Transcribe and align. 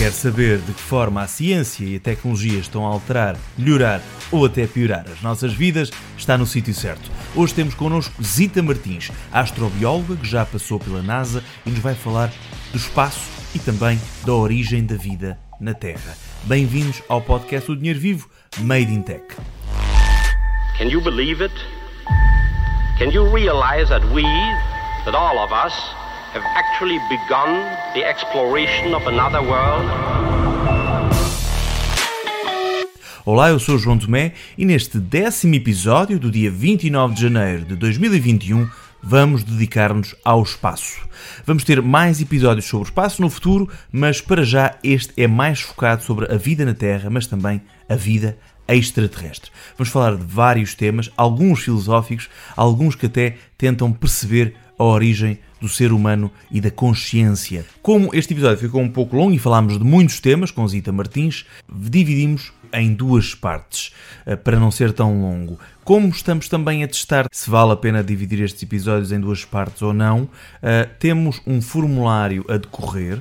Quer 0.00 0.12
saber 0.12 0.56
de 0.60 0.72
que 0.72 0.80
forma 0.80 1.20
a 1.20 1.26
ciência 1.26 1.84
e 1.84 1.96
a 1.96 2.00
tecnologia 2.00 2.58
estão 2.58 2.86
a 2.86 2.88
alterar, 2.88 3.36
melhorar 3.58 4.00
ou 4.32 4.46
até 4.46 4.66
piorar 4.66 5.04
as 5.06 5.20
nossas 5.20 5.52
vidas? 5.52 5.90
Está 6.16 6.38
no 6.38 6.46
sítio 6.46 6.72
certo. 6.72 7.10
Hoje 7.36 7.52
temos 7.52 7.74
connosco 7.74 8.14
Zita 8.24 8.62
Martins, 8.62 9.10
astrobióloga 9.30 10.16
que 10.16 10.26
já 10.26 10.46
passou 10.46 10.80
pela 10.80 11.02
NASA 11.02 11.44
e 11.66 11.70
nos 11.70 11.80
vai 11.80 11.94
falar 11.94 12.32
do 12.72 12.78
espaço 12.78 13.28
e 13.54 13.58
também 13.58 14.00
da 14.24 14.32
origem 14.32 14.86
da 14.86 14.96
vida 14.96 15.38
na 15.60 15.74
Terra. 15.74 16.16
Bem-vindos 16.44 17.02
ao 17.06 17.20
podcast 17.20 17.66
do 17.66 17.76
Dinheiro 17.76 18.00
Vivo, 18.00 18.30
Made 18.60 18.90
in 18.90 19.02
Tech. 19.02 19.22
Can 20.78 20.86
you 20.86 21.02
believe 21.02 21.44
it? 21.44 21.54
Can 22.98 23.10
you 23.10 23.30
realize 23.30 23.90
that 23.90 24.02
we, 24.14 24.22
that 25.04 25.14
all 25.14 25.44
of 25.44 25.52
us, 25.52 25.74
have 26.32 26.44
actually 26.54 26.98
begun 27.08 27.50
the 27.92 28.04
exploration 28.04 28.94
of 28.94 29.06
another 29.08 29.42
world? 29.42 29.84
Olá, 33.26 33.50
eu 33.50 33.58
sou 33.58 33.78
João 33.78 33.98
Tomé 33.98 34.32
e 34.56 34.64
neste 34.64 34.98
décimo 34.98 35.54
episódio 35.56 36.18
do 36.20 36.30
dia 36.30 36.50
29 36.50 37.14
de 37.14 37.22
janeiro 37.22 37.64
de 37.64 37.74
2021 37.74 38.68
vamos 39.02 39.42
dedicar-nos 39.42 40.14
ao 40.24 40.42
espaço. 40.42 41.00
Vamos 41.44 41.64
ter 41.64 41.82
mais 41.82 42.20
episódios 42.20 42.66
sobre 42.66 42.86
o 42.86 42.90
espaço 42.90 43.20
no 43.20 43.28
futuro, 43.28 43.68
mas 43.90 44.20
para 44.20 44.44
já 44.44 44.76
este 44.84 45.12
é 45.20 45.26
mais 45.26 45.60
focado 45.60 46.04
sobre 46.04 46.32
a 46.32 46.36
vida 46.36 46.64
na 46.64 46.74
Terra, 46.74 47.10
mas 47.10 47.26
também 47.26 47.60
a 47.88 47.96
vida 47.96 48.38
extraterrestre. 48.68 49.50
Vamos 49.76 49.92
falar 49.92 50.16
de 50.16 50.24
vários 50.24 50.76
temas, 50.76 51.10
alguns 51.16 51.64
filosóficos, 51.64 52.28
alguns 52.56 52.94
que 52.94 53.06
até 53.06 53.36
tentam 53.58 53.92
perceber 53.92 54.54
a 54.78 54.84
origem 54.84 55.38
do 55.60 55.68
ser 55.68 55.92
humano 55.92 56.30
e 56.50 56.60
da 56.60 56.70
consciência. 56.70 57.64
Como 57.82 58.14
este 58.14 58.32
episódio 58.32 58.58
ficou 58.58 58.80
um 58.80 58.88
pouco 58.88 59.16
longo 59.16 59.34
e 59.34 59.38
falámos 59.38 59.78
de 59.78 59.84
muitos 59.84 60.20
temas 60.20 60.50
com 60.50 60.66
Zita 60.66 60.90
Martins, 60.90 61.44
dividimos 61.70 62.52
em 62.72 62.94
duas 62.94 63.34
partes, 63.34 63.92
eh, 64.24 64.36
para 64.36 64.58
não 64.58 64.70
ser 64.70 64.92
tão 64.92 65.20
longo. 65.20 65.58
Como 65.84 66.08
estamos 66.08 66.48
também 66.48 66.84
a 66.84 66.88
testar 66.88 67.26
se 67.32 67.50
vale 67.50 67.72
a 67.72 67.76
pena 67.76 68.02
dividir 68.02 68.40
estes 68.42 68.62
episódios 68.62 69.12
em 69.12 69.20
duas 69.20 69.44
partes 69.44 69.82
ou 69.82 69.92
não, 69.92 70.28
eh, 70.62 70.88
temos 70.98 71.40
um 71.46 71.60
formulário 71.60 72.44
a 72.48 72.56
decorrer 72.56 73.20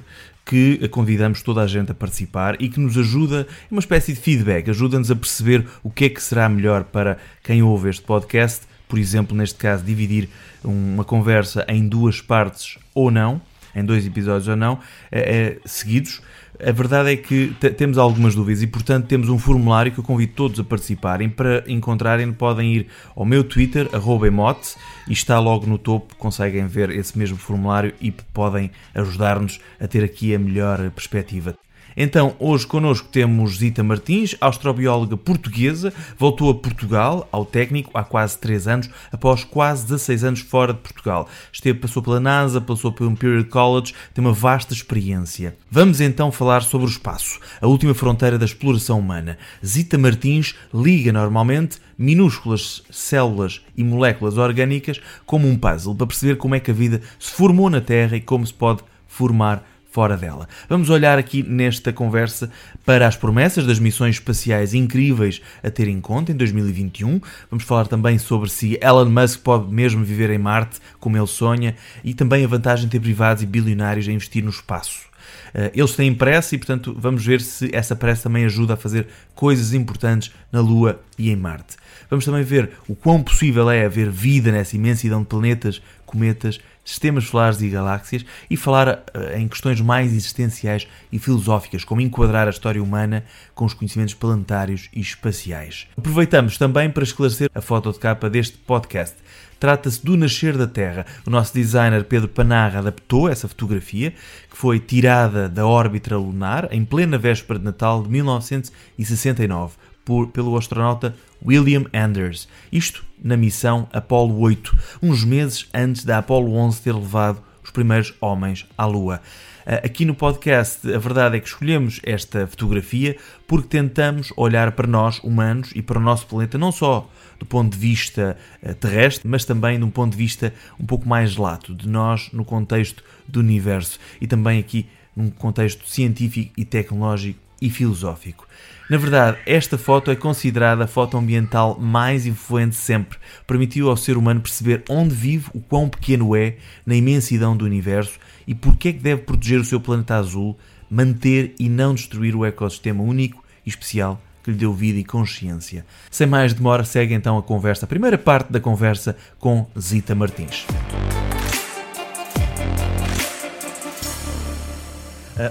que 0.50 0.88
convidamos 0.88 1.44
toda 1.44 1.62
a 1.62 1.68
gente 1.68 1.92
a 1.92 1.96
participar 1.96 2.60
e 2.60 2.70
que 2.70 2.80
nos 2.80 2.98
ajuda, 2.98 3.48
uma 3.70 3.80
espécie 3.80 4.14
de 4.14 4.20
feedback, 4.20 4.68
ajuda-nos 4.68 5.12
a 5.12 5.16
perceber 5.16 5.68
o 5.84 5.92
que 5.92 6.06
é 6.06 6.10
que 6.10 6.22
será 6.24 6.50
melhor 6.50 6.86
para 6.86 7.20
quem 7.44 7.62
ouve 7.62 7.90
este 7.90 8.02
podcast, 8.02 8.66
por 8.90 8.98
exemplo, 8.98 9.38
neste 9.38 9.56
caso, 9.56 9.86
dividir 9.86 10.28
uma 10.64 11.06
conversa 11.06 11.64
em 11.70 11.88
duas 11.88 12.20
partes 12.20 12.80
ou 12.94 13.12
não, 13.12 13.40
em 13.76 13.86
dois 13.86 14.06
episódios 14.06 14.48
ou 14.48 14.56
não, 14.56 14.80
é, 15.12 15.20
é, 15.20 15.58
seguidos. 15.64 16.22
A 16.60 16.72
verdade 16.72 17.12
é 17.12 17.16
que 17.16 17.56
temos 17.78 17.98
algumas 17.98 18.34
dúvidas 18.36 18.64
e, 18.64 18.68
portanto, 18.68 19.06
temos 19.06 19.30
um 19.30 19.38
formulário 19.38 19.92
que 19.92 20.00
eu 20.00 20.04
convido 20.04 20.34
todos 20.34 20.60
a 20.60 20.64
participarem. 20.64 21.30
Para 21.30 21.64
encontrarem, 21.68 22.34
podem 22.34 22.74
ir 22.74 22.88
ao 23.16 23.24
meu 23.24 23.44
Twitter, 23.44 23.88
emote, 24.26 24.76
e 25.08 25.14
está 25.14 25.40
logo 25.40 25.68
no 25.68 25.78
topo. 25.78 26.16
Conseguem 26.18 26.66
ver 26.66 26.90
esse 26.90 27.18
mesmo 27.18 27.38
formulário 27.38 27.94
e 28.02 28.12
podem 28.12 28.72
ajudar-nos 28.94 29.62
a 29.80 29.88
ter 29.88 30.04
aqui 30.04 30.36
a 30.36 30.40
melhor 30.40 30.90
perspectiva. 30.90 31.56
Então, 31.96 32.36
hoje 32.40 32.66
connosco 32.66 33.08
temos 33.08 33.58
Zita 33.58 33.84
Martins, 33.84 34.36
astrobióloga 34.40 35.18
portuguesa, 35.18 35.94
voltou 36.18 36.50
a 36.50 36.56
Portugal, 36.56 37.28
ao 37.32 37.46
técnico, 37.46 37.92
há 37.94 38.04
quase 38.04 38.38
3 38.38 38.68
anos, 38.68 38.90
após 39.12 39.44
quase 39.44 39.84
16 39.84 40.24
anos 40.24 40.40
fora 40.42 40.74
de 40.74 40.80
Portugal. 40.80 41.28
Esteve, 41.52 41.80
passou 41.80 42.02
pela 42.02 42.20
NASA, 42.20 42.62
passou 42.62 42.92
pelo 42.92 43.12
Imperial 43.12 43.46
College, 43.46 43.94
tem 44.14 44.24
uma 44.24 44.34
vasta 44.34 44.74
experiência. 44.74 45.56
Vamos 45.70 46.02
então 46.02 46.32
falar 46.32 46.62
sobre 46.62 46.88
o 46.88 46.90
espaço, 46.90 47.40
a 47.62 47.68
última 47.68 47.94
fronteira 47.94 48.38
da 48.38 48.46
exploração 48.46 49.00
humana. 49.00 49.38
Zita 49.66 49.98
Martins 49.98 50.56
liga 50.74 51.12
normalmente 51.12 51.80
minúsculas 51.98 52.82
células 52.90 53.62
e 53.76 53.84
moléculas 53.84 54.38
orgânicas 54.38 55.02
como 55.26 55.48
um 55.48 55.58
puzzle 55.58 55.94
para 55.94 56.08
perceber 56.08 56.38
como 56.38 56.56
é 56.56 56.60
que 56.60 56.72
a 56.72 56.74
vida 56.74 57.02
se 57.20 57.32
formou 57.32 57.70
na 57.70 57.82
Terra 57.82 58.16
e 58.16 58.22
como 58.22 58.48
se 58.48 58.54
pode 58.54 58.82
formar 59.06 59.69
fora 59.92 60.16
dela. 60.16 60.48
Vamos 60.68 60.90
olhar 60.90 61.18
aqui 61.18 61.44
nesta 61.44 61.92
conversa 61.92 62.50
para 62.86 63.08
as 63.08 63.16
promessas 63.16 63.66
das 63.66 63.80
missões 63.80 64.16
espaciais 64.16 64.74
incríveis 64.74 65.42
a 65.64 65.70
ter 65.70 65.88
em 65.88 66.00
conta 66.00 66.32
em 66.32 66.36
2021. 66.36 67.20
Vamos 67.50 67.66
falar 67.66 67.88
também 67.88 68.18
sobre 68.18 68.50
se 68.50 68.80
Elon 68.82 69.10
Musk 69.10 69.42
pode 69.42 69.74
mesmo 69.74 70.04
viver 70.04 70.30
em 70.30 70.38
Marte 70.38 70.80
como 71.00 71.18
ele 71.18 71.28
sonha 71.28 71.76
e 72.04 72.14
também 72.14 72.44
a 72.44 72.48
vantagem 72.48 72.86
de 72.86 72.92
ter 72.92 73.00
privados 73.00 73.44
e 73.44 73.46
bilionários 73.46 74.08
a 74.08 74.12
investir 74.12 74.44
no 74.44 74.50
espaço. 74.50 75.10
Eh, 75.54 75.72
eles 75.74 75.96
têm 75.96 76.14
pressa 76.14 76.56
e, 76.56 76.58
portanto, 76.58 76.96
vamos 76.98 77.26
ver 77.26 77.42
se 77.42 77.70
essa 77.74 77.96
pressa 77.96 78.24
também 78.24 78.46
ajuda 78.46 78.74
a 78.74 78.78
fazer 78.78 79.08
coisas 79.36 79.74
importantes 79.74 80.32
na 80.52 80.62
Lua 80.62 81.02
e 81.18 81.30
em 81.30 81.36
Marte. 81.36 81.78
Vamos 82.10 82.26
também 82.26 82.44
ver 82.44 82.72
o 82.88 82.96
quão 82.96 83.24
possível 83.24 83.70
é 83.70 83.86
haver 83.86 84.10
vida 84.10 84.52
nessa 84.52 84.76
imensidão 84.76 85.22
de 85.22 85.28
planetas, 85.28 85.82
cometas, 86.06 86.60
sistemas 86.84 87.26
solares 87.26 87.62
e 87.62 87.70
galáxias 87.70 88.26
e 88.50 88.58
falar 88.58 89.04
eh, 89.14 89.40
em 89.40 89.48
questões 89.48 89.80
mais 89.80 90.12
existenciais 90.12 90.88
e 91.12 91.20
filosóficas, 91.20 91.84
como 91.84 92.02
enquadrar 92.02 92.48
a 92.48 92.50
história 92.50 92.82
humana 92.82 93.24
com 93.54 93.66
os 93.66 93.74
conhecimentos 93.76 94.16
planetários 94.16 94.90
e 94.92 95.00
espaciais. 95.00 95.88
Aproveitamos 95.96 96.58
também 96.58 96.90
para 96.90 97.04
esclarecer 97.04 97.50
a 97.54 97.62
foto 97.62 97.92
de 97.92 98.00
capa 98.00 98.30
deste 98.30 98.58
podcast. 98.58 99.16
Trata-se 99.60 100.04
do 100.04 100.16
nascer 100.16 100.58
da 100.58 100.66
Terra. 100.66 101.06
O 101.28 101.30
nosso 101.30 101.54
designer 101.54 102.06
Pedro 102.06 102.30
Panarra 102.30 102.80
adaptou 102.80 103.30
essa 103.30 103.48
fotografia, 103.48 104.12
que 104.50 104.58
foi 104.58 104.80
tirada 104.80 105.50
da 105.50 105.68
órbita 105.68 106.16
lunar 106.18 106.70
em 106.72 106.86
plena 106.86 107.18
véspera 107.18 107.60
de 107.60 107.66
Natal 107.66 108.02
de 108.02 108.10
1969 108.10 109.76
por, 110.10 110.30
pelo 110.30 110.58
astronauta 110.58 111.16
William 111.46 111.86
Anders. 111.94 112.48
Isto 112.72 113.06
na 113.24 113.38
missão 113.38 113.88
Apollo 113.94 114.40
8, 114.40 114.76
uns 115.04 115.24
meses 115.24 115.70
antes 115.72 116.04
da 116.04 116.18
Apollo 116.18 116.56
11 116.56 116.82
ter 116.82 116.96
levado 116.96 117.44
os 117.64 117.70
primeiros 117.70 118.16
homens 118.20 118.66
à 118.76 118.88
Lua. 118.88 119.22
Ah, 119.68 119.76
aqui 119.86 120.06
no 120.06 120.16
podcast, 120.16 120.92
a 120.92 120.98
verdade 120.98 121.38
é 121.38 121.40
que 121.40 121.48
escolhemos 121.48 122.00
esta 122.02 122.48
fotografia 122.48 123.18
porque 123.48 123.68
tentamos 123.68 124.34
olhar 124.36 124.72
para 124.72 124.88
nós, 124.88 125.20
humanos, 125.20 125.72
e 125.76 125.82
para 125.84 126.00
o 126.00 126.02
nosso 126.02 126.26
planeta, 126.26 126.58
não 126.58 126.72
só 126.72 127.08
do 127.38 127.46
ponto 127.46 127.74
de 127.74 127.78
vista 127.78 128.36
ah, 128.66 128.74
terrestre, 128.74 129.30
mas 129.30 129.46
também 129.46 129.78
de 129.78 129.86
um 129.86 129.92
ponto 129.92 130.14
de 130.14 130.18
vista 130.18 130.52
um 130.80 130.88
pouco 130.88 131.08
mais 131.08 131.38
lato, 131.38 131.76
de 131.76 131.88
nós 131.88 132.32
no 132.34 132.44
contexto 132.44 133.04
do 133.28 133.42
universo 133.42 134.00
e 134.20 134.26
também 134.26 134.60
aqui 134.60 134.88
num 135.16 135.30
contexto 135.30 135.88
científico 135.88 136.52
e 136.58 136.66
tecnológico 136.66 137.40
e 137.62 137.70
filosófico. 137.70 138.49
Na 138.90 138.98
verdade, 138.98 139.38
esta 139.46 139.78
foto 139.78 140.10
é 140.10 140.16
considerada 140.16 140.86
a 140.86 140.88
foto 140.88 141.16
ambiental 141.16 141.78
mais 141.80 142.26
influente 142.26 142.76
sempre. 142.76 143.20
Permitiu 143.46 143.88
ao 143.88 143.96
ser 143.96 144.18
humano 144.18 144.42
perceber 144.42 144.84
onde 144.90 145.14
vive, 145.14 145.48
o 145.54 145.60
quão 145.60 145.88
pequeno 145.88 146.36
é, 146.36 146.56
na 146.84 146.96
imensidão 146.96 147.56
do 147.56 147.66
universo 147.66 148.18
e 148.48 148.56
porque 148.56 148.90
é 148.90 148.94
que 148.94 149.00
deve 149.00 149.22
proteger 149.22 149.60
o 149.60 149.66
seu 149.66 149.80
planeta 149.80 150.16
azul, 150.16 150.58
manter 150.90 151.54
e 151.60 151.70
não 151.70 151.94
destruir 151.94 152.36
o 152.36 152.44
ecossistema 152.44 153.04
único 153.04 153.44
e 153.64 153.70
especial 153.70 154.20
que 154.44 154.50
lhe 154.50 154.58
deu 154.58 154.74
vida 154.74 154.98
e 154.98 155.04
consciência. 155.04 155.86
Sem 156.10 156.26
mais 156.26 156.52
demora, 156.52 156.84
segue 156.84 157.14
então 157.14 157.38
a 157.38 157.44
conversa, 157.44 157.86
a 157.86 157.88
primeira 157.88 158.18
parte 158.18 158.52
da 158.52 158.60
conversa 158.60 159.16
com 159.38 159.68
Zita 159.80 160.16
Martins. 160.16 160.66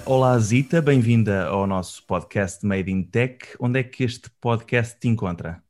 Olá, 0.05 0.39
Zita, 0.39 0.83
bem-vinda 0.83 1.47
ao 1.47 1.67
nosso 1.67 2.05
podcast 2.05 2.65
Made 2.65 2.91
in 2.91 3.03
Tech. 3.03 3.39
Onde 3.59 3.81
é 3.81 3.83
que 3.83 4.05
este 4.05 4.29
podcast 4.39 4.99
te 5.01 5.09
encontra? 5.09 5.63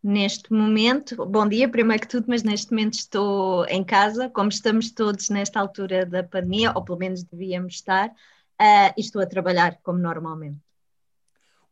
Neste 0.00 0.52
momento, 0.52 1.26
bom 1.26 1.48
dia, 1.48 1.68
primeiro 1.68 2.02
que 2.02 2.08
tudo, 2.08 2.26
mas 2.28 2.44
neste 2.44 2.70
momento 2.70 2.94
estou 2.94 3.66
em 3.66 3.82
casa, 3.82 4.30
como 4.30 4.48
estamos 4.48 4.92
todos 4.92 5.30
nesta 5.30 5.58
altura 5.58 6.06
da 6.06 6.22
pandemia, 6.22 6.72
ou 6.72 6.84
pelo 6.84 6.98
menos 6.98 7.24
devíamos 7.24 7.74
estar, 7.74 8.08
uh, 8.08 8.94
e 8.96 9.00
estou 9.00 9.20
a 9.20 9.26
trabalhar 9.26 9.78
como 9.82 9.98
normalmente. 9.98 10.60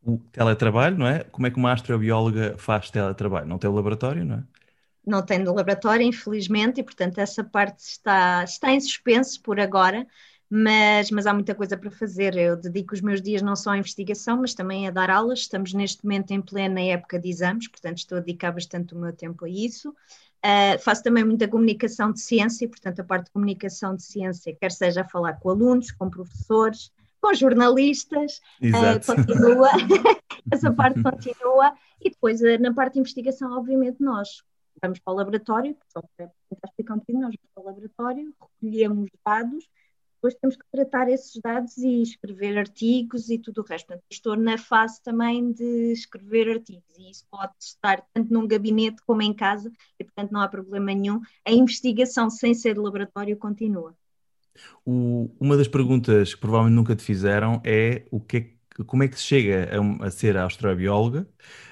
O 0.03 0.17
teletrabalho, 0.33 0.97
não 0.97 1.07
é? 1.07 1.23
Como 1.23 1.47
é 1.47 1.49
que 1.49 1.57
uma 1.57 1.71
astrobióloga 1.71 2.55
faz 2.57 2.91
teletrabalho? 2.91 3.47
Não 3.47 3.57
tem 3.57 3.69
o 3.69 3.73
laboratório, 3.73 4.25
não 4.25 4.35
é? 4.35 4.43
Não 5.05 5.25
tem 5.25 5.41
laboratório, 5.45 6.05
infelizmente, 6.05 6.81
e 6.81 6.83
portanto 6.83 7.19
essa 7.19 7.41
parte 7.41 7.79
está, 7.79 8.43
está 8.43 8.69
em 8.69 8.81
suspenso 8.81 9.41
por 9.41 9.57
agora 9.57 10.05
mas, 10.49 11.11
mas 11.11 11.27
há 11.27 11.33
muita 11.33 11.53
coisa 11.53 11.75
para 11.75 11.91
fazer. 11.91 12.35
Eu 12.37 12.55
dedico 12.55 12.93
os 12.93 13.01
meus 13.01 13.21
dias 13.21 13.41
não 13.41 13.55
só 13.55 13.71
à 13.71 13.77
investigação, 13.77 14.37
mas 14.37 14.53
também 14.53 14.87
a 14.87 14.91
dar 14.91 15.09
aulas. 15.09 15.39
Estamos 15.39 15.73
neste 15.73 16.03
momento 16.05 16.31
em 16.31 16.41
plena 16.41 16.81
época 16.81 17.19
de 17.19 17.29
exames, 17.29 17.67
portanto 17.67 17.97
estou 17.97 18.17
a 18.17 18.21
dedicar 18.21 18.51
bastante 18.51 18.95
o 18.95 18.99
meu 18.99 19.13
tempo 19.13 19.45
a 19.45 19.49
isso. 19.49 19.89
Uh, 19.89 20.79
faço 20.79 21.03
também 21.03 21.23
muita 21.23 21.47
comunicação 21.47 22.11
de 22.11 22.21
ciência, 22.21 22.67
portanto 22.69 22.99
a 22.99 23.03
parte 23.03 23.25
de 23.25 23.31
comunicação 23.31 23.95
de 23.95 24.03
ciência, 24.03 24.55
quer 24.55 24.71
seja 24.71 25.01
a 25.01 25.03
falar 25.03 25.33
com 25.33 25.49
alunos, 25.49 25.91
com 25.91 26.09
professores, 26.09 26.91
com 27.19 27.33
jornalistas, 27.33 28.39
uh, 28.61 29.05
continua, 29.05 29.69
essa 30.51 30.71
parte 30.71 31.01
continua, 31.01 31.73
e 31.99 32.11
depois 32.11 32.39
uh, 32.41 32.61
na 32.61 32.71
parte 32.71 32.93
de 32.93 32.99
investigação, 32.99 33.57
obviamente, 33.57 34.01
nós 34.01 34.43
vamos 34.81 34.99
para 34.99 35.13
o 35.13 35.15
laboratório, 35.17 35.75
só 35.91 36.01
para 36.15 36.27
tentar 36.49 36.67
explicar 36.67 36.93
um 36.93 36.99
bocadinho, 36.99 37.21
nós 37.23 37.35
vamos 37.35 37.49
para 37.53 37.63
o 37.63 37.65
laboratório, 37.65 38.33
recolhemos 38.39 39.09
dados, 39.25 39.69
depois 40.17 40.35
temos 40.35 40.55
que 40.55 40.63
tratar 40.71 41.09
esses 41.09 41.39
dados 41.41 41.77
e 41.77 42.01
escrever 42.01 42.57
artigos 42.57 43.29
e 43.29 43.37
tudo 43.37 43.61
o 43.61 43.63
resto. 43.63 43.87
Portanto, 43.87 44.03
estou 44.09 44.35
na 44.35 44.57
fase 44.57 45.01
também 45.01 45.51
de 45.51 45.91
escrever 45.91 46.49
artigos 46.49 46.97
e 46.97 47.11
isso 47.11 47.25
pode 47.29 47.53
estar 47.59 48.03
tanto 48.13 48.33
num 48.33 48.47
gabinete 48.47 49.01
como 49.05 49.21
em 49.21 49.33
casa 49.33 49.71
e, 49.99 50.03
portanto, 50.03 50.31
não 50.31 50.41
há 50.41 50.47
problema 50.47 50.93
nenhum. 50.93 51.21
A 51.45 51.51
investigação 51.51 52.29
sem 52.29 52.53
ser 52.53 52.73
de 52.73 52.79
laboratório 52.79 53.37
continua. 53.37 53.95
O, 54.83 55.29
uma 55.39 55.55
das 55.55 55.67
perguntas 55.67 56.33
que 56.33 56.41
provavelmente 56.41 56.75
nunca 56.75 56.95
te 56.95 57.03
fizeram 57.03 57.61
é 57.63 58.05
o 58.11 58.19
que 58.19 58.37
é 58.37 58.57
como 58.85 59.01
é 59.01 59.07
que 59.07 59.17
se 59.17 59.23
chega 59.23 59.69
a, 60.01 60.05
a 60.05 60.11
ser 60.11 60.37
astrobióloga 60.37 61.27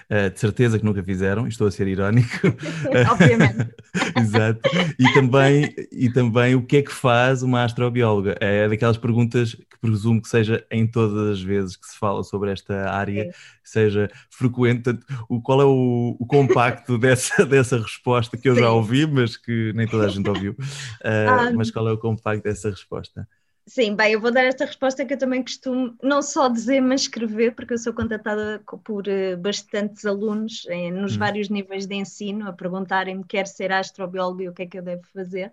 Uh, 0.09 0.29
de 0.29 0.39
certeza 0.39 0.77
que 0.77 0.85
nunca 0.85 1.03
fizeram, 1.03 1.47
estou 1.47 1.65
a 1.65 1.71
ser 1.71 1.87
irónico. 1.87 2.29
Obviamente. 3.11 3.73
Exato. 4.19 4.61
E 4.99 5.13
também, 5.13 5.75
e 5.91 6.09
também 6.11 6.55
o 6.55 6.61
que 6.61 6.77
é 6.77 6.81
que 6.83 6.91
faz 6.91 7.41
uma 7.41 7.63
astrobióloga? 7.63 8.35
É 8.39 8.67
daquelas 8.67 8.97
perguntas 8.97 9.55
que 9.55 9.79
presumo 9.81 10.21
que 10.21 10.27
seja 10.27 10.65
em 10.69 10.85
todas 10.85 11.31
as 11.31 11.41
vezes 11.41 11.75
que 11.75 11.87
se 11.87 11.97
fala 11.97 12.23
sobre 12.23 12.51
esta 12.51 12.89
área, 12.91 13.31
seja 13.63 14.09
frequente. 14.29 14.97
O, 15.27 15.41
qual 15.41 15.61
é 15.61 15.65
o, 15.65 16.15
o 16.19 16.25
compacto 16.25 16.97
dessa, 16.99 17.45
dessa 17.45 17.77
resposta 17.79 18.37
que 18.37 18.47
eu 18.47 18.55
Sim. 18.55 18.61
já 18.61 18.71
ouvi, 18.71 19.07
mas 19.07 19.37
que 19.37 19.73
nem 19.73 19.87
toda 19.87 20.05
a 20.05 20.09
gente 20.09 20.29
ouviu? 20.29 20.51
Uh. 20.53 21.55
Mas 21.55 21.71
qual 21.71 21.87
é 21.87 21.91
o 21.91 21.97
compacto 21.97 22.43
dessa 22.43 22.69
resposta? 22.69 23.27
Sim, 23.67 23.95
bem, 23.95 24.13
eu 24.13 24.21
vou 24.21 24.31
dar 24.31 24.43
esta 24.43 24.63
resposta 24.65 25.03
que 25.03 25.15
eu 25.15 25.17
também 25.17 25.41
costumo 25.41 25.97
não 26.03 26.21
só 26.21 26.47
dizer, 26.47 26.81
mas 26.81 27.01
escrever, 27.01 27.55
porque 27.55 27.73
eu 27.73 27.77
sou 27.79 27.93
contatada 27.93 28.61
por 28.83 29.05
uh, 29.07 29.37
bastantes 29.39 30.05
alunos 30.05 30.67
eh, 30.69 30.91
nos 30.91 31.15
hum. 31.15 31.19
vários 31.19 31.49
níveis 31.49 31.87
de 31.87 31.95
ensino 31.95 32.47
a 32.47 32.53
perguntarem-me 32.53 33.23
quer 33.23 33.47
ser 33.47 33.71
astrobiólogo 33.71 34.43
e 34.43 34.49
o 34.49 34.53
que 34.53 34.63
é 34.63 34.67
que 34.67 34.77
eu 34.77 34.83
devo 34.83 35.01
fazer. 35.11 35.51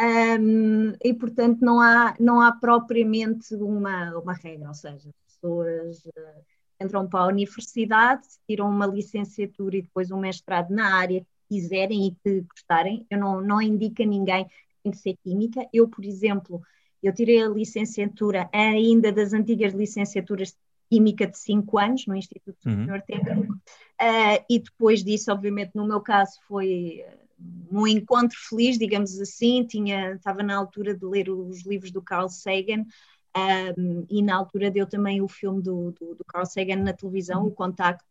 Um, 0.00 0.92
e 1.04 1.12
portanto 1.12 1.60
não 1.60 1.78
há, 1.78 2.16
não 2.18 2.40
há 2.40 2.50
propriamente 2.52 3.54
uma, 3.54 4.18
uma 4.18 4.32
regra, 4.32 4.68
ou 4.68 4.74
seja, 4.74 5.10
pessoas 5.26 6.02
uh, 6.06 6.44
entram 6.80 7.06
para 7.06 7.20
a 7.20 7.28
universidade, 7.28 8.26
tiram 8.46 8.70
uma 8.70 8.86
licenciatura 8.86 9.76
e 9.76 9.82
depois 9.82 10.10
um 10.10 10.18
mestrado 10.18 10.70
na 10.70 10.94
área 10.96 11.20
que 11.20 11.56
quiserem 11.56 12.06
e 12.06 12.16
que 12.24 12.40
gostarem. 12.40 13.06
Eu 13.10 13.18
não, 13.18 13.42
não 13.42 13.60
indico 13.60 14.02
a 14.02 14.06
ninguém 14.06 14.46
que 14.46 14.54
tem 14.82 14.92
que 14.92 14.98
ser 14.98 15.16
química. 15.22 15.68
Eu, 15.74 15.86
por 15.86 16.06
exemplo, 16.06 16.62
eu 17.02 17.14
tirei 17.14 17.42
a 17.42 17.48
licenciatura 17.48 18.48
ainda 18.52 19.12
das 19.12 19.32
antigas 19.32 19.72
licenciaturas 19.72 20.48
de 20.48 20.56
Química 20.90 21.26
de 21.26 21.38
5 21.38 21.78
anos 21.78 22.06
no 22.06 22.16
Instituto 22.16 22.58
uhum. 22.66 22.72
Superior 22.72 22.98
uhum. 22.98 23.02
Técnico, 23.06 23.52
uh, 23.54 24.44
e 24.48 24.58
depois 24.58 25.04
disso, 25.04 25.30
obviamente, 25.30 25.70
no 25.74 25.86
meu 25.86 26.00
caso, 26.00 26.32
foi 26.48 27.04
um 27.70 27.86
encontro 27.86 28.36
feliz, 28.48 28.76
digamos 28.76 29.18
assim. 29.20 29.64
Tinha, 29.64 30.12
estava 30.12 30.42
na 30.42 30.56
altura 30.56 30.94
de 30.94 31.04
ler 31.06 31.30
os 31.30 31.64
livros 31.64 31.90
do 31.90 32.02
Carl 32.02 32.28
Sagan. 32.28 32.84
Um, 33.78 34.04
e 34.10 34.22
na 34.22 34.34
altura 34.34 34.70
deu 34.70 34.86
também 34.86 35.22
o 35.22 35.28
filme 35.28 35.62
do, 35.62 35.92
do, 35.92 36.16
do 36.16 36.24
Carl 36.24 36.44
Sagan 36.44 36.82
na 36.82 36.92
televisão, 36.92 37.46
o 37.46 37.52
Contacto, 37.52 38.04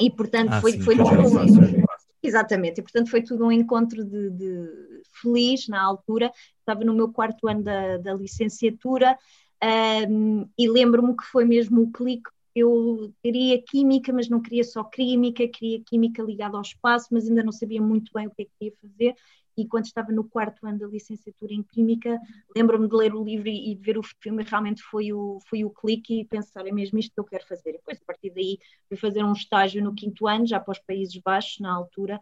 e 0.00 0.10
portanto 0.10 0.52
ah, 0.52 0.60
foi, 0.62 0.72
sim, 0.72 0.80
foi 0.80 0.96
tudo, 0.96 1.89
exatamente, 2.22 2.80
e 2.80 2.82
portanto 2.82 3.10
foi 3.10 3.22
tudo 3.22 3.46
um 3.46 3.52
encontro 3.52 4.04
de, 4.04 4.30
de 4.30 5.02
feliz 5.22 5.68
na 5.68 5.82
altura, 5.82 6.30
estava 6.58 6.84
no 6.84 6.94
meu 6.94 7.12
quarto 7.12 7.48
ano 7.48 7.62
da, 7.62 7.96
da 7.98 8.14
licenciatura 8.14 9.18
um, 10.08 10.48
e 10.58 10.68
lembro-me 10.68 11.16
que 11.16 11.24
foi 11.24 11.44
mesmo 11.44 11.82
o 11.82 11.92
clique. 11.92 12.30
Eu 12.54 13.12
queria 13.22 13.62
química, 13.62 14.12
mas 14.12 14.28
não 14.28 14.40
queria 14.40 14.64
só 14.64 14.82
química, 14.82 15.46
queria 15.46 15.82
química 15.84 16.22
ligada 16.22 16.56
ao 16.56 16.62
espaço, 16.62 17.08
mas 17.12 17.28
ainda 17.28 17.44
não 17.44 17.52
sabia 17.52 17.80
muito 17.80 18.10
bem 18.12 18.26
o 18.26 18.30
que 18.30 18.42
é 18.42 18.44
que 18.44 18.50
queria 18.58 18.76
fazer. 18.80 19.14
E 19.60 19.68
quando 19.68 19.84
estava 19.84 20.12
no 20.12 20.24
quarto 20.24 20.66
ano 20.66 20.78
da 20.78 20.86
licenciatura 20.86 21.52
em 21.52 21.62
Química, 21.62 22.18
lembro-me 22.56 22.88
de 22.88 22.96
ler 22.96 23.14
o 23.14 23.22
livro 23.22 23.48
e, 23.48 23.74
de 23.74 23.82
ver 23.82 23.98
o 23.98 24.02
filme, 24.02 24.42
realmente 24.42 24.82
foi 24.82 25.12
o, 25.12 25.38
foi 25.48 25.64
o 25.64 25.70
clique 25.70 26.20
e 26.20 26.24
pensar, 26.24 26.66
é 26.66 26.72
mesmo 26.72 26.98
isto 26.98 27.12
que 27.12 27.20
eu 27.20 27.24
quero 27.24 27.46
fazer. 27.46 27.70
E 27.70 27.72
depois, 27.74 27.98
a 28.00 28.04
partir 28.04 28.30
daí, 28.30 28.58
fui 28.88 28.96
fazer 28.96 29.24
um 29.24 29.32
estágio 29.32 29.82
no 29.82 29.94
quinto 29.94 30.26
ano, 30.26 30.46
já 30.46 30.58
para 30.58 30.72
os 30.72 30.78
Países 30.78 31.16
Baixos, 31.22 31.58
na 31.60 31.72
altura, 31.72 32.20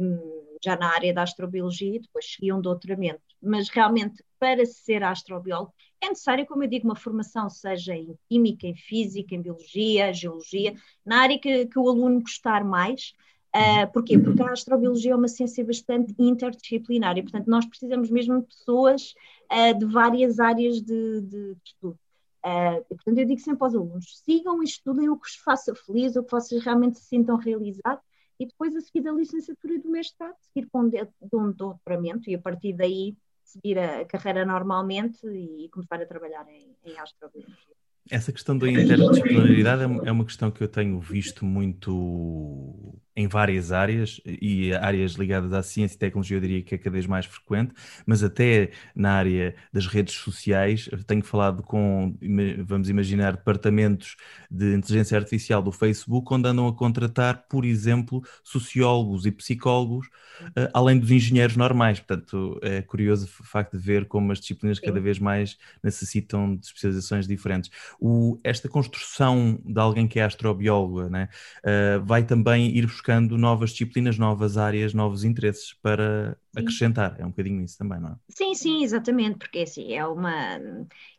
um, 0.00 0.56
já 0.62 0.76
na 0.76 0.92
área 0.94 1.12
da 1.12 1.22
astrobiologia, 1.22 2.00
depois 2.00 2.32
segui 2.32 2.52
um 2.52 2.60
doutoramento. 2.60 3.22
Mas 3.42 3.68
realmente, 3.68 4.22
para 4.38 4.64
ser 4.66 5.02
astrobiólogo, 5.02 5.72
é 6.02 6.08
necessário, 6.08 6.46
como 6.46 6.64
eu 6.64 6.68
digo, 6.68 6.86
uma 6.86 6.96
formação, 6.96 7.48
seja 7.48 7.94
em 7.94 8.16
química, 8.28 8.66
em 8.66 8.74
física, 8.74 9.34
em 9.34 9.42
biologia, 9.42 10.12
geologia, 10.12 10.74
na 11.04 11.20
área 11.20 11.38
que, 11.38 11.66
que 11.66 11.78
o 11.78 11.88
aluno 11.88 12.20
gostar 12.20 12.64
mais. 12.64 13.14
Uh, 13.54 13.90
porquê? 13.92 14.16
Porque 14.18 14.42
a 14.42 14.52
astrobiologia 14.52 15.12
é 15.12 15.16
uma 15.16 15.26
ciência 15.26 15.64
bastante 15.64 16.14
interdisciplinar 16.18 17.18
e, 17.18 17.22
portanto, 17.22 17.48
nós 17.48 17.66
precisamos 17.66 18.08
mesmo 18.10 18.40
de 18.40 18.46
pessoas 18.46 19.14
uh, 19.50 19.76
de 19.76 19.84
várias 19.86 20.38
áreas 20.38 20.80
de, 20.80 21.20
de, 21.22 21.54
de 21.54 21.60
estudo. 21.64 21.98
Uh, 22.44 22.80
e, 22.88 22.94
portanto, 22.94 23.18
eu 23.18 23.26
digo 23.26 23.40
sempre 23.40 23.64
aos 23.64 23.74
alunos: 23.74 24.22
sigam 24.24 24.62
e 24.62 24.66
estudem 24.66 25.08
o 25.08 25.16
que 25.16 25.28
vos 25.28 25.36
faça 25.36 25.74
feliz, 25.74 26.14
o 26.14 26.22
que 26.22 26.30
vocês 26.30 26.62
realmente 26.62 26.98
se 26.98 27.06
sintam 27.06 27.36
realizados 27.36 28.04
e 28.38 28.46
depois 28.46 28.74
a 28.74 28.80
seguir 28.80 29.02
da 29.02 29.12
licenciatura 29.12 29.74
e 29.74 29.78
do 29.78 29.90
mestrado, 29.90 30.34
seguir 30.40 30.66
com 30.70 30.88
um 31.34 31.52
doutoramento 31.52 32.30
e 32.30 32.34
a 32.34 32.38
partir 32.38 32.72
daí 32.72 33.14
seguir 33.44 33.78
a 33.78 34.04
carreira 34.04 34.46
normalmente 34.46 35.26
e 35.26 35.68
começar 35.70 36.00
a 36.00 36.06
trabalhar 36.06 36.46
em, 36.48 36.74
em 36.84 36.98
astrobiologia. 36.98 37.74
Essa 38.10 38.32
questão 38.32 38.56
da 38.56 38.68
interdisciplinaridade 38.68 39.82
é, 39.82 40.08
é 40.08 40.12
uma 40.12 40.24
questão 40.24 40.50
que 40.50 40.62
eu 40.62 40.68
tenho 40.68 40.98
visto 40.98 41.44
muito 41.44 42.98
em 43.16 43.26
várias 43.26 43.72
áreas 43.72 44.20
e 44.24 44.72
áreas 44.74 45.12
ligadas 45.12 45.52
à 45.52 45.62
ciência 45.62 45.96
e 45.96 45.98
tecnologia 45.98 46.36
eu 46.36 46.40
diria 46.40 46.62
que 46.62 46.74
é 46.74 46.78
cada 46.78 46.90
vez 46.90 47.06
mais 47.06 47.26
frequente, 47.26 47.74
mas 48.06 48.22
até 48.22 48.70
na 48.94 49.12
área 49.12 49.54
das 49.72 49.86
redes 49.86 50.14
sociais 50.14 50.88
tenho 51.06 51.22
falado 51.22 51.62
com, 51.62 52.16
vamos 52.64 52.88
imaginar, 52.88 53.36
departamentos 53.36 54.16
de 54.50 54.74
inteligência 54.74 55.18
artificial 55.18 55.62
do 55.62 55.72
Facebook 55.72 56.32
onde 56.32 56.48
andam 56.48 56.66
a 56.68 56.74
contratar, 56.74 57.46
por 57.48 57.64
exemplo, 57.64 58.22
sociólogos 58.42 59.26
e 59.26 59.30
psicólogos, 59.32 60.06
uh, 60.06 60.70
além 60.72 60.98
dos 60.98 61.10
engenheiros 61.10 61.56
normais. 61.56 61.98
Portanto, 61.98 62.58
é 62.62 62.82
curioso 62.82 63.28
o 63.40 63.44
facto 63.44 63.76
de 63.76 63.82
ver 63.82 64.06
como 64.06 64.32
as 64.32 64.40
disciplinas 64.40 64.78
cada 64.78 65.00
vez 65.00 65.18
mais 65.18 65.56
necessitam 65.82 66.56
de 66.56 66.66
especializações 66.66 67.26
diferentes. 67.26 67.70
O, 68.00 68.38
esta 68.42 68.68
construção 68.68 69.60
de 69.64 69.80
alguém 69.80 70.06
que 70.06 70.18
é 70.18 70.24
astrobióloga 70.24 71.08
né, 71.08 71.28
uh, 71.64 72.04
vai 72.04 72.22
também 72.22 72.76
ir 72.76 72.88
buscando 73.00 73.38
novas 73.38 73.70
disciplinas, 73.70 74.18
novas 74.18 74.58
áreas, 74.58 74.92
novos 74.92 75.24
interesses 75.24 75.72
para 75.82 76.36
sim. 76.52 76.60
acrescentar. 76.60 77.16
É 77.18 77.24
um 77.24 77.30
bocadinho 77.30 77.62
isso 77.64 77.78
também, 77.78 77.98
não 77.98 78.10
é? 78.10 78.16
Sim, 78.28 78.54
sim, 78.54 78.82
exatamente, 78.84 79.38
porque 79.38 79.60
assim, 79.60 79.92
é 79.94 80.06
uma. 80.06 80.58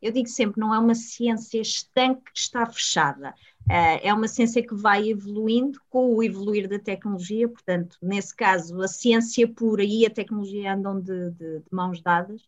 Eu 0.01 0.11
digo 0.11 0.27
sempre, 0.27 0.59
não 0.59 0.73
é 0.73 0.79
uma 0.79 0.93
ciência 0.93 1.59
estanque 1.59 2.31
que 2.31 2.39
está 2.39 2.65
fechada. 2.67 3.33
Eh, 3.69 4.07
é 4.07 4.13
uma 4.13 4.27
ciência 4.27 4.65
que 4.65 4.75
vai 4.75 5.09
evoluindo 5.09 5.79
com 5.89 6.13
o 6.15 6.23
evoluir 6.23 6.69
da 6.69 6.79
tecnologia, 6.79 7.47
portanto, 7.49 7.97
nesse 8.01 8.35
caso, 8.35 8.79
a 8.81 8.87
ciência 8.87 9.47
pura 9.47 9.83
e 9.83 10.05
a 10.05 10.09
tecnologia 10.09 10.73
andam 10.73 10.99
de, 11.01 11.31
de, 11.31 11.59
de 11.59 11.65
mãos 11.71 12.01
dadas. 12.01 12.41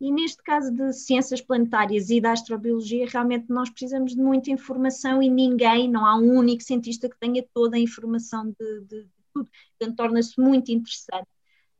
E 0.00 0.12
neste 0.12 0.42
caso 0.42 0.70
de 0.70 0.92
ciências 0.92 1.40
planetárias 1.40 2.10
e 2.10 2.20
da 2.20 2.32
astrobiologia, 2.32 3.06
realmente 3.08 3.46
nós 3.48 3.70
precisamos 3.70 4.14
de 4.14 4.20
muita 4.20 4.50
informação 4.50 5.22
e 5.22 5.30
ninguém, 5.30 5.88
não 5.88 6.04
há 6.04 6.16
um 6.16 6.36
único 6.36 6.62
cientista 6.62 7.08
que 7.08 7.18
tenha 7.18 7.42
toda 7.54 7.76
a 7.76 7.80
informação 7.80 8.54
de, 8.58 8.80
de, 8.80 9.04
de 9.04 9.10
tudo. 9.32 9.50
Portanto, 9.78 9.96
torna-se 9.96 10.38
muito 10.38 10.70
interessante 10.70 11.28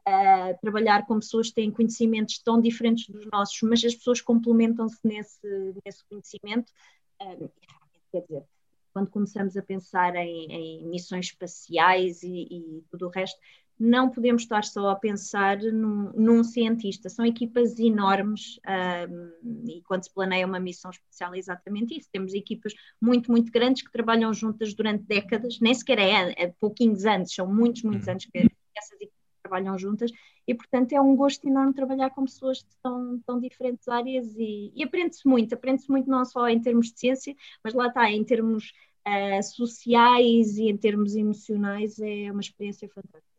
uh, 0.08 0.58
trabalhar 0.62 1.06
com 1.06 1.20
pessoas 1.20 1.48
que 1.48 1.56
têm 1.56 1.70
conhecimentos 1.70 2.38
tão 2.38 2.58
diferentes 2.58 3.06
dos 3.08 3.26
nossos, 3.30 3.60
mas 3.62 3.84
as 3.84 3.94
pessoas 3.94 4.22
complementam-se 4.22 4.98
nesse, 5.04 5.74
nesse 5.84 6.02
conhecimento. 6.08 6.72
Uh, 7.20 7.50
quer 8.10 8.22
dizer, 8.22 8.44
quando 8.94 9.10
começamos 9.10 9.58
a 9.58 9.62
pensar 9.62 10.16
em, 10.16 10.50
em 10.50 10.86
missões 10.86 11.26
espaciais 11.26 12.22
e, 12.22 12.48
e 12.50 12.84
tudo 12.90 13.08
o 13.08 13.10
resto, 13.10 13.38
não 13.78 14.10
podemos 14.10 14.42
estar 14.42 14.64
só 14.64 14.90
a 14.90 14.96
pensar 14.96 15.58
num, 15.58 16.10
num 16.14 16.42
cientista, 16.42 17.08
são 17.08 17.26
equipas 17.26 17.78
enormes 17.78 18.58
um, 19.10 19.70
e 19.70 19.82
quando 19.82 20.04
se 20.04 20.12
planeia 20.12 20.46
uma 20.46 20.58
missão 20.58 20.90
espacial 20.90 21.34
é 21.34 21.38
exatamente 21.38 21.96
isso. 21.96 22.08
Temos 22.10 22.32
equipas 22.32 22.72
muito, 23.00 23.30
muito 23.30 23.52
grandes 23.52 23.82
que 23.82 23.92
trabalham 23.92 24.32
juntas 24.32 24.74
durante 24.74 25.04
décadas, 25.04 25.60
nem 25.60 25.74
sequer 25.74 25.98
é, 25.98 26.34
é 26.36 26.54
pouquinhos 26.58 27.04
anos, 27.04 27.34
são 27.34 27.46
muitos, 27.46 27.82
muitos 27.82 28.06
uhum. 28.06 28.12
anos 28.12 28.24
que 28.24 28.38
essas 28.76 29.00
equipas 29.00 29.16
trabalham 29.42 29.78
juntas 29.78 30.10
e, 30.46 30.54
portanto, 30.54 30.92
é 30.92 31.00
um 31.00 31.16
gosto 31.16 31.46
enorme 31.46 31.74
trabalhar 31.74 32.10
com 32.10 32.24
pessoas 32.24 32.58
de 32.58 32.76
tão, 32.82 33.20
tão 33.26 33.40
diferentes 33.40 33.88
áreas 33.88 34.34
e, 34.36 34.72
e 34.74 34.84
aprende-se 34.84 35.26
muito, 35.26 35.54
aprende-se 35.54 35.90
muito 35.90 36.08
não 36.08 36.24
só 36.24 36.48
em 36.48 36.60
termos 36.60 36.92
de 36.92 37.00
ciência, 37.00 37.34
mas 37.62 37.74
lá 37.74 37.88
está, 37.88 38.10
em 38.10 38.24
termos 38.24 38.72
uh, 39.06 39.42
sociais 39.42 40.56
e 40.56 40.68
em 40.68 40.76
termos 40.76 41.16
emocionais, 41.16 41.98
é 41.98 42.30
uma 42.30 42.40
experiência 42.40 42.88
fantástica. 42.88 43.35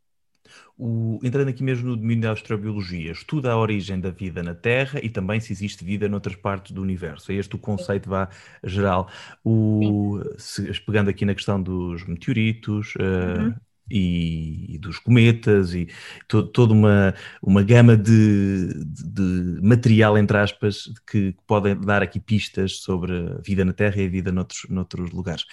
O, 0.77 1.19
entrando 1.23 1.49
aqui 1.49 1.63
mesmo 1.63 1.89
no 1.89 1.95
domínio 1.95 2.23
da 2.23 2.31
astrobiologia, 2.31 3.11
estuda 3.11 3.51
a 3.51 3.57
origem 3.57 3.99
da 3.99 4.09
vida 4.11 4.43
na 4.43 4.53
Terra 4.53 4.99
e 5.01 5.09
também 5.09 5.39
se 5.39 5.51
existe 5.51 5.83
vida 5.83 6.07
noutras 6.07 6.35
partes 6.35 6.71
do 6.71 6.81
universo. 6.81 7.31
É 7.31 7.35
este 7.35 7.55
o 7.55 7.59
conceito 7.59 8.09
vá 8.09 8.29
geral. 8.63 9.09
O, 9.43 10.21
se, 10.37 10.71
pegando 10.81 11.09
aqui 11.09 11.25
na 11.25 11.33
questão 11.33 11.61
dos 11.61 12.05
meteoritos, 12.05 12.93
uh, 12.95 13.41
uhum. 13.41 13.55
e, 13.89 14.75
e, 14.75 14.77
dos 14.77 14.99
cometas 14.99 15.73
e 15.73 15.87
to, 16.27 16.43
toda 16.43 16.73
uma, 16.73 17.13
uma 17.41 17.63
gama 17.63 17.97
de, 17.97 18.67
de, 18.85 19.03
de, 19.03 19.61
material, 19.61 20.17
entre 20.17 20.37
aspas, 20.37 20.83
que 21.09 21.35
podem 21.47 21.79
dar 21.79 22.01
aqui 22.01 22.19
pistas 22.19 22.79
sobre 22.79 23.13
a 23.13 23.41
vida 23.41 23.65
na 23.65 23.73
Terra 23.73 24.01
e 24.01 24.05
a 24.05 24.09
vida 24.09 24.31
noutros, 24.31 24.65
noutros 24.69 25.11
lugares. 25.11 25.45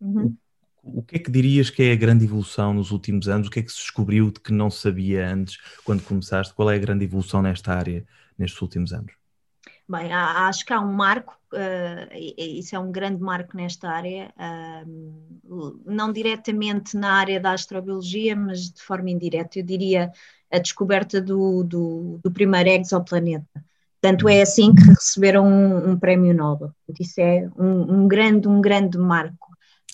Uhum. 0.00 0.36
O, 0.94 1.02
que 1.02 1.16
é 1.16 1.18
que 1.18 1.30
dirias 1.30 1.70
que 1.70 1.82
é 1.82 1.92
a 1.92 1.96
grande 1.96 2.24
evolução 2.24 2.74
nos 2.74 2.90
últimos 2.90 3.28
anos? 3.28 3.48
O 3.48 3.50
que 3.50 3.60
é 3.60 3.62
que 3.62 3.72
se 3.72 3.78
descobriu 3.78 4.30
de 4.30 4.40
que 4.40 4.52
não 4.52 4.70
sabia 4.70 5.28
antes 5.28 5.58
quando 5.84 6.02
começaste? 6.02 6.54
Qual 6.54 6.70
é 6.70 6.76
a 6.76 6.78
grande 6.78 7.04
evolução 7.04 7.42
nesta 7.42 7.72
área 7.72 8.04
nestes 8.38 8.60
últimos 8.60 8.92
anos? 8.92 9.12
Bem, 9.88 10.12
acho 10.12 10.66
que 10.66 10.72
há 10.72 10.80
um 10.80 10.92
marco, 10.92 11.34
uh, 11.54 12.14
isso 12.36 12.76
é 12.76 12.78
um 12.78 12.92
grande 12.92 13.22
marco 13.22 13.56
nesta 13.56 13.88
área, 13.88 14.30
uh, 14.36 15.80
não 15.86 16.12
diretamente 16.12 16.94
na 16.94 17.14
área 17.14 17.40
da 17.40 17.52
astrobiologia, 17.52 18.36
mas 18.36 18.70
de 18.70 18.82
forma 18.82 19.08
indireta, 19.08 19.58
eu 19.58 19.64
diria 19.64 20.12
a 20.52 20.58
descoberta 20.58 21.22
do, 21.22 21.64
do, 21.64 22.20
do 22.22 22.30
primeiro 22.30 22.68
exoplaneta. 22.68 23.64
Tanto 24.00 24.28
é 24.28 24.42
assim 24.42 24.74
que 24.74 24.84
receberam 24.84 25.46
um, 25.46 25.90
um 25.90 25.98
prémio 25.98 26.34
Nobel. 26.34 26.70
Isso 27.00 27.20
é 27.20 27.48
um, 27.56 28.02
um, 28.02 28.08
grande, 28.08 28.46
um 28.46 28.60
grande 28.60 28.96
marco. 28.96 29.47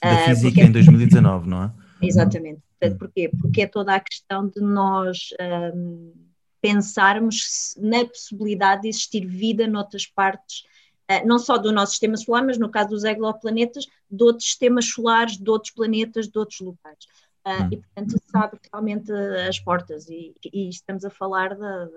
Da 0.04 0.14
uh, 0.14 0.24
física 0.26 0.54
porque... 0.54 0.68
em 0.68 0.72
2019, 0.72 1.48
não 1.48 1.64
é? 1.64 1.72
Exatamente. 2.02 2.60
Portanto, 2.78 2.98
porquê? 2.98 3.30
Porque 3.40 3.62
é 3.62 3.66
toda 3.66 3.94
a 3.94 4.00
questão 4.00 4.46
de 4.48 4.60
nós 4.60 5.30
pensarmos 6.64 7.74
na 7.76 8.06
possibilidade 8.06 8.82
de 8.82 8.88
existir 8.88 9.26
vida 9.26 9.66
noutras 9.66 10.06
partes, 10.06 10.64
eh, 11.06 11.22
não 11.22 11.38
só 11.38 11.58
do 11.58 11.70
nosso 11.70 11.92
sistema 11.92 12.16
solar, 12.16 12.42
mas 12.42 12.56
no 12.56 12.70
caso 12.70 12.88
dos 12.88 13.04
exoplanetas, 13.04 13.86
de 14.10 14.24
outros 14.24 14.46
sistemas 14.48 14.86
solares, 14.86 15.36
de 15.36 15.50
outros 15.50 15.74
planetas, 15.74 16.26
de 16.26 16.38
outros 16.38 16.58
locais. 16.60 17.04
Uh, 17.46 17.68
e, 17.70 17.76
portanto, 17.76 18.16
isso 18.16 18.36
abre 18.36 18.58
realmente 18.72 19.12
as 19.46 19.60
portas, 19.60 20.08
e, 20.08 20.34
e 20.50 20.70
estamos 20.70 21.04
a 21.04 21.10
falar 21.10 21.54
de, 21.54 21.90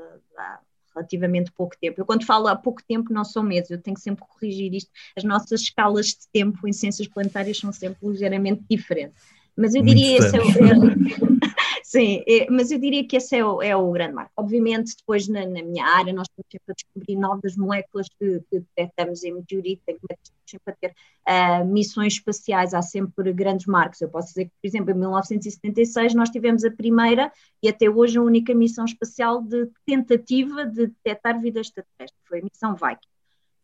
relativamente 0.98 1.52
pouco 1.52 1.78
tempo. 1.80 2.02
Eu, 2.02 2.06
quando 2.06 2.26
falo 2.26 2.48
há 2.48 2.56
pouco 2.56 2.82
tempo, 2.84 3.14
não 3.14 3.24
são 3.24 3.44
meses, 3.44 3.70
eu 3.70 3.82
tenho 3.82 3.96
que 3.96 4.02
sempre 4.02 4.26
corrigir 4.26 4.74
isto. 4.74 4.92
As 5.16 5.24
nossas 5.24 5.62
escalas 5.62 6.08
de 6.08 6.28
tempo 6.32 6.68
em 6.68 6.74
ciências 6.74 7.08
planetárias 7.08 7.58
são 7.58 7.72
sempre 7.72 8.08
ligeiramente 8.08 8.64
diferentes. 8.70 9.22
Mas 9.58 9.74
eu 9.74 9.82
diria 9.82 10.20
esse 10.20 10.36
é, 10.36 10.40
o, 10.40 10.46
Sim, 11.84 12.22
é, 12.28 12.52
mas 12.52 12.70
eu 12.70 12.78
diria 12.78 13.08
que 13.08 13.16
esse 13.16 13.36
é 13.38 13.46
o, 13.46 13.62
é 13.62 13.74
o 13.74 13.90
grande 13.92 14.14
marco. 14.14 14.34
Obviamente, 14.36 14.94
depois 14.98 15.26
na, 15.30 15.46
na, 15.46 15.64
minha 15.64 15.86
área, 15.86 16.12
nós 16.12 16.28
estamos 16.28 16.46
sempre 16.52 16.72
a 16.72 16.74
descobrir 16.74 17.16
novas 17.16 17.56
moléculas 17.56 18.08
que, 18.10 18.42
que 18.52 18.60
detectamos 18.60 19.24
em 19.24 19.34
meteorito, 19.34 19.82
estamos 19.88 20.02
sempre 20.46 20.74
a 20.74 20.76
ter 20.76 20.92
uh, 20.92 21.66
missões 21.66 22.14
espaciais, 22.14 22.74
há 22.74 22.82
sempre 22.82 23.32
grandes 23.32 23.66
marcos. 23.68 24.02
Eu 24.02 24.10
posso 24.10 24.28
dizer 24.28 24.46
que, 24.46 24.52
por 24.62 24.68
exemplo, 24.68 24.92
em 24.92 24.96
1976 24.96 26.14
nós 26.14 26.30
tivemos 26.30 26.66
a 26.66 26.72
primeira 26.72 27.32
e 27.64 27.70
até 27.70 27.90
hoje 27.90 28.18
a 28.18 28.22
única 28.22 28.54
missão 28.54 28.84
espacial 28.84 29.42
de 29.42 29.70
tentativa 29.86 30.66
de 30.66 30.88
detectar 30.88 31.40
vida 31.40 31.62
extraterrestre, 31.62 32.20
foi 32.26 32.42
a 32.42 32.44
missão 32.44 32.76
Viking. 32.76 33.08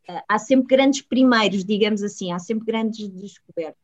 Uh, 0.09 0.23
há 0.29 0.39
sempre 0.39 0.67
grandes 0.67 1.01
primeiros, 1.01 1.65
digamos 1.65 2.01
assim, 2.01 2.31
há 2.31 2.39
sempre 2.39 2.65
grandes 2.65 3.09
descobertas. 3.09 3.82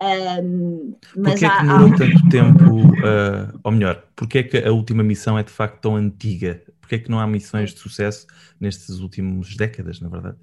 Um, 0.00 0.94
mas 1.16 1.32
Porquê 1.32 1.46
é 1.46 1.50
que 1.50 1.58
demorou 1.58 1.92
há... 1.92 1.96
tanto 1.96 2.28
tempo, 2.28 2.64
uh, 2.64 3.60
ou 3.64 3.72
melhor, 3.72 4.04
porquê 4.14 4.38
é 4.38 4.42
que 4.44 4.58
a 4.58 4.72
última 4.72 5.02
missão 5.02 5.36
é 5.36 5.42
de 5.42 5.50
facto 5.50 5.80
tão 5.80 5.96
antiga? 5.96 6.62
Porquê 6.80 6.94
é 6.96 6.98
que 6.98 7.10
não 7.10 7.18
há 7.18 7.26
missões 7.26 7.74
de 7.74 7.80
sucesso 7.80 8.26
nestes 8.60 9.00
últimos 9.00 9.56
décadas, 9.56 10.00
na 10.00 10.08
verdade? 10.08 10.36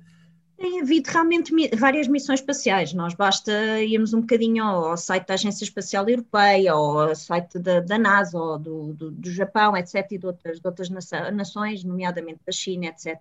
Tem 0.58 0.82
havido 0.82 1.10
realmente 1.10 1.54
várias 1.76 2.08
missões 2.08 2.40
espaciais. 2.40 2.94
Nós 2.94 3.14
basta 3.14 3.52
irmos 3.82 4.14
um 4.14 4.22
bocadinho 4.22 4.64
ao, 4.64 4.96
site 4.98 5.28
da 5.28 5.34
Agência 5.34 5.64
Espacial 5.64 6.08
Europeia, 6.08 6.76
ou 6.76 7.00
ao 7.00 7.16
site 7.16 7.58
da, 7.60 7.80
da 7.80 7.98
NASA, 7.98 8.38
ou 8.38 8.60
do, 8.60 8.94
do, 8.94 9.12
do, 9.12 9.32
Japão, 9.32 9.76
etc., 9.76 10.06
e 10.12 10.18
de 10.18 10.26
outras, 10.26 10.60
de 10.60 10.68
outras 10.68 10.90
nações, 10.90 11.84
nomeadamente 11.84 12.40
da 12.46 12.52
China, 12.52 12.88
etc 12.88 13.20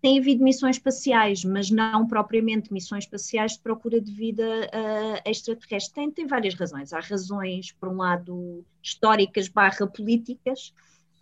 tem 0.00 0.18
havido 0.18 0.44
missões 0.44 0.76
espaciais, 0.76 1.44
mas 1.44 1.70
não 1.70 2.06
propriamente 2.06 2.72
missões 2.72 3.04
espaciais 3.04 3.52
de 3.52 3.60
procura 3.60 4.00
de 4.00 4.12
vida 4.12 4.44
uh, 4.44 5.28
extraterrestre. 5.28 5.94
Tem, 5.94 6.10
tem 6.10 6.26
várias 6.26 6.54
razões. 6.54 6.92
Há 6.92 7.00
razões, 7.00 7.72
por 7.72 7.88
um 7.88 7.96
lado, 7.96 8.64
históricas 8.82 9.48
barra 9.48 9.86
políticas, 9.86 10.72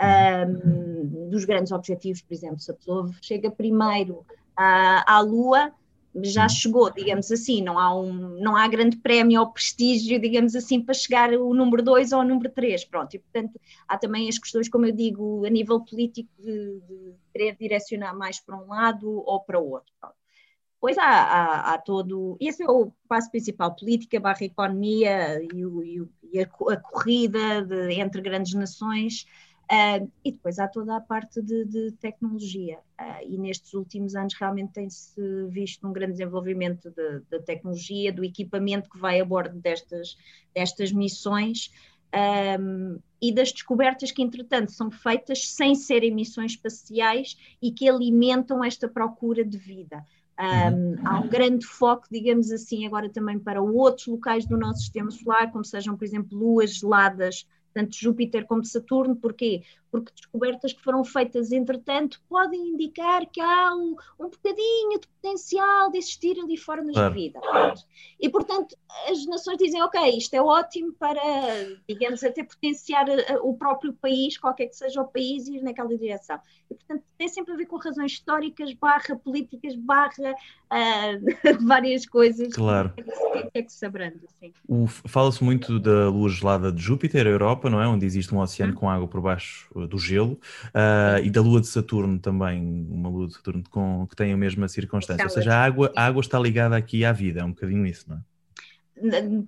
um, 0.01 0.05
ehm, 0.05 1.31
dos 1.31 1.45
grandes 1.45 1.73
objetivos, 1.73 2.21
por 2.21 2.35
exemplo, 2.35 2.59
se 2.59 2.71
a 2.71 2.75
pessoa 2.75 3.11
chega 3.23 3.51
primeiro 3.51 4.25
à, 4.57 5.17
à 5.17 5.21
Lua, 5.21 5.73
já 6.23 6.49
chegou, 6.49 6.93
digamos 6.93 7.31
assim, 7.33 7.61
não 7.63 7.79
há, 7.79 7.95
um, 7.95 8.13
não 8.41 8.57
há 8.57 8.69
grande 8.69 8.97
prémio 8.97 9.41
ou 9.41 9.51
prestígio, 9.51 10.21
digamos 10.21 10.55
assim, 10.55 10.81
para 10.81 10.95
chegar 10.95 11.33
o 11.33 11.53
número 11.53 11.83
2 11.83 12.13
ou 12.13 12.21
o 12.21 12.25
número 12.25 12.51
3, 12.51 12.85
pronto, 12.85 13.15
e 13.15 13.19
portanto 13.19 13.61
há 13.89 13.99
também 13.99 14.29
as 14.29 14.39
questões, 14.39 14.69
como 14.69 14.87
eu 14.87 14.93
digo, 14.93 15.45
a 15.45 15.51
nível 15.51 15.81
político 15.81 16.31
de, 16.39 16.81
de 16.89 17.15
querer 17.35 17.57
direcionar 17.57 18.17
mais 18.17 18.39
para 18.39 18.57
um 18.57 18.69
lado 18.69 19.11
ou 19.11 19.41
para 19.41 19.59
o 19.59 19.69
outro. 19.69 19.93
Depois 20.75 20.97
há, 20.99 21.05
há, 21.05 21.75
há, 21.75 21.79
todo, 21.79 22.37
esse 22.39 22.63
é 22.63 22.71
o 22.71 22.93
passo 23.09 23.31
principal, 23.31 23.75
política 23.75 24.21
barra 24.21 24.45
economia 24.45 25.43
e, 25.43 25.67
o, 25.67 25.83
e 25.83 26.41
a, 26.41 26.43
a, 26.43 26.77
corrida 26.77 27.63
de, 27.63 27.95
entre 27.95 28.21
grandes 28.21 28.55
nações, 28.55 29.27
Uh, 29.65 30.13
e 30.23 30.31
depois 30.31 30.59
há 30.59 30.69
toda 30.69 30.95
a 30.95 31.01
parte 31.01 31.41
de, 31.41 31.65
de 31.65 31.93
tecnologia, 31.93 32.79
uh, 33.01 33.27
e 33.27 33.39
nestes 33.39 33.73
últimos 33.73 34.15
anos 34.15 34.35
realmente 34.35 34.75
tem-se 34.75 35.47
visto 35.49 35.89
um 35.89 35.93
grande 35.93 36.13
desenvolvimento 36.13 36.91
da 36.91 37.19
de, 37.19 37.25
de 37.31 37.41
tecnologia, 37.41 38.13
do 38.13 38.23
equipamento 38.23 38.91
que 38.91 38.99
vai 38.99 39.21
a 39.21 39.25
bordo 39.25 39.59
destas, 39.59 40.19
destas 40.55 40.93
missões 40.93 41.73
um, 42.15 42.99
e 43.21 43.33
das 43.33 43.53
descobertas 43.53 44.11
que, 44.11 44.23
entretanto, 44.23 44.73
são 44.73 44.91
feitas 44.91 45.49
sem 45.49 45.75
serem 45.75 46.15
missões 46.15 46.53
espaciais 46.53 47.37
e 47.61 47.73
que 47.73 47.89
alimentam 47.89 48.63
esta 48.63 48.89
procura 48.89 49.45
de 49.45 49.57
vida. 49.57 50.05
Um, 50.39 50.45
uhum. 50.45 50.97
há 51.05 51.21
um 51.21 51.29
grande 51.29 51.65
foco, 51.65 52.07
digamos 52.11 52.51
assim, 52.51 52.87
agora 52.87 53.09
também 53.09 53.39
para 53.39 53.63
outros 53.63 54.07
locais 54.07 54.45
do 54.45 54.59
nosso 54.59 54.81
sistema 54.81 55.11
solar, 55.11 55.51
como 55.53 55.65
sejam, 55.65 55.97
por 55.97 56.05
exemplo, 56.05 56.37
luas 56.37 56.75
geladas 56.75 57.47
tanto 57.75 57.97
Júpiter 57.97 58.47
como 58.47 58.65
Saturno, 58.65 59.17
porquê? 59.17 59.63
Porque 59.95 60.13
descobertas 60.13 60.73
que 60.73 60.83
foram 60.83 61.05
feitas 61.05 61.53
entretanto 61.53 62.21
podem 62.29 62.71
indicar 62.71 63.25
que 63.31 63.41
há 63.41 63.73
um, 63.73 63.95
um 64.19 64.29
bocadinho 64.29 64.99
de 64.99 65.07
potencial 65.07 65.89
de 65.93 65.99
existir 65.99 66.37
ali 66.41 66.57
formas 66.57 66.97
claro. 66.97 67.15
de 67.15 67.21
vida. 67.21 67.41
E 68.21 68.29
portanto 68.29 68.77
as 69.09 69.25
nações 69.27 69.57
dizem, 69.57 69.81
ok, 69.83 70.19
isto 70.19 70.35
é 70.35 70.43
ótimo 70.43 70.93
para, 70.95 71.21
digamos, 71.89 72.25
até 72.25 72.43
potenciar 72.43 73.09
eh, 73.09 73.39
o 73.41 73.55
próprio 73.55 73.93
país, 73.93 74.37
qualquer 74.37 74.67
que 74.67 74.75
seja 74.75 75.01
o 75.01 75.07
país, 75.07 75.47
ir 75.47 75.63
naquela 75.63 75.97
direção. 75.97 76.41
E 76.69 76.75
portanto 76.75 77.05
tem 77.17 77.29
sempre 77.29 77.55
a 77.55 77.57
ver 77.57 77.67
com 77.67 77.77
razões 77.77 78.13
históricas, 78.13 78.73
barra 78.75 79.15
políticas, 79.17 79.77
barra 79.77 80.33
uh, 80.33 81.63
várias 81.67 82.05
coisas. 82.05 82.53
Claro. 82.53 82.93
Que 82.95 83.01
é 83.01 83.43
que, 83.43 83.59
é 83.59 83.63
que 83.63 83.73
se 83.73 83.87
abranda, 83.87 84.21
assim. 84.27 84.53
Fala-se 85.07 85.43
muito 85.45 85.79
da 85.79 86.09
lua 86.09 86.29
gelada 86.29 86.73
de 86.73 86.83
Júpiter, 86.83 87.27
a 87.27 87.31
Europa, 87.31 87.71
não 87.71 87.81
é? 87.81 87.87
Onde 87.87 88.07
existe 88.07 88.35
um 88.35 88.41
oceano 88.41 88.73
hum. 88.73 88.77
com 88.77 88.91
água 88.91 89.07
por 89.07 89.21
baixo 89.21 89.69
uh, 89.85 89.89
do 89.89 89.99
gelo, 89.99 90.41
uh, 90.67 91.23
e 91.23 91.31
da 91.31 91.41
lua 91.41 91.61
de 91.61 91.67
Saturno 91.67 92.19
também, 92.19 92.87
uma 92.91 93.09
lua 93.09 93.27
de 93.27 93.35
Saturno 93.35 93.63
com, 93.71 94.07
que 94.09 94.17
tem 94.17 94.33
a 94.33 94.37
mesma 94.37 94.69
circunstância. 94.69 95.25
Ou 95.25 95.31
seja, 95.31 95.55
a 95.55 95.65
água, 95.65 95.93
a 95.95 96.07
água 96.07 96.21
está 96.21 96.39
ligada 96.39 96.77
aqui 96.77 97.05
à 97.05 97.13
vida, 97.13 97.41
é 97.41 97.45
um 97.45 97.51
bocadinho 97.51 97.87
isso, 97.87 98.09
não 98.09 98.17
é? 98.17 98.21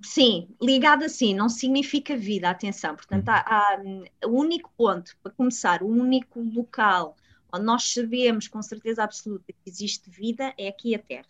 Sim, 0.03 0.49
ligada 0.61 1.07
sim, 1.07 1.33
não 1.33 1.47
significa 1.47 2.17
vida, 2.17 2.49
atenção. 2.49 2.95
Portanto, 2.95 3.29
hum. 3.29 3.31
há, 3.31 3.45
há, 3.47 4.27
o 4.27 4.39
único 4.39 4.71
ponto, 4.77 5.15
para 5.23 5.31
começar, 5.31 5.81
o 5.81 5.87
único 5.87 6.41
local 6.41 7.15
onde 7.53 7.65
nós 7.65 7.93
sabemos 7.93 8.47
com 8.47 8.61
certeza 8.61 9.03
absoluta 9.03 9.53
que 9.53 9.69
existe 9.69 10.09
vida 10.09 10.53
é 10.57 10.67
aqui 10.67 10.93
a 10.93 10.99
Terra. 10.99 11.25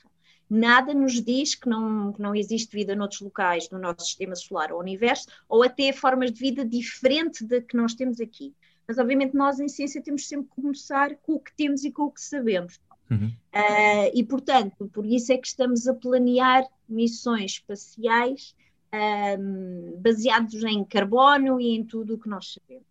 Nada 0.49 0.93
nos 0.93 1.21
diz 1.21 1.55
que 1.55 1.67
não, 1.67 2.13
que 2.13 2.21
não 2.21 2.33
existe 2.33 2.75
vida 2.75 2.95
noutros 2.95 3.19
locais 3.19 3.67
do 3.67 3.77
nosso 3.77 4.05
sistema 4.05 4.35
solar 4.35 4.71
ou 4.71 4.79
universo, 4.79 5.27
ou 5.47 5.61
até 5.61 5.91
formas 5.91 6.31
de 6.31 6.39
vida 6.39 6.65
diferente 6.65 7.43
da 7.45 7.61
que 7.61 7.75
nós 7.75 7.93
temos 7.93 8.21
aqui. 8.21 8.53
Mas, 8.87 8.97
obviamente, 8.97 9.35
nós 9.35 9.59
em 9.59 9.67
ciência 9.67 10.01
temos 10.01 10.27
sempre 10.27 10.47
que 10.47 10.61
começar 10.61 11.15
com 11.17 11.33
o 11.33 11.39
que 11.39 11.53
temos 11.55 11.83
e 11.83 11.91
com 11.91 12.03
o 12.03 12.11
que 12.11 12.21
sabemos. 12.21 12.79
Uhum. 13.09 13.27
Uh, 13.27 14.11
e, 14.13 14.23
portanto, 14.23 14.89
por 14.93 15.05
isso 15.05 15.31
é 15.31 15.37
que 15.37 15.47
estamos 15.47 15.87
a 15.87 15.93
planear 15.93 16.65
missões 16.87 17.53
espaciais 17.53 18.55
um, 18.93 19.93
ah, 19.95 19.99
baseados 19.99 20.63
em 20.63 20.83
carbono 20.85 21.59
e 21.59 21.75
em 21.75 21.83
tudo 21.83 22.15
o 22.15 22.17
que 22.17 22.29
nós 22.29 22.53
sabemos 22.53 22.87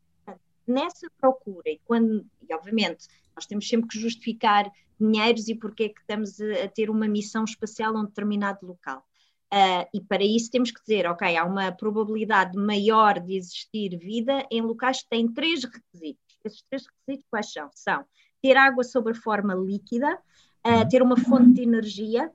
nessa 0.67 1.09
procura, 1.19 1.71
e 1.71 1.81
quando, 1.85 2.27
e 2.49 2.55
obviamente, 2.55 3.07
nós 3.35 3.47
temos 3.47 3.69
sempre 3.69 3.89
que 3.89 3.99
justificar 3.99 4.71
dinheiros 4.99 5.49
e 5.49 5.55
porque 5.55 5.85
é 5.85 5.89
que 5.91 6.01
estamos 6.01 6.41
a, 6.41 6.65
a 6.65 6.69
ter 6.69 6.91
uma 6.91 7.07
missão 7.07 7.45
espacial 7.45 7.97
a 7.97 8.01
um 8.01 8.05
determinado 8.05 8.67
local. 8.67 9.07
Uh, 9.53 9.87
e 9.95 10.01
para 10.01 10.25
isso 10.25 10.51
temos 10.51 10.71
que 10.71 10.81
dizer, 10.81 11.07
ok, 11.07 11.37
há 11.37 11.45
uma 11.45 11.71
probabilidade 11.71 12.57
maior 12.57 13.21
de 13.21 13.37
existir 13.37 13.97
vida 13.97 14.45
em 14.51 14.61
locais 14.61 15.03
que 15.03 15.09
têm 15.09 15.33
três 15.33 15.65
requisitos. 15.65 16.39
Esses 16.45 16.63
três 16.63 16.85
requisitos 16.87 17.27
quais 17.31 17.53
são? 17.53 17.71
São 17.75 18.05
ter 18.43 18.57
água 18.57 18.85
sob 18.85 19.11
a 19.11 19.15
forma 19.15 19.55
líquida, 19.55 20.19
uh, 20.67 20.89
ter 20.89 21.03
uma 21.03 21.17
fonte 21.17 21.55
de 21.55 21.63
energia 21.63 22.31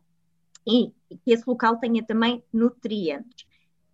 e 0.67 0.91
que 1.23 1.31
esse 1.31 1.43
local 1.47 1.77
tenha 1.77 2.03
também 2.03 2.43
nutrientes 2.51 3.45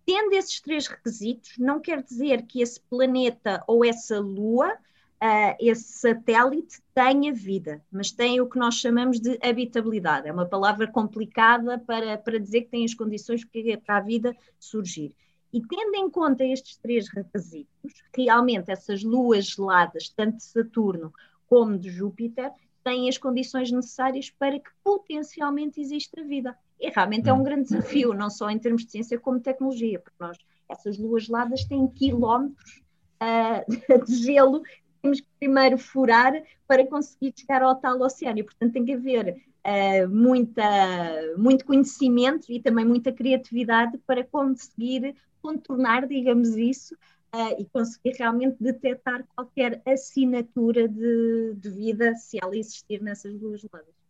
tendo 0.08 0.32
esses 0.32 0.58
três 0.62 0.86
requisitos, 0.86 1.50
não 1.58 1.78
quer 1.78 2.02
dizer 2.02 2.46
que 2.46 2.62
esse 2.62 2.80
planeta 2.88 3.62
ou 3.66 3.84
essa 3.84 4.18
lua, 4.18 4.74
uh, 5.22 5.56
esse 5.60 5.98
satélite, 5.98 6.80
tenha 6.94 7.32
vida, 7.32 7.82
mas 7.90 8.10
tem 8.10 8.40
o 8.40 8.48
que 8.48 8.58
nós 8.58 8.74
chamamos 8.74 9.20
de 9.20 9.38
habitabilidade. 9.42 10.28
É 10.28 10.32
uma 10.32 10.46
palavra 10.46 10.86
complicada 10.86 11.78
para, 11.78 12.16
para 12.18 12.38
dizer 12.38 12.62
que 12.62 12.70
tem 12.70 12.84
as 12.84 12.94
condições 12.94 13.42
para 13.84 13.96
a 13.96 14.00
vida 14.00 14.36
surgir. 14.58 15.14
E 15.52 15.62
tendo 15.62 15.94
em 15.94 16.10
conta 16.10 16.44
estes 16.44 16.76
três 16.76 17.08
requisitos, 17.08 18.02
realmente 18.14 18.70
essas 18.70 19.02
luas 19.02 19.46
geladas, 19.46 20.08
tanto 20.10 20.36
de 20.36 20.44
Saturno 20.44 21.12
como 21.46 21.78
de 21.78 21.90
Júpiter, 21.90 22.52
têm 22.84 23.08
as 23.08 23.16
condições 23.16 23.70
necessárias 23.70 24.30
para 24.30 24.58
que 24.58 24.70
potencialmente 24.84 25.80
exista 25.80 26.22
vida. 26.22 26.56
E 26.78 26.90
realmente 26.90 27.28
é 27.28 27.32
um 27.32 27.40
hum. 27.40 27.42
grande 27.42 27.64
desafio, 27.64 28.14
não 28.14 28.30
só 28.30 28.50
em 28.50 28.58
termos 28.58 28.84
de 28.84 28.90
ciência 28.90 29.18
como 29.18 29.38
de 29.38 29.44
tecnologia, 29.44 29.98
porque 29.98 30.16
nós, 30.20 30.38
essas 30.68 30.98
luas 30.98 31.24
geladas 31.24 31.64
têm 31.64 31.88
quilómetros 31.88 32.82
uh, 33.22 34.04
de 34.04 34.14
gelo 34.16 34.62
temos 35.08 35.20
que 35.20 35.26
primeiro 35.38 35.78
furar 35.78 36.42
para 36.66 36.86
conseguir 36.86 37.32
chegar 37.34 37.62
ao 37.62 37.74
tal 37.74 38.00
oceano. 38.00 38.38
E, 38.38 38.42
portanto, 38.42 38.72
tem 38.72 38.84
que 38.84 38.92
haver 38.92 39.42
uh, 39.64 40.08
muita, 40.08 40.62
muito 41.36 41.64
conhecimento 41.64 42.52
e 42.52 42.60
também 42.60 42.84
muita 42.84 43.10
criatividade 43.10 43.98
para 44.06 44.22
conseguir 44.24 45.16
contornar, 45.40 46.06
digamos 46.06 46.56
isso, 46.56 46.94
uh, 47.34 47.60
e 47.60 47.64
conseguir 47.66 48.16
realmente 48.18 48.56
detectar 48.60 49.24
qualquer 49.34 49.80
assinatura 49.86 50.86
de, 50.86 51.54
de 51.56 51.70
vida, 51.70 52.14
se 52.14 52.38
ela 52.42 52.56
existir 52.56 53.00
nessas 53.00 53.32
luas 53.40 53.60
geladas. 53.60 54.07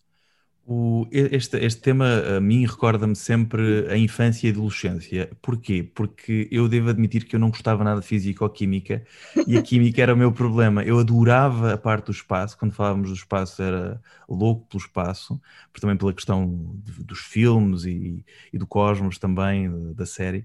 O, 0.71 1.07
este, 1.11 1.57
este 1.65 1.81
tema 1.81 2.37
a 2.37 2.41
mim 2.43 2.67
recorda-me 2.67 3.17
sempre 3.17 3.89
a 3.89 3.97
infância 3.97 4.47
e 4.47 4.51
a 4.51 4.53
adolescência. 4.53 5.31
Porquê? 5.41 5.83
Porque 5.83 6.47
eu 6.51 6.69
devo 6.69 6.91
admitir 6.91 7.25
que 7.25 7.35
eu 7.35 7.41
não 7.41 7.49
gostava 7.49 7.83
nada 7.83 8.03
de 8.03 8.07
física 8.07 8.45
ou 8.45 8.51
química 8.51 9.03
e 9.47 9.57
a 9.57 9.63
química 9.63 10.03
era 10.03 10.13
o 10.13 10.17
meu 10.17 10.31
problema. 10.31 10.85
Eu 10.85 10.99
adorava 10.99 11.73
a 11.73 11.79
parte 11.79 12.07
do 12.07 12.13
espaço, 12.13 12.59
quando 12.59 12.73
falávamos 12.73 13.09
do 13.09 13.15
espaço 13.15 13.63
era 13.63 13.99
louco 14.29 14.67
pelo 14.69 14.83
espaço, 14.83 15.41
também 15.81 15.97
pela 15.97 16.13
questão 16.13 16.75
de, 16.85 17.05
dos 17.05 17.21
filmes 17.21 17.85
e, 17.85 18.25
e, 18.53 18.59
do 18.59 18.67
cosmos 18.67 19.19
também, 19.19 19.95
da 19.95 20.05
série, 20.05 20.45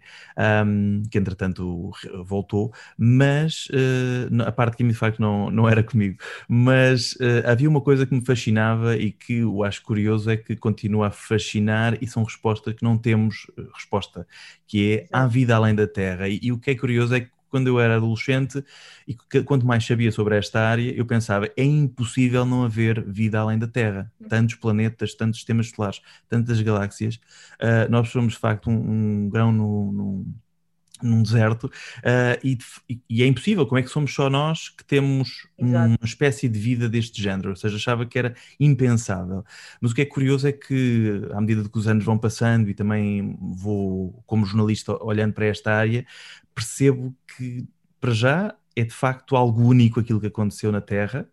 um, 0.66 1.04
que 1.10 1.18
entretanto 1.18 1.92
voltou, 2.24 2.72
mas 2.98 3.68
uh, 3.68 4.44
a 4.46 4.52
parte 4.52 4.78
química 4.78 4.94
de 4.94 5.00
facto 5.00 5.20
não, 5.20 5.50
não 5.50 5.68
era 5.68 5.84
comigo. 5.84 6.18
Mas 6.48 7.14
uh, 7.14 7.48
havia 7.48 7.68
uma 7.68 7.82
coisa 7.82 8.06
que 8.06 8.14
me 8.14 8.24
fascinava 8.24 8.96
e 8.96 9.12
que 9.12 9.40
eu 9.40 9.64
acho 9.64 9.82
curioso 9.82 10.13
curioso 10.14 10.30
é 10.30 10.38
que 10.38 10.56
continua 10.56 11.08
a 11.08 11.12
fascinar 11.12 11.98
e 12.02 12.08
são 12.08 12.24
respostas 12.24 12.74
que 12.74 12.84
não 12.84 12.98
temos 12.98 13.48
eh, 13.58 13.64
resposta, 13.74 14.28
que 14.68 14.94
é 14.94 15.08
há 15.12 15.26
vida 15.28 15.56
além 15.56 15.76
da 15.76 15.88
Terra. 15.88 16.28
E, 16.28 16.40
e 16.42 16.52
o 16.52 16.60
que 16.60 16.72
é 16.72 16.76
curioso 16.76 17.16
é 17.16 17.22
que 17.22 17.32
quando 17.50 17.68
eu 17.68 17.80
era 17.80 17.98
adolescente 17.98 18.64
e 19.08 19.14
que, 19.14 19.44
quanto 19.44 19.64
mais 19.64 19.86
sabia 19.86 20.12
sobre 20.12 20.36
esta 20.36 20.60
área, 20.60 20.92
eu 20.92 21.06
pensava 21.06 21.48
é 21.56 21.64
impossível 21.64 22.46
não 22.46 22.64
haver 22.64 23.04
vida 23.04 23.40
além 23.40 23.60
da 23.60 23.68
Terra. 23.68 24.12
Uhum. 24.20 24.28
Tantos 24.28 24.56
planetas, 24.56 25.14
tantos 25.14 25.40
sistemas 25.40 25.70
solares, 25.70 26.02
tantas 26.28 26.60
galáxias. 26.62 27.16
Uh, 27.62 27.90
nós 27.92 28.10
somos 28.10 28.34
de 28.34 28.40
facto 28.40 28.72
um, 28.72 29.26
um 29.26 29.30
grão 29.30 29.52
no, 29.52 29.92
no 29.92 30.26
num 31.02 31.22
deserto 31.22 31.66
uh, 31.66 32.40
e, 32.44 32.58
e, 33.10 33.24
é 33.24 33.26
impossível, 33.26 33.66
como 33.66 33.80
é 33.80 33.82
que 33.82 33.90
somos 33.90 34.14
só 34.14 34.30
nós 34.30 34.70
que 34.70 34.86
temos 34.86 35.48
Exato. 35.58 35.88
uma 35.88 36.06
espécie 36.06 36.48
de 36.48 36.60
vida 36.60 36.88
deste 36.88 37.22
género, 37.22 37.50
ou 37.50 37.56
seja, 37.56 37.76
achava 37.76 38.06
que 38.06 38.18
era 38.18 38.36
impensável. 38.60 39.44
Mas 39.82 39.92
o 39.92 39.96
que 39.96 40.02
é 40.02 40.06
curioso 40.06 40.48
é 40.48 40.52
que, 40.52 41.28
à 41.34 41.42
medida 41.42 41.68
que 41.68 41.78
os 41.78 41.88
anos 41.88 42.06
vão 42.06 42.18
passando 42.18 42.70
e 42.70 42.74
também 42.74 43.38
vou, 43.40 44.24
como 44.26 44.46
jornalista, 44.46 44.98
olhando 45.04 45.34
para 45.34 45.46
esta 45.46 45.74
área, 45.74 46.06
percebo 46.54 47.16
que, 47.36 47.68
para 48.00 48.14
já, 48.14 48.56
é 48.76 48.84
de 48.84 48.94
facto 48.94 49.36
algo 49.36 49.64
único 49.64 50.00
aquilo 50.00 50.22
que 50.22 50.28
aconteceu 50.28 50.72
na 50.72 50.82
Terra 50.82 51.28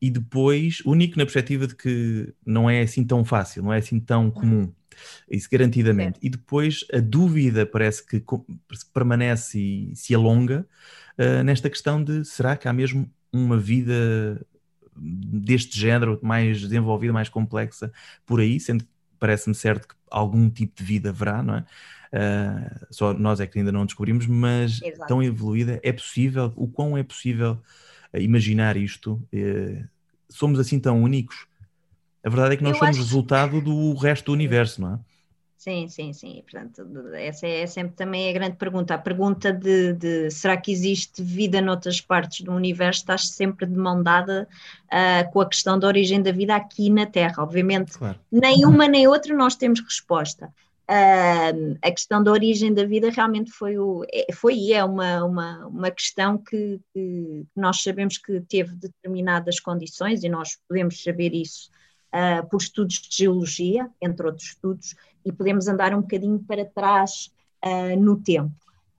e 0.00 0.10
depois 0.10 0.80
único 0.84 1.18
na 1.18 1.24
perspectiva 1.24 1.66
de 1.66 1.74
que 1.74 2.32
não 2.46 2.70
é 2.70 2.82
assim 2.82 3.04
tão 3.04 3.24
fácil, 3.24 3.62
não 3.62 3.72
é 3.72 3.78
assim 3.78 3.98
tão 3.98 4.30
comum. 4.30 4.72
Isso 5.30 5.48
garantidamente. 5.50 6.18
E 6.22 6.28
depois 6.28 6.84
a 6.92 6.98
dúvida 7.00 7.66
parece 7.66 8.04
que 8.04 8.22
permanece 8.92 9.58
e 9.58 9.96
se 9.96 10.14
alonga 10.14 10.66
uh, 11.18 11.42
nesta 11.42 11.68
questão 11.70 12.02
de 12.02 12.24
será 12.24 12.56
que 12.56 12.68
há 12.68 12.72
mesmo 12.72 13.10
uma 13.32 13.58
vida 13.58 14.40
deste 14.96 15.78
género 15.78 16.18
mais 16.22 16.60
desenvolvida, 16.60 17.12
mais 17.12 17.28
complexa 17.28 17.92
por 18.26 18.40
aí, 18.40 18.58
sendo 18.58 18.84
que 18.84 18.90
parece-me 19.18 19.54
certo 19.54 19.88
que 19.88 19.94
algum 20.10 20.48
tipo 20.50 20.76
de 20.76 20.84
vida 20.84 21.10
haverá, 21.10 21.42
não 21.42 21.56
é? 21.56 21.64
Uh, 22.10 22.86
só 22.90 23.12
nós 23.12 23.38
é 23.38 23.46
que 23.46 23.58
ainda 23.58 23.70
não 23.70 23.84
descobrimos, 23.84 24.26
mas 24.26 24.80
Exato. 24.82 25.08
tão 25.08 25.22
evoluída, 25.22 25.78
é 25.82 25.92
possível, 25.92 26.52
o 26.56 26.66
quão 26.66 26.96
é 26.96 27.02
possível 27.02 27.60
imaginar 28.14 28.76
isto? 28.76 29.22
Uh, 29.32 29.86
somos 30.28 30.58
assim 30.58 30.80
tão 30.80 31.02
únicos? 31.02 31.46
A 32.24 32.28
verdade 32.28 32.54
é 32.54 32.56
que 32.56 32.62
nós 32.62 32.74
Eu 32.74 32.78
somos 32.78 32.96
acho... 32.96 33.04
resultado 33.04 33.60
do 33.60 33.94
resto 33.94 34.26
do 34.26 34.32
universo, 34.32 34.80
não 34.80 34.94
é? 34.94 34.98
Sim, 35.58 35.88
sim, 35.88 36.12
sim. 36.12 36.42
Portanto, 36.48 36.86
essa 37.14 37.46
é 37.46 37.66
sempre 37.66 37.96
também 37.96 38.30
a 38.30 38.32
grande 38.32 38.56
pergunta. 38.56 38.94
A 38.94 38.98
pergunta 38.98 39.52
de, 39.52 39.92
de 39.92 40.30
será 40.30 40.56
que 40.56 40.70
existe 40.70 41.20
vida 41.20 41.60
noutras 41.60 42.00
partes 42.00 42.42
do 42.42 42.52
universo 42.52 43.00
está 43.00 43.18
sempre 43.18 43.66
de 43.66 43.76
mão 43.76 44.00
dada 44.00 44.48
uh, 44.84 45.32
com 45.32 45.40
a 45.40 45.48
questão 45.48 45.76
da 45.76 45.88
origem 45.88 46.22
da 46.22 46.30
vida 46.30 46.54
aqui 46.54 46.88
na 46.88 47.06
Terra. 47.06 47.42
Obviamente, 47.42 47.98
claro. 47.98 48.18
nem 48.30 48.64
uma 48.64 48.86
nem 48.86 49.08
outra 49.08 49.34
nós 49.34 49.56
temos 49.56 49.80
resposta. 49.80 50.46
Uh, 50.88 51.76
a 51.82 51.90
questão 51.90 52.22
da 52.22 52.30
origem 52.30 52.72
da 52.72 52.84
vida 52.84 53.10
realmente 53.10 53.50
foi, 53.50 53.76
o, 53.76 54.06
é, 54.10 54.32
foi 54.32 54.54
e 54.54 54.72
é 54.72 54.84
uma, 54.84 55.24
uma, 55.24 55.66
uma 55.66 55.90
questão 55.90 56.38
que, 56.38 56.80
que 56.94 57.44
nós 57.54 57.82
sabemos 57.82 58.16
que 58.16 58.40
teve 58.42 58.76
determinadas 58.76 59.58
condições 59.58 60.22
e 60.22 60.28
nós 60.28 60.56
podemos 60.68 61.02
saber 61.02 61.34
isso 61.34 61.68
uh, 62.14 62.46
por 62.48 62.60
estudos 62.60 62.96
de 62.96 63.16
geologia, 63.16 63.90
entre 64.00 64.26
outros 64.26 64.48
estudos, 64.48 64.94
e 65.24 65.32
podemos 65.32 65.68
andar 65.68 65.94
um 65.94 66.00
bocadinho 66.00 66.38
para 66.40 66.64
trás 66.64 67.32
uh, 67.64 67.98
no 67.98 68.16
tempo. 68.20 68.52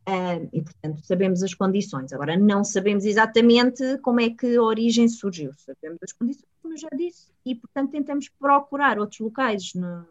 Uh, 0.07 0.49
e, 0.51 0.61
portanto, 0.61 1.01
sabemos 1.03 1.43
as 1.43 1.53
condições. 1.53 2.11
Agora, 2.13 2.35
não 2.35 2.63
sabemos 2.63 3.05
exatamente 3.05 3.99
como 3.99 4.19
é 4.19 4.29
que 4.29 4.55
a 4.55 4.61
origem 4.61 5.07
surgiu. 5.07 5.51
Sabemos 5.57 5.99
as 6.01 6.11
condições, 6.11 6.47
como 6.61 6.73
eu 6.73 6.77
já 6.77 6.89
disse, 6.95 7.27
e, 7.45 7.53
portanto, 7.53 7.91
tentamos 7.91 8.27
procurar 8.29 8.97
outros 8.97 9.19
locais 9.19 9.73
no, 9.75 10.05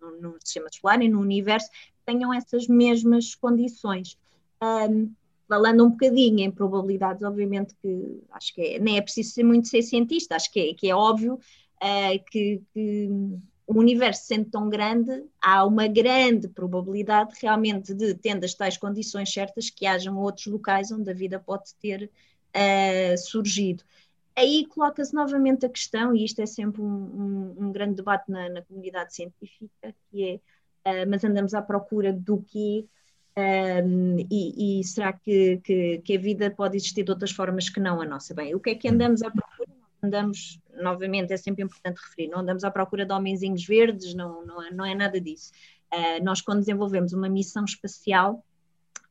no, 0.00 0.20
no 0.20 0.36
sistema 0.42 0.68
solar 0.72 1.02
e 1.02 1.08
no 1.08 1.20
universo 1.20 1.68
que 1.70 1.92
tenham 2.06 2.32
essas 2.32 2.68
mesmas 2.68 3.34
condições. 3.34 4.16
Um, 4.62 5.12
falando 5.48 5.84
um 5.84 5.90
bocadinho 5.90 6.38
em 6.38 6.50
probabilidades, 6.50 7.24
obviamente 7.24 7.74
que 7.82 8.22
acho 8.30 8.54
que 8.54 8.62
é, 8.62 8.78
nem 8.78 8.98
é 8.98 9.02
preciso 9.02 9.32
ser 9.32 9.42
muito 9.42 9.66
ser 9.66 9.82
cientista, 9.82 10.36
acho 10.36 10.52
que 10.52 10.60
é, 10.60 10.74
que 10.74 10.88
é 10.88 10.94
óbvio 10.94 11.40
uh, 11.82 12.24
que, 12.30 12.62
que, 12.72 13.08
o 13.66 13.78
universo 13.78 14.26
sendo 14.26 14.50
tão 14.50 14.68
grande, 14.68 15.24
há 15.40 15.64
uma 15.64 15.86
grande 15.86 16.48
probabilidade 16.48 17.34
realmente 17.40 17.94
de, 17.94 18.14
tendo 18.14 18.44
as 18.44 18.52
tais 18.52 18.76
condições 18.76 19.32
certas, 19.32 19.70
que 19.70 19.86
hajam 19.86 20.18
outros 20.18 20.46
locais 20.46 20.90
onde 20.90 21.08
a 21.08 21.14
vida 21.14 21.38
pode 21.38 21.72
ter 21.80 22.10
uh, 22.50 23.18
surgido. 23.18 23.84
Aí 24.34 24.66
coloca-se 24.66 25.14
novamente 25.14 25.66
a 25.66 25.68
questão, 25.68 26.14
e 26.14 26.24
isto 26.24 26.40
é 26.40 26.46
sempre 26.46 26.82
um, 26.82 26.86
um, 26.86 27.66
um 27.66 27.72
grande 27.72 27.94
debate 27.94 28.28
na, 28.28 28.48
na, 28.48 28.62
comunidade 28.62 29.14
científica, 29.14 29.94
que 30.10 30.40
é, 30.84 31.04
uh, 31.04 31.08
mas 31.08 31.22
andamos 31.22 31.54
à 31.54 31.62
procura 31.62 32.12
do 32.12 32.42
que 32.42 32.88
um, 33.36 34.18
e, 34.30 34.80
e, 34.80 34.84
será 34.84 35.12
que, 35.12 35.58
que, 35.58 35.98
que, 35.98 36.16
a 36.16 36.20
vida 36.20 36.50
pode 36.50 36.76
existir 36.76 37.04
de 37.04 37.10
outras 37.10 37.30
formas 37.30 37.68
que 37.68 37.78
não 37.78 38.00
a 38.00 38.04
nossa? 38.04 38.34
Bem, 38.34 38.54
o 38.54 38.60
que 38.60 38.70
é 38.70 38.74
que 38.74 38.88
andamos 38.88 39.22
à 39.22 39.30
procura? 39.30 39.79
Andamos, 40.02 40.60
novamente, 40.80 41.32
é 41.32 41.36
sempre 41.36 41.62
importante 41.62 42.00
referir, 42.00 42.28
não 42.28 42.40
andamos 42.40 42.64
à 42.64 42.70
procura 42.70 43.04
de 43.04 43.12
homenzinhos 43.12 43.64
verdes, 43.64 44.14
não, 44.14 44.44
não, 44.44 44.62
é, 44.62 44.70
não 44.70 44.84
é 44.84 44.94
nada 44.94 45.20
disso. 45.20 45.52
Uh, 45.92 46.22
nós, 46.22 46.40
quando 46.40 46.60
desenvolvemos 46.60 47.12
uma 47.12 47.28
missão 47.28 47.64
espacial, 47.64 48.44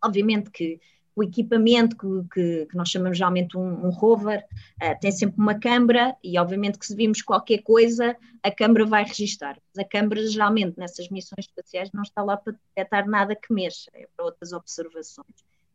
obviamente 0.01 0.49
que 0.49 0.79
o 1.15 1.23
equipamento 1.23 1.97
que, 1.97 2.07
que, 2.33 2.65
que, 2.67 2.77
nós 2.77 2.89
chamamos 2.89 3.17
geralmente 3.17 3.57
um, 3.57 3.87
um 3.87 3.89
rover 3.89 4.45
uh, 4.81 4.99
tem 5.01 5.11
sempre 5.11 5.39
uma 5.39 5.59
câmara 5.59 6.15
e 6.23 6.39
obviamente 6.39 6.79
que 6.79 6.85
se 6.85 6.95
vimos 6.95 7.21
qualquer 7.21 7.61
coisa 7.61 8.15
a 8.41 8.49
câmara 8.49 8.85
vai 8.85 9.03
registar. 9.03 9.59
A 9.77 9.83
câmara 9.83 10.25
geralmente 10.25 10.77
nessas 10.77 11.09
missões 11.09 11.45
espaciais 11.45 11.91
não 11.91 12.03
está 12.03 12.23
lá 12.23 12.37
para 12.37 12.53
detectar 12.53 13.09
nada 13.09 13.35
que 13.35 13.53
mexa, 13.53 13.91
é 13.93 14.07
para 14.15 14.25
outras 14.25 14.53
observações. 14.53 15.27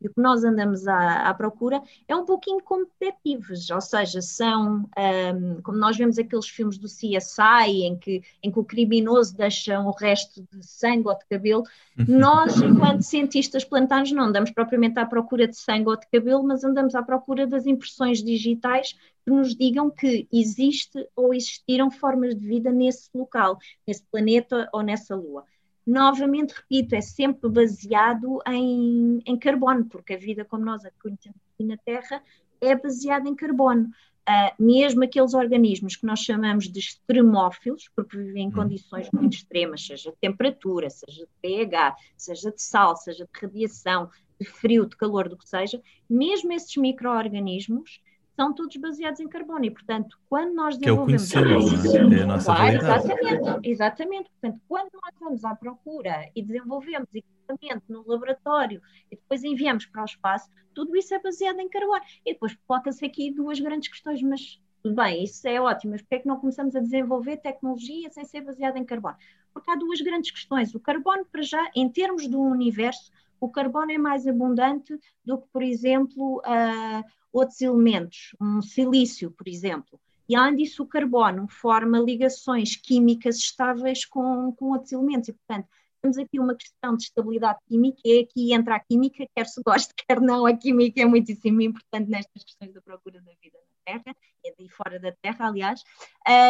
E 0.05 0.07
o 0.07 0.13
que 0.13 0.21
nós 0.21 0.43
andamos 0.43 0.87
à, 0.87 1.27
à, 1.27 1.33
procura 1.33 1.81
é 2.07 2.15
um 2.15 2.25
pouquinho 2.25 2.61
como 2.63 2.85
detetives, 2.99 3.71
ou 3.71 3.81
seja, 3.81 4.21
são 4.21 4.87
um, 4.95 5.61
como 5.63 5.79
nós 5.79 5.97
vemos 5.97 6.19
aqueles 6.19 6.47
filmes 6.47 6.77
do 6.77 6.85
CSI 6.85 7.83
em 7.83 7.97
que, 7.97 8.21
em 8.43 8.51
que 8.51 8.59
o 8.59 8.63
criminoso 8.63 9.35
deixa 9.35 9.79
o 9.79 9.89
resto 9.89 10.47
de 10.53 10.63
sangue 10.63 11.07
ou 11.07 11.17
de 11.17 11.25
cabelo. 11.25 11.63
Uhum. 11.97 12.19
Nós, 12.19 12.61
enquanto 12.61 13.01
cientistas 13.01 13.63
planetários, 13.63 14.11
não 14.11 14.25
andamos 14.25 14.51
propriamente 14.51 14.99
à 14.99 15.07
procura 15.07 15.47
de 15.47 15.57
sangue 15.57 15.89
ou 15.89 15.97
de 15.97 16.05
cabelo, 16.07 16.43
mas 16.43 16.63
andamos 16.63 16.93
à 16.93 17.01
procura 17.01 17.47
das 17.47 17.65
impressões 17.65 18.23
digitais 18.23 18.93
que 19.25 19.31
nos 19.31 19.55
digam 19.55 19.89
que 19.89 20.27
existe 20.31 21.03
ou 21.15 21.33
existiram 21.33 21.89
formas 21.89 22.35
de 22.35 22.45
vida 22.45 22.71
nesse 22.71 23.09
local, 23.11 23.57
nesse 23.87 24.03
planeta 24.03 24.69
ou 24.71 24.83
nessa 24.83 25.15
lua. 25.15 25.45
Novamente 25.85 26.53
repito, 26.53 26.95
é 26.95 27.01
sempre 27.01 27.49
baseado 27.49 28.41
em, 28.47 29.21
em 29.25 29.37
carbono, 29.37 29.85
porque 29.85 30.13
a 30.13 30.17
vida 30.17 30.43
como 30.43 30.65
nós 30.65 30.85
a 30.85 30.91
conhecemos 31.01 31.39
aqui 31.53 31.63
na 31.63 31.77
Terra 31.77 32.23
é 32.59 32.75
baseada 32.75 33.29
em 33.29 33.35
carbono. 33.35 33.89
Uh, 34.27 34.63
mesmo 34.63 35.03
aqueles 35.03 35.35
organismos 35.35 35.95
que 35.95 36.05
nós 36.05 36.19
chamamos 36.19 36.67
de 36.67 36.79
extremófilos, 36.79 37.91
porque 37.95 38.17
vivem 38.17 38.45
em 38.45 38.47
hum. 38.47 38.51
condições 38.51 39.07
muito 39.13 39.33
extremas, 39.33 39.85
seja 39.85 40.09
de 40.09 40.17
temperatura, 40.17 40.89
seja 40.89 41.25
de 41.25 41.31
pH, 41.43 41.95
seja 42.17 42.51
de 42.51 42.59
sal, 42.59 42.95
seja 42.95 43.23
de 43.23 43.39
radiação, 43.39 44.09
de 44.41 44.47
frio, 44.47 44.87
de 44.87 44.97
calor, 44.97 45.29
do 45.29 45.37
que 45.37 45.47
seja, 45.47 45.79
mesmo 46.09 46.51
esses 46.51 46.75
micro-organismos 46.75 48.01
são 48.35 48.53
todos 48.53 48.75
baseados 48.77 49.19
em 49.19 49.27
carbono 49.27 49.65
e, 49.65 49.71
portanto, 49.71 50.17
quando 50.29 50.53
nós 50.53 50.77
desenvolvemos... 50.77 51.29
Que 51.31 51.37
é 51.37 51.41
o 51.41 51.45
conhecemos, 51.45 52.13
é? 52.13 52.19
é 52.19 52.23
a 52.23 52.25
nossa 52.25 52.55
claro, 52.55 52.75
Exatamente, 52.75 53.69
exatamente. 53.69 54.29
Portanto, 54.29 54.61
quando 54.67 54.89
nós 54.93 55.13
vamos 55.19 55.45
à 55.45 55.55
procura 55.55 56.29
e 56.35 56.43
desenvolvemos 56.43 57.07
equipamento 57.13 57.83
no 57.89 58.05
laboratório 58.05 58.81
e 59.11 59.15
depois 59.15 59.43
enviamos 59.43 59.85
para 59.85 60.01
o 60.01 60.05
espaço, 60.05 60.49
tudo 60.73 60.95
isso 60.97 61.13
é 61.13 61.19
baseado 61.19 61.59
em 61.59 61.69
carbono. 61.69 62.01
E 62.25 62.33
depois 62.33 62.57
coloca-se 62.67 63.05
aqui 63.05 63.31
duas 63.31 63.59
grandes 63.59 63.89
questões, 63.89 64.21
mas 64.21 64.59
tudo 64.83 64.95
bem, 64.95 65.23
isso 65.23 65.47
é 65.47 65.59
ótimo, 65.59 65.93
mas 65.93 66.01
porquê 66.01 66.15
é 66.15 66.19
que 66.19 66.27
não 66.27 66.39
começamos 66.39 66.75
a 66.75 66.79
desenvolver 66.79 67.37
tecnologia 67.37 68.09
sem 68.11 68.23
ser 68.23 68.41
baseada 68.41 68.77
em 68.77 68.85
carbono? 68.85 69.15
Porque 69.53 69.71
há 69.71 69.75
duas 69.75 69.99
grandes 70.01 70.29
questões. 70.29 70.75
O 70.75 70.79
carbono, 70.79 71.25
para 71.25 71.41
já, 71.41 71.71
em 71.73 71.89
termos 71.89 72.27
do 72.27 72.39
universo, 72.39 73.11
o 73.39 73.49
carbono 73.49 73.91
é 73.91 73.97
mais 73.97 74.27
abundante 74.27 74.97
do 75.23 75.37
que, 75.37 75.47
por 75.51 75.63
exemplo, 75.63 76.37
uh, 76.39 77.03
outros 77.31 77.61
elementos, 77.61 78.35
um 78.39 78.61
silício, 78.61 79.31
por 79.31 79.47
exemplo. 79.47 79.99
E 80.27 80.35
além 80.35 80.55
disso, 80.55 80.83
o 80.83 80.87
carbono 80.87 81.47
forma 81.47 81.99
ligações 81.99 82.75
químicas 82.75 83.37
estáveis 83.37 84.05
com, 84.05 84.51
com 84.53 84.71
outros 84.71 84.91
elementos. 84.91 85.29
E, 85.29 85.33
portanto, 85.33 85.67
temos 86.01 86.17
aqui 86.17 86.39
uma 86.39 86.55
questão 86.55 86.95
de 86.95 87.03
estabilidade 87.03 87.59
química, 87.67 87.99
e 88.05 88.19
é 88.19 88.21
aqui 88.21 88.53
entra 88.53 88.75
a 88.75 88.79
química, 88.79 89.25
quer 89.35 89.47
se 89.47 89.61
goste, 89.63 89.93
quer 90.07 90.21
não, 90.21 90.45
a 90.45 90.55
química 90.55 91.01
é 91.01 91.05
muitíssimo 91.05 91.61
importante 91.61 92.09
nestas 92.09 92.43
questões 92.43 92.73
da 92.73 92.81
procura 92.81 93.19
da 93.21 93.31
vida 93.41 93.57
na 93.57 93.93
Terra, 93.93 94.15
e 94.59 94.69
fora 94.69 94.99
da 94.99 95.11
Terra, 95.11 95.47
aliás. 95.47 95.83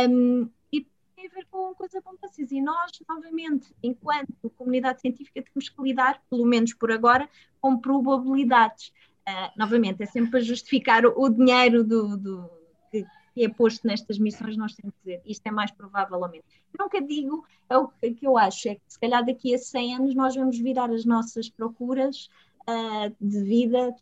Um, 0.10 0.50
e 0.72 0.86
tem 1.16 1.28
a 1.28 1.30
ver 1.30 1.48
com 1.50 1.74
coisa 1.74 2.02
como 2.02 2.18
vocês. 2.22 2.52
E 2.52 2.62
nós, 2.62 2.92
novamente, 3.08 3.74
enquanto 3.82 4.50
comunidade 4.58 5.02
científica, 5.02 5.42
temos 5.42 5.70
que 5.70 5.82
lidar, 5.82 6.22
pelo 6.30 6.46
menos 6.46 6.74
por 6.74 6.92
agora, 6.92 7.30
com 7.62 7.78
probabilidades. 7.78 8.92
Uh, 9.28 9.50
novamente, 9.58 10.04
é 10.04 10.06
sempre 10.06 10.32
para 10.32 10.40
justificar 10.42 11.06
o, 11.06 11.14
o 11.20 11.30
dinheiro 11.30 11.84
do, 11.84 12.16
do 12.16 12.50
que, 12.92 13.04
que, 13.34 13.44
é 13.44 13.50
posto 13.50 13.88
nestas 13.88 14.20
missões, 14.20 14.56
nós 14.56 14.76
temos 14.76 14.94
que 14.96 15.00
dizer 15.04 15.22
isto 15.26 15.48
é 15.48 15.52
mais 15.52 15.72
provável 15.72 16.20
ou 16.20 16.30
menos. 16.30 16.46
Nunca 16.78 17.02
digo, 17.02 17.44
é 17.68 17.76
o 17.76 17.88
que 17.88 18.20
eu 18.22 18.38
acho, 18.38 18.70
é 18.70 18.76
que 18.76 18.82
se 18.88 19.00
calhar 19.00 19.26
daqui 19.26 19.56
a 19.56 19.58
100 19.58 19.96
anos 19.96 20.16
nós 20.16 20.36
vamos 20.36 20.60
virar 20.60 20.92
as 20.92 21.06
nossas 21.06 21.50
procuras 21.50 22.30
uh, 22.68 23.16
de 23.20 23.44
vida 23.44 23.94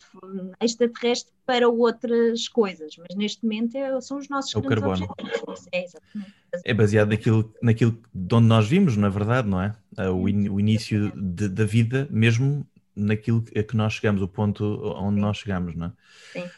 extraterrestre 0.61 1.33
para 1.45 1.67
outras 1.67 2.47
coisas, 2.47 2.95
mas 2.97 3.15
neste 3.15 3.43
momento 3.43 3.75
é, 3.75 3.99
são 4.01 4.17
os 4.17 4.29
nossos 4.29 4.55
é 4.55 4.59
o 4.59 4.61
carbono. 4.61 5.07
objetivos. 5.47 5.65
É, 5.73 6.71
é 6.71 6.73
baseado 6.73 7.09
naquilo, 7.09 7.53
naquilo 7.61 7.99
de 8.13 8.35
onde 8.35 8.47
nós 8.47 8.67
vimos, 8.67 8.95
na 8.95 9.09
verdade, 9.09 9.47
não 9.47 9.61
é? 9.61 9.75
Uh, 9.97 10.11
o, 10.11 10.29
in, 10.29 10.49
o, 10.49 10.59
início 10.59 11.11
de, 11.15 11.49
da 11.49 11.65
vida, 11.65 12.07
mesmo 12.09 12.65
naquilo 12.95 13.43
a 13.55 13.63
que 13.63 13.75
nós 13.75 13.93
chegamos, 13.93 14.21
o 14.21 14.27
ponto 14.27 14.63
onde 14.97 15.19
nós 15.19 15.37
chegamos, 15.37 15.75
não 15.75 15.87
é? 15.87 15.91
Sim. 16.31 16.49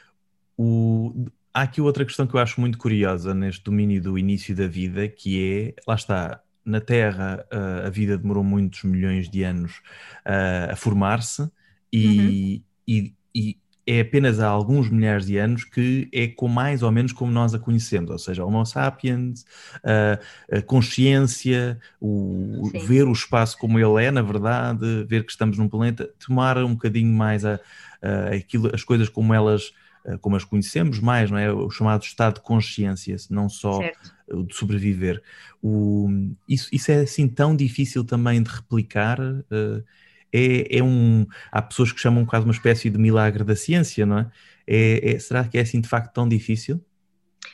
O, 0.57 1.27
há 1.53 1.63
aqui 1.63 1.81
outra 1.81 2.05
questão 2.05 2.27
que 2.27 2.35
eu 2.35 2.39
acho 2.39 2.61
muito 2.61 2.77
curiosa 2.77 3.33
neste 3.33 3.63
domínio 3.63 4.01
do 4.01 4.17
início 4.17 4.55
da 4.55 4.67
vida, 4.67 5.07
que 5.07 5.73
é, 5.77 5.81
lá 5.87 5.95
está, 5.95 6.41
na 6.63 6.81
Terra 6.81 7.45
a 7.85 7.89
vida 7.89 8.17
demorou 8.17 8.43
muitos 8.43 8.83
milhões 8.83 9.29
de 9.29 9.43
anos 9.43 9.81
a 10.71 10.75
formar-se 10.75 11.47
e, 11.91 12.07
uhum. 12.07 12.63
e, 12.87 13.13
e 13.33 13.57
é 13.87 14.01
apenas 14.01 14.39
há 14.39 14.47
alguns 14.47 14.89
milhares 14.89 15.27
de 15.27 15.37
anos 15.37 15.63
que 15.63 16.09
é 16.11 16.27
com 16.27 16.47
mais 16.47 16.81
ou 16.81 16.91
menos 16.91 17.11
como 17.11 17.31
nós 17.31 17.53
a 17.53 17.59
conhecemos, 17.59 18.09
ou 18.09 18.17
seja, 18.17 18.43
Homo 18.43 18.65
sapiens, 18.65 19.45
a, 19.83 20.57
a 20.57 20.61
consciência, 20.63 21.79
o, 22.01 22.71
ver 22.85 23.03
o 23.07 23.11
espaço 23.11 23.57
como 23.57 23.79
ele 23.79 24.03
é, 24.03 24.09
na 24.09 24.23
verdade, 24.23 25.03
ver 25.07 25.23
que 25.23 25.31
estamos 25.31 25.57
num 25.57 25.69
planeta, 25.69 26.09
tomar 26.25 26.57
um 26.57 26.73
bocadinho 26.73 27.13
mais 27.13 27.45
a, 27.45 27.59
a 28.01 28.35
aquilo, 28.35 28.71
as 28.73 28.83
coisas 28.83 29.07
como 29.07 29.33
elas 29.33 29.71
como 30.21 30.35
as 30.35 30.43
conhecemos 30.43 30.99
mais, 30.99 31.31
não 31.31 31.37
é? 31.39 31.51
O 31.51 31.67
chamado 31.71 32.03
estado 32.03 32.35
de 32.35 32.41
consciência, 32.41 33.15
não 33.29 33.49
só 33.49 33.79
certo. 33.79 34.43
de 34.43 34.55
sobreviver. 34.55 35.19
O, 35.63 36.07
isso, 36.47 36.69
isso 36.71 36.91
é 36.91 37.01
assim 37.01 37.27
tão 37.27 37.55
difícil 37.55 38.03
também 38.03 38.41
de 38.43 38.51
replicar. 38.51 39.19
Uh, 39.19 39.83
é, 40.35 40.77
é 40.79 40.83
um. 40.83 41.25
Há 41.51 41.61
pessoas 41.61 41.91
que 41.91 41.99
chamam 41.99 42.25
quase 42.25 42.45
uma 42.45 42.53
espécie 42.53 42.89
de 42.89 42.97
milagre 42.97 43.43
da 43.43 43.55
ciência, 43.55 44.05
não 44.05 44.19
é? 44.19 44.31
é, 44.67 45.11
é 45.13 45.19
será 45.19 45.47
que 45.47 45.57
é 45.57 45.61
assim 45.61 45.79
de 45.79 45.87
facto 45.87 46.13
tão 46.13 46.27
difícil? 46.27 46.81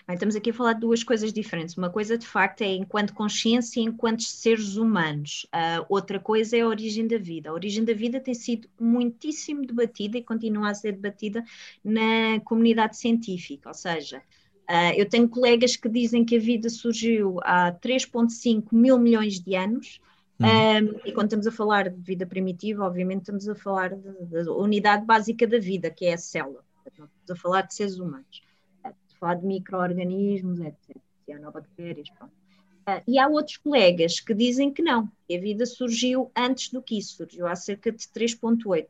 Bem, 0.08 0.16
estamos 0.16 0.36
aqui 0.36 0.50
a 0.50 0.54
falar 0.54 0.74
de 0.74 0.80
duas 0.80 1.04
coisas 1.04 1.32
diferentes. 1.32 1.78
Uma 1.78 1.90
coisa, 1.90 2.18
de 2.18 2.26
facto, 2.26 2.62
é 2.62 2.74
enquanto 2.74 3.14
consciência 3.14 3.80
e 3.80 3.84
enquanto 3.84 4.24
seres 4.24 4.76
humanos. 4.76 5.46
Uh, 5.54 5.86
outra 5.90 6.20
coisa 6.20 6.58
é 6.58 6.62
a 6.62 6.68
origem 6.68 7.08
da 7.08 7.18
vida. 7.18 7.50
A 7.50 7.54
origem 7.54 7.84
da 7.84 7.94
vida 7.94 8.20
tem 8.20 8.34
sido 8.34 8.68
muitíssimo 8.80 9.66
debatida 9.66 10.18
e 10.18 10.24
continua 10.24 10.70
a 10.70 10.74
ser 10.74 10.94
debatida 10.94 11.44
na 11.84 12.40
comunidade 12.44 12.98
científica. 12.98 13.70
Ou 13.70 13.76
seja, 13.76 14.20
uh, 14.70 14.94
eu 14.96 15.08
tenho 15.08 15.30
colegas 15.30 15.76
que 15.76 15.88
dizem 15.88 16.26
que 16.26 16.38
a 16.38 16.40
vida 16.40 16.70
surgiu 16.70 17.40
há 17.44 17.72
3,5 17.72 18.68
mil 18.72 18.98
milhões 18.98 19.40
de 19.40 19.56
anos 19.56 20.00
um, 20.42 21.00
e 21.06 21.12
quando 21.12 21.28
estamos 21.28 21.48
a 21.48 21.52
falar 21.52 21.90
de 21.90 22.02
vida 22.02 22.26
primitiva, 22.26 22.86
obviamente 22.86 23.22
estamos 23.22 23.48
a 23.48 23.56
falar 23.56 23.96
da 23.96 24.54
unidade 24.54 25.06
básica 25.06 25.46
da 25.48 25.60
vida, 25.60 25.90
que 25.90 26.06
é 26.06 26.14
a 26.14 26.18
célula. 26.18 26.64
Estamos 26.86 27.12
a 27.30 27.36
falar 27.36 27.62
de 27.62 27.74
seres 27.74 28.00
humanos. 28.00 28.42
Estamos 28.78 28.98
a 29.16 29.20
falar 29.20 29.36
de 29.36 29.46
micro-organismos, 29.46 30.60
etc. 30.60 30.98
Cianobactérias, 31.26 32.10
pronto. 32.10 32.34
Uh, 32.88 33.02
e 33.08 33.20
há 33.20 33.28
outros 33.28 33.58
colegas 33.58 34.20
que 34.20 34.34
dizem 34.34 34.74
que 34.74 34.82
não, 34.82 35.10
que 35.28 35.36
a 35.36 35.40
vida 35.40 35.66
surgiu 35.68 36.32
antes 36.36 36.70
do 36.70 36.82
que 36.82 36.98
isso, 36.98 37.18
surgiu 37.18 37.46
há 37.46 37.56
cerca 37.56 37.92
de 37.92 38.00
3.8. 38.00 38.88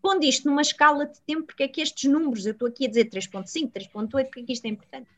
Pondo 0.00 0.24
isto 0.24 0.48
numa 0.48 0.62
escala 0.62 1.04
de 1.04 1.20
tempo, 1.20 1.46
porque 1.46 1.64
é 1.64 1.68
que 1.68 1.82
estes 1.82 2.10
números, 2.10 2.46
eu 2.46 2.52
estou 2.52 2.66
aqui 2.66 2.86
a 2.86 2.88
dizer 2.88 3.10
3.5, 3.10 3.70
3.8, 3.70 4.08
porque 4.08 4.40
é 4.40 4.42
que 4.44 4.52
isto 4.52 4.64
é 4.64 4.68
importante? 4.68 5.08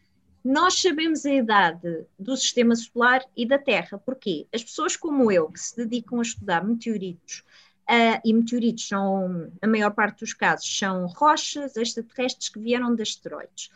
Nós 0.44 0.80
sabemos 0.80 1.26
a 1.26 1.32
idade 1.32 2.06
do 2.18 2.36
sistema 2.36 2.74
solar 2.76 3.22
e 3.36 3.46
da 3.46 3.58
Terra. 3.58 3.98
Porquê? 3.98 4.46
As 4.52 4.62
pessoas 4.62 4.96
como 4.96 5.30
eu, 5.30 5.50
que 5.50 5.60
se 5.60 5.76
dedicam 5.76 6.20
a 6.20 6.22
estudar 6.22 6.64
meteoritos, 6.64 7.44
uh, 7.88 8.20
e 8.24 8.32
meteoritos 8.32 8.86
são, 8.86 9.50
a 9.60 9.66
maior 9.66 9.90
parte 9.90 10.20
dos 10.20 10.32
casos, 10.32 10.78
são 10.78 11.06
rochas 11.06 11.76
extraterrestres 11.76 12.48
que 12.48 12.60
vieram 12.60 12.94
de 12.94 13.02
asteroides. 13.02 13.70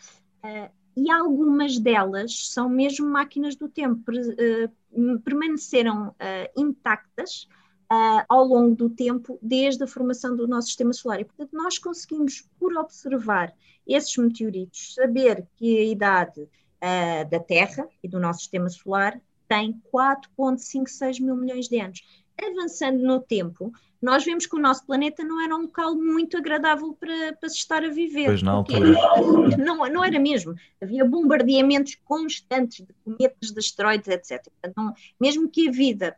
Uh, 0.44 0.70
e 0.96 1.10
algumas 1.10 1.78
delas 1.78 2.48
são 2.48 2.68
mesmo 2.68 3.08
máquinas 3.08 3.56
do 3.56 3.68
tempo, 3.68 4.12
uh, 4.12 5.20
permaneceram 5.20 6.14
intactas 6.54 7.48
ao 8.28 8.44
longo 8.44 8.74
do 8.74 8.88
tempo, 8.88 9.38
desde 9.42 9.84
a 9.84 9.86
formação 9.86 10.34
do 10.36 10.48
nosso 10.48 10.68
sistema 10.68 10.92
solar. 10.92 11.20
E, 11.20 11.24
portanto, 11.24 11.50
nós 11.52 11.78
conseguimos, 11.78 12.48
por 12.58 12.76
observar 12.76 13.54
esses 13.86 14.16
meteoritos, 14.16 14.94
saber 14.94 15.46
que 15.56 15.78
a 15.78 15.84
idade 15.84 16.40
uh, 16.40 17.30
da 17.30 17.40
Terra 17.40 17.86
e 18.02 18.08
do 18.08 18.18
nosso 18.18 18.40
sistema 18.40 18.68
solar 18.68 19.20
tem 19.48 19.80
4,56 19.92 21.20
mil 21.20 21.36
milhões 21.36 21.68
de 21.68 21.78
anos. 21.78 22.02
Avançando 22.40 23.02
no 23.02 23.20
tempo, 23.20 23.72
nós 24.00 24.24
vemos 24.24 24.46
que 24.46 24.56
o 24.56 24.58
nosso 24.58 24.84
planeta 24.84 25.22
não 25.22 25.40
era 25.40 25.54
um 25.54 25.62
local 25.62 25.94
muito 25.94 26.36
agradável 26.36 26.96
para, 26.98 27.34
para 27.34 27.48
se 27.48 27.56
estar 27.56 27.84
a 27.84 27.88
viver. 27.88 28.26
Pois 28.26 28.42
na 28.42 28.52
altura. 28.52 28.96
Não, 29.58 29.86
não 29.88 30.04
era 30.04 30.18
mesmo. 30.18 30.54
Havia 30.80 31.04
bombardeamentos 31.04 31.96
constantes 32.04 32.84
de 32.84 32.92
cometas, 33.04 33.52
de 33.52 33.58
asteroides, 33.58 34.08
etc. 34.08 34.44
Não, 34.76 34.92
mesmo 35.20 35.48
que 35.48 35.68
a 35.68 35.70
vida, 35.70 36.16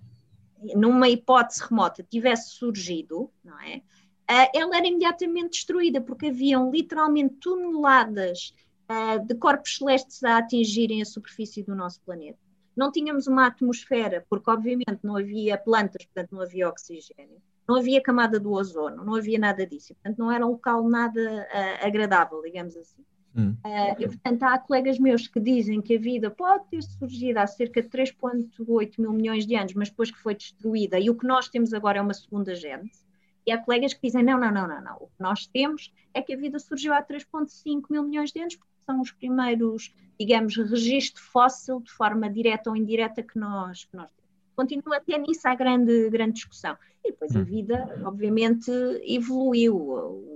numa 0.74 1.08
hipótese 1.08 1.62
remota, 1.68 2.02
tivesse 2.02 2.50
surgido, 2.50 3.30
não 3.42 3.58
é? 3.60 3.82
Uh, 4.30 4.48
ela 4.54 4.76
era 4.76 4.86
imediatamente 4.86 5.50
destruída, 5.50 6.00
porque 6.00 6.26
haviam 6.28 6.70
literalmente 6.70 7.34
toneladas 7.34 8.54
uh, 8.90 9.24
de 9.24 9.34
corpos 9.34 9.76
celestes 9.76 10.22
a 10.24 10.38
atingirem 10.38 11.02
a 11.02 11.04
superfície 11.04 11.62
do 11.62 11.74
nosso 11.74 12.00
planeta. 12.00 12.38
Não 12.74 12.90
tínhamos 12.90 13.26
uma 13.26 13.46
atmosfera, 13.46 14.26
porque 14.28 14.50
obviamente 14.50 14.98
não 15.02 15.16
havia 15.16 15.58
plantas, 15.58 16.04
portanto 16.06 16.32
não 16.32 16.40
havia 16.40 16.68
oxigênio, 16.68 17.40
não 17.68 17.76
havia 17.76 18.02
camada 18.02 18.40
do 18.40 18.52
ozono, 18.52 19.04
não 19.04 19.14
havia 19.14 19.38
nada 19.38 19.66
disso, 19.66 19.94
portanto 19.94 20.18
não 20.18 20.32
era 20.32 20.46
um 20.46 20.52
local 20.52 20.88
nada 20.88 21.20
uh, 21.20 21.86
agradável, 21.86 22.40
digamos 22.42 22.76
assim. 22.76 23.04
Hum. 23.36 23.56
Uh, 23.64 24.00
e, 24.00 24.06
portanto, 24.06 24.42
há 24.44 24.58
colegas 24.58 24.98
meus 24.98 25.26
que 25.26 25.40
dizem 25.40 25.80
que 25.80 25.96
a 25.96 25.98
vida 25.98 26.30
pode 26.30 26.66
ter 26.68 26.82
surgido 26.82 27.38
há 27.38 27.46
cerca 27.46 27.82
de 27.82 27.88
3,8 27.88 28.94
mil 28.98 29.12
milhões 29.12 29.44
de 29.44 29.56
anos, 29.56 29.74
mas 29.74 29.90
depois 29.90 30.10
que 30.10 30.18
foi 30.18 30.34
destruída, 30.34 31.00
e 31.00 31.10
o 31.10 31.16
que 31.16 31.26
nós 31.26 31.48
temos 31.48 31.74
agora 31.74 31.98
é 31.98 32.02
uma 32.02 32.14
segunda 32.14 32.54
gênese. 32.54 33.04
E 33.46 33.52
há 33.52 33.58
colegas 33.58 33.92
que 33.92 34.00
dizem: 34.02 34.22
não, 34.22 34.38
não, 34.38 34.52
não, 34.52 34.68
não, 34.68 34.82
não. 34.82 34.96
O 34.96 35.06
que 35.08 35.20
nós 35.20 35.46
temos 35.46 35.92
é 36.14 36.22
que 36.22 36.32
a 36.32 36.36
vida 36.36 36.58
surgiu 36.58 36.94
há 36.94 37.02
3,5 37.02 37.82
mil 37.90 38.04
milhões 38.04 38.30
de 38.30 38.40
anos, 38.40 38.58
são 38.86 39.00
os 39.00 39.10
primeiros, 39.10 39.92
digamos, 40.18 40.56
registro 40.56 41.22
fóssil 41.22 41.80
de 41.80 41.90
forma 41.90 42.30
direta 42.30 42.70
ou 42.70 42.76
indireta 42.76 43.22
que 43.22 43.38
nós, 43.38 43.84
que 43.84 43.96
nós 43.96 44.08
temos. 44.10 44.54
continua 44.54 44.96
até 44.98 45.18
nisso 45.18 45.46
a 45.48 45.54
grande, 45.54 46.08
grande 46.10 46.34
discussão. 46.34 46.76
E 47.04 47.10
depois 47.10 47.34
a 47.34 47.40
hum. 47.40 47.44
vida, 47.44 48.02
obviamente, 48.04 48.70
evoluiu. 49.02 50.33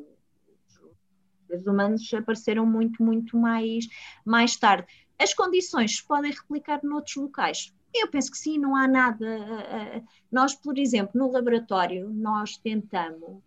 Os 1.50 1.66
humanos 1.66 2.12
apareceram 2.14 2.66
muito, 2.66 3.02
muito 3.02 3.36
mais, 3.36 3.86
mais 4.24 4.56
tarde. 4.56 4.86
As 5.18 5.34
condições 5.34 6.00
podem 6.00 6.30
replicar 6.30 6.80
noutros 6.82 7.16
locais? 7.16 7.72
Eu 7.94 8.08
penso 8.08 8.30
que 8.30 8.38
sim, 8.38 8.58
não 8.58 8.76
há 8.76 8.86
nada. 8.86 9.26
Eh, 9.26 9.96
eh, 9.96 10.02
nós, 10.30 10.54
por 10.54 10.78
exemplo, 10.78 11.12
no 11.14 11.30
laboratório, 11.30 12.08
nós 12.10 12.56
tentamos 12.58 13.42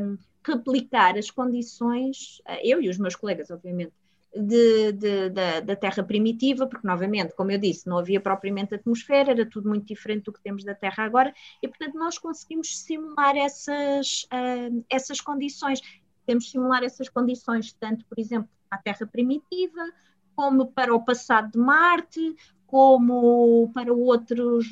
um, 0.00 0.16
replicar 0.44 1.16
as 1.16 1.30
condições, 1.30 2.40
eh, 2.46 2.72
eu 2.72 2.82
e 2.82 2.88
os 2.88 2.98
meus 2.98 3.14
colegas, 3.14 3.50
obviamente, 3.50 3.92
de, 4.34 4.92
de, 4.92 5.28
da, 5.28 5.60
da, 5.60 5.76
Terra 5.76 6.02
primitiva, 6.02 6.66
porque, 6.66 6.86
novamente, 6.86 7.34
como 7.34 7.50
eu 7.50 7.58
disse, 7.58 7.86
não 7.86 7.98
havia 7.98 8.18
propriamente 8.18 8.74
atmosfera, 8.74 9.32
era 9.32 9.46
tudo 9.46 9.68
muito 9.68 9.86
diferente 9.86 10.24
do 10.24 10.32
que 10.32 10.42
temos 10.42 10.64
da 10.64 10.74
Terra 10.74 11.04
agora, 11.04 11.34
e, 11.62 11.68
portanto, 11.68 11.94
nós 11.98 12.16
conseguimos 12.16 12.78
simular 12.78 13.36
essas, 13.36 14.24
uh, 14.24 14.84
essas 14.88 15.20
condições. 15.20 15.80
Temos 16.26 16.50
simular 16.50 16.82
essas 16.82 17.08
condições, 17.08 17.72
tanto, 17.72 18.04
por 18.06 18.18
exemplo, 18.18 18.48
para 18.68 18.78
a 18.78 18.82
Terra 18.82 19.06
primitiva, 19.06 19.92
como 20.34 20.66
para 20.66 20.94
o 20.94 21.04
passado 21.04 21.52
de 21.52 21.58
Marte, 21.58 22.36
como 22.66 23.70
para 23.74 23.92
outros, 23.92 24.70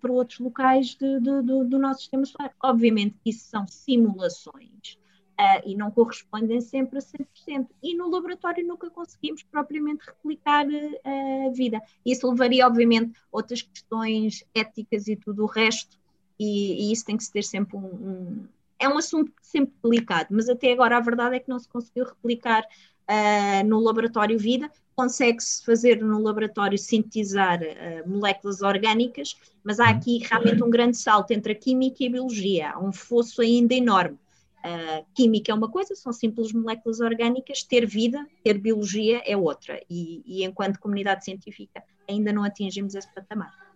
para 0.00 0.12
outros 0.12 0.38
locais 0.38 0.94
de, 0.94 1.20
de, 1.20 1.42
do, 1.42 1.64
do 1.64 1.78
nosso 1.78 2.00
sistema 2.00 2.24
solar. 2.24 2.54
Obviamente 2.62 3.16
que 3.22 3.30
isso 3.30 3.48
são 3.48 3.66
simulações 3.66 4.98
uh, 5.40 5.62
e 5.66 5.74
não 5.74 5.90
correspondem 5.90 6.60
sempre 6.60 6.98
a 6.98 7.02
100%. 7.02 7.66
E 7.82 7.96
no 7.96 8.08
laboratório 8.08 8.66
nunca 8.66 8.90
conseguimos 8.90 9.42
propriamente 9.42 10.06
replicar 10.06 10.66
uh, 10.66 11.48
a 11.48 11.50
vida. 11.50 11.82
Isso 12.04 12.30
levaria, 12.30 12.66
obviamente, 12.66 13.18
outras 13.32 13.62
questões 13.62 14.44
éticas 14.54 15.08
e 15.08 15.16
tudo 15.16 15.42
o 15.42 15.46
resto, 15.46 15.98
e, 16.38 16.88
e 16.88 16.92
isso 16.92 17.04
tem 17.04 17.16
que 17.16 17.24
se 17.24 17.32
ter 17.32 17.42
sempre 17.42 17.76
um 17.76 18.46
é 18.80 18.88
um 18.88 18.96
assunto 18.96 19.30
sempre 19.42 19.74
delicado, 19.84 20.28
mas 20.30 20.48
até 20.48 20.72
agora 20.72 20.96
a 20.96 21.00
verdade 21.00 21.36
é 21.36 21.40
que 21.40 21.48
não 21.48 21.58
se 21.58 21.68
conseguiu 21.68 22.06
replicar 22.06 22.62
uh, 22.62 23.68
no 23.68 23.78
laboratório 23.78 24.38
vida, 24.38 24.70
consegue-se 24.96 25.64
fazer 25.64 26.02
no 26.02 26.20
laboratório 26.20 26.78
sintetizar 26.78 27.60
uh, 27.60 28.08
moléculas 28.08 28.62
orgânicas, 28.62 29.36
mas 29.62 29.78
há 29.78 29.90
aqui 29.90 30.18
realmente 30.18 30.62
um 30.62 30.70
grande 30.70 30.96
salto 30.96 31.30
entre 31.32 31.52
a 31.52 31.54
química 31.54 32.02
e 32.02 32.06
a 32.06 32.10
biologia, 32.10 32.70
há 32.70 32.78
um 32.78 32.92
fosso 32.92 33.42
ainda 33.42 33.74
enorme. 33.74 34.18
Uh, 34.64 35.04
química 35.14 35.52
é 35.52 35.54
uma 35.54 35.70
coisa, 35.70 35.94
são 35.94 36.12
simples 36.12 36.52
moléculas 36.52 37.00
orgânicas, 37.00 37.62
ter 37.62 37.86
vida, 37.86 38.26
ter 38.42 38.58
biologia 38.58 39.22
é 39.26 39.36
outra, 39.36 39.80
e, 39.88 40.22
e 40.26 40.44
enquanto 40.44 40.78
comunidade 40.78 41.24
científica 41.24 41.82
ainda 42.08 42.32
não 42.32 42.44
atingimos 42.44 42.94
esse 42.94 43.08
patamar. 43.14 43.69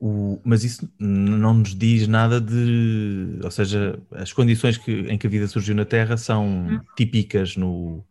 O, 0.00 0.40
mas 0.44 0.64
isso 0.64 0.88
não 0.98 1.54
nos 1.54 1.74
diz 1.74 2.08
nada 2.08 2.40
de. 2.40 3.38
Ou 3.42 3.50
seja, 3.50 3.98
as 4.12 4.32
condições 4.32 4.76
que, 4.76 4.92
em 4.92 5.16
que 5.16 5.26
a 5.26 5.30
vida 5.30 5.46
surgiu 5.46 5.74
na 5.74 5.84
Terra 5.84 6.16
são 6.16 6.46
hum. 6.46 6.80
típicas 6.96 7.56
no, 7.56 8.04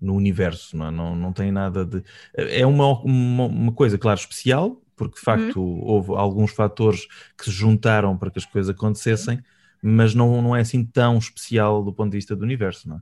no 0.00 0.14
universo, 0.14 0.76
não, 0.76 0.86
é? 0.86 0.90
não, 0.90 1.16
não 1.16 1.32
tem 1.32 1.50
nada 1.52 1.84
de. 1.84 2.02
É 2.34 2.66
uma, 2.66 3.00
uma, 3.02 3.44
uma 3.46 3.72
coisa, 3.72 3.98
claro, 3.98 4.18
especial, 4.18 4.80
porque 4.96 5.16
de 5.16 5.20
facto 5.22 5.60
uhum. 5.60 5.80
houve 5.82 6.12
alguns 6.12 6.52
fatores 6.52 7.06
que 7.36 7.44
se 7.44 7.50
juntaram 7.50 8.16
para 8.16 8.30
que 8.30 8.38
as 8.38 8.44
coisas 8.44 8.74
acontecessem, 8.74 9.42
mas 9.82 10.14
não, 10.14 10.42
não 10.42 10.54
é 10.54 10.60
assim 10.60 10.84
tão 10.84 11.18
especial 11.18 11.82
do 11.82 11.92
ponto 11.92 12.10
de 12.10 12.18
vista 12.18 12.36
do 12.36 12.42
universo, 12.42 12.88
não 12.88 12.96
é? 12.96 13.00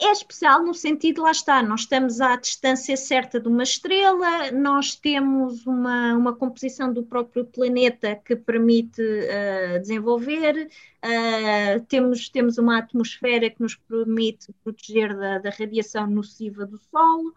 É 0.00 0.10
especial 0.10 0.64
no 0.64 0.74
sentido, 0.74 1.22
lá 1.22 1.30
está, 1.30 1.62
nós 1.62 1.80
estamos 1.80 2.20
à 2.20 2.36
distância 2.36 2.96
certa 2.96 3.40
de 3.40 3.48
uma 3.48 3.62
estrela, 3.62 4.50
nós 4.52 4.94
temos 4.94 5.66
uma, 5.66 6.14
uma 6.14 6.34
composição 6.34 6.92
do 6.92 7.04
próprio 7.04 7.44
planeta 7.44 8.16
que 8.16 8.34
permite 8.34 9.00
uh, 9.00 9.80
desenvolver, 9.80 10.68
uh, 11.04 11.80
temos, 11.88 12.28
temos 12.28 12.58
uma 12.58 12.78
atmosfera 12.78 13.50
que 13.50 13.60
nos 13.60 13.76
permite 13.76 14.52
proteger 14.64 15.16
da, 15.16 15.38
da 15.38 15.50
radiação 15.50 16.06
nociva 16.06 16.66
do 16.66 16.78
Sol, 16.78 17.32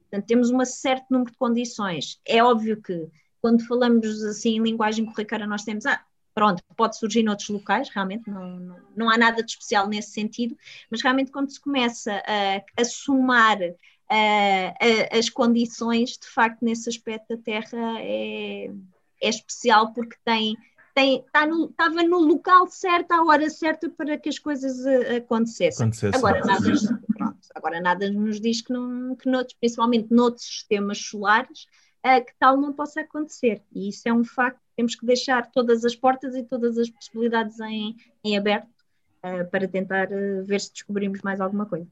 portanto, 0.00 0.26
temos 0.26 0.50
um 0.50 0.64
certo 0.64 1.06
número 1.10 1.30
de 1.30 1.38
condições. 1.38 2.20
É 2.24 2.42
óbvio 2.42 2.80
que 2.82 3.08
quando 3.40 3.66
falamos 3.66 4.22
assim 4.24 4.56
em 4.56 4.62
linguagem 4.62 5.06
corriqueira, 5.06 5.46
nós 5.46 5.64
temos, 5.64 5.86
ah, 5.86 6.04
pronto, 6.38 6.62
pode 6.76 6.96
surgir 6.96 7.24
noutros 7.24 7.48
locais, 7.48 7.88
realmente 7.88 8.30
não, 8.30 8.60
não, 8.60 8.76
não, 8.96 9.10
há 9.10 9.18
nada 9.18 9.42
de 9.42 9.50
especial 9.50 9.88
nesse 9.88 10.12
sentido, 10.12 10.56
mas 10.88 11.02
realmente 11.02 11.32
quando 11.32 11.50
se 11.50 11.60
começa 11.60 12.12
a, 12.12 12.80
a 12.80 12.84
somar 12.84 13.58
a, 14.08 15.18
as 15.18 15.28
condições, 15.28 16.10
de 16.10 16.28
facto, 16.28 16.64
nesse 16.64 16.88
aspecto 16.88 17.34
a 17.34 17.36
Terra 17.38 17.96
é, 17.98 18.70
é 19.20 19.28
especial 19.28 19.92
porque 19.92 20.14
tem, 20.24 20.56
tem, 20.94 21.24
tá 21.32 21.44
no, 21.44 21.64
estava 21.64 22.04
no 22.04 22.20
local 22.20 22.68
certo, 22.68 23.10
à 23.10 23.24
hora 23.24 23.50
certa 23.50 23.90
para 23.90 24.16
que 24.16 24.28
as 24.28 24.38
coisas 24.38 24.86
eh, 24.86 25.16
acontecessem. 25.16 25.86
Acontecesse, 25.86 26.16
agora, 26.16 26.40
nada, 26.44 26.70
pronto, 27.16 27.38
agora 27.52 27.80
nada 27.80 28.12
nos 28.12 28.40
diz 28.40 28.62
que, 28.62 28.72
não, 28.72 29.16
que 29.16 29.28
noutros, 29.28 29.56
principalmente 29.58 30.14
noutros 30.14 30.46
sistemas 30.46 30.98
solares, 30.98 31.66
uh, 32.06 32.24
que 32.24 32.32
tal 32.38 32.56
não 32.56 32.72
possa 32.72 33.00
acontecer. 33.00 33.60
E 33.72 33.88
isso 33.88 34.08
é 34.08 34.12
um 34.12 34.22
facto 34.22 34.67
temos 34.78 34.94
que 34.94 35.04
deixar 35.04 35.50
todas 35.50 35.84
as 35.84 35.96
portas 35.96 36.36
e 36.36 36.44
todas 36.44 36.78
as 36.78 36.88
possibilidades 36.88 37.58
em, 37.58 37.96
em 38.22 38.38
aberto 38.38 38.68
uh, 39.24 39.44
para 39.50 39.66
tentar 39.66 40.06
uh, 40.06 40.44
ver 40.44 40.60
se 40.60 40.72
descobrimos 40.72 41.20
mais 41.20 41.40
alguma 41.40 41.66
coisa. 41.66 41.88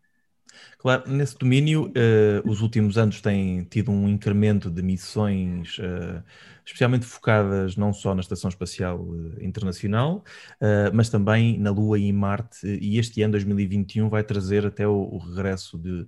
Claro, 0.78 1.10
nesse 1.10 1.36
domínio, 1.36 1.88
uh, 1.88 2.48
os 2.48 2.62
últimos 2.62 2.96
anos 2.96 3.20
têm 3.20 3.64
tido 3.64 3.90
um 3.90 4.08
incremento 4.08 4.70
de 4.70 4.84
missões, 4.84 5.76
uh, 5.78 6.22
especialmente 6.64 7.04
focadas 7.04 7.76
não 7.76 7.92
só 7.92 8.14
na 8.14 8.20
Estação 8.20 8.48
Espacial 8.48 9.00
uh, 9.00 9.34
Internacional, 9.42 10.24
mas 10.94 11.08
também 11.08 11.58
na 11.58 11.72
Lua 11.72 11.98
e 11.98 12.12
Marte. 12.12 12.68
E 12.68 12.98
este 12.98 13.20
ano, 13.20 13.32
2021, 13.32 14.08
vai 14.08 14.22
trazer 14.22 14.64
até 14.64 14.86
o, 14.86 14.94
o 14.94 15.18
regresso 15.18 15.76
de. 15.76 16.06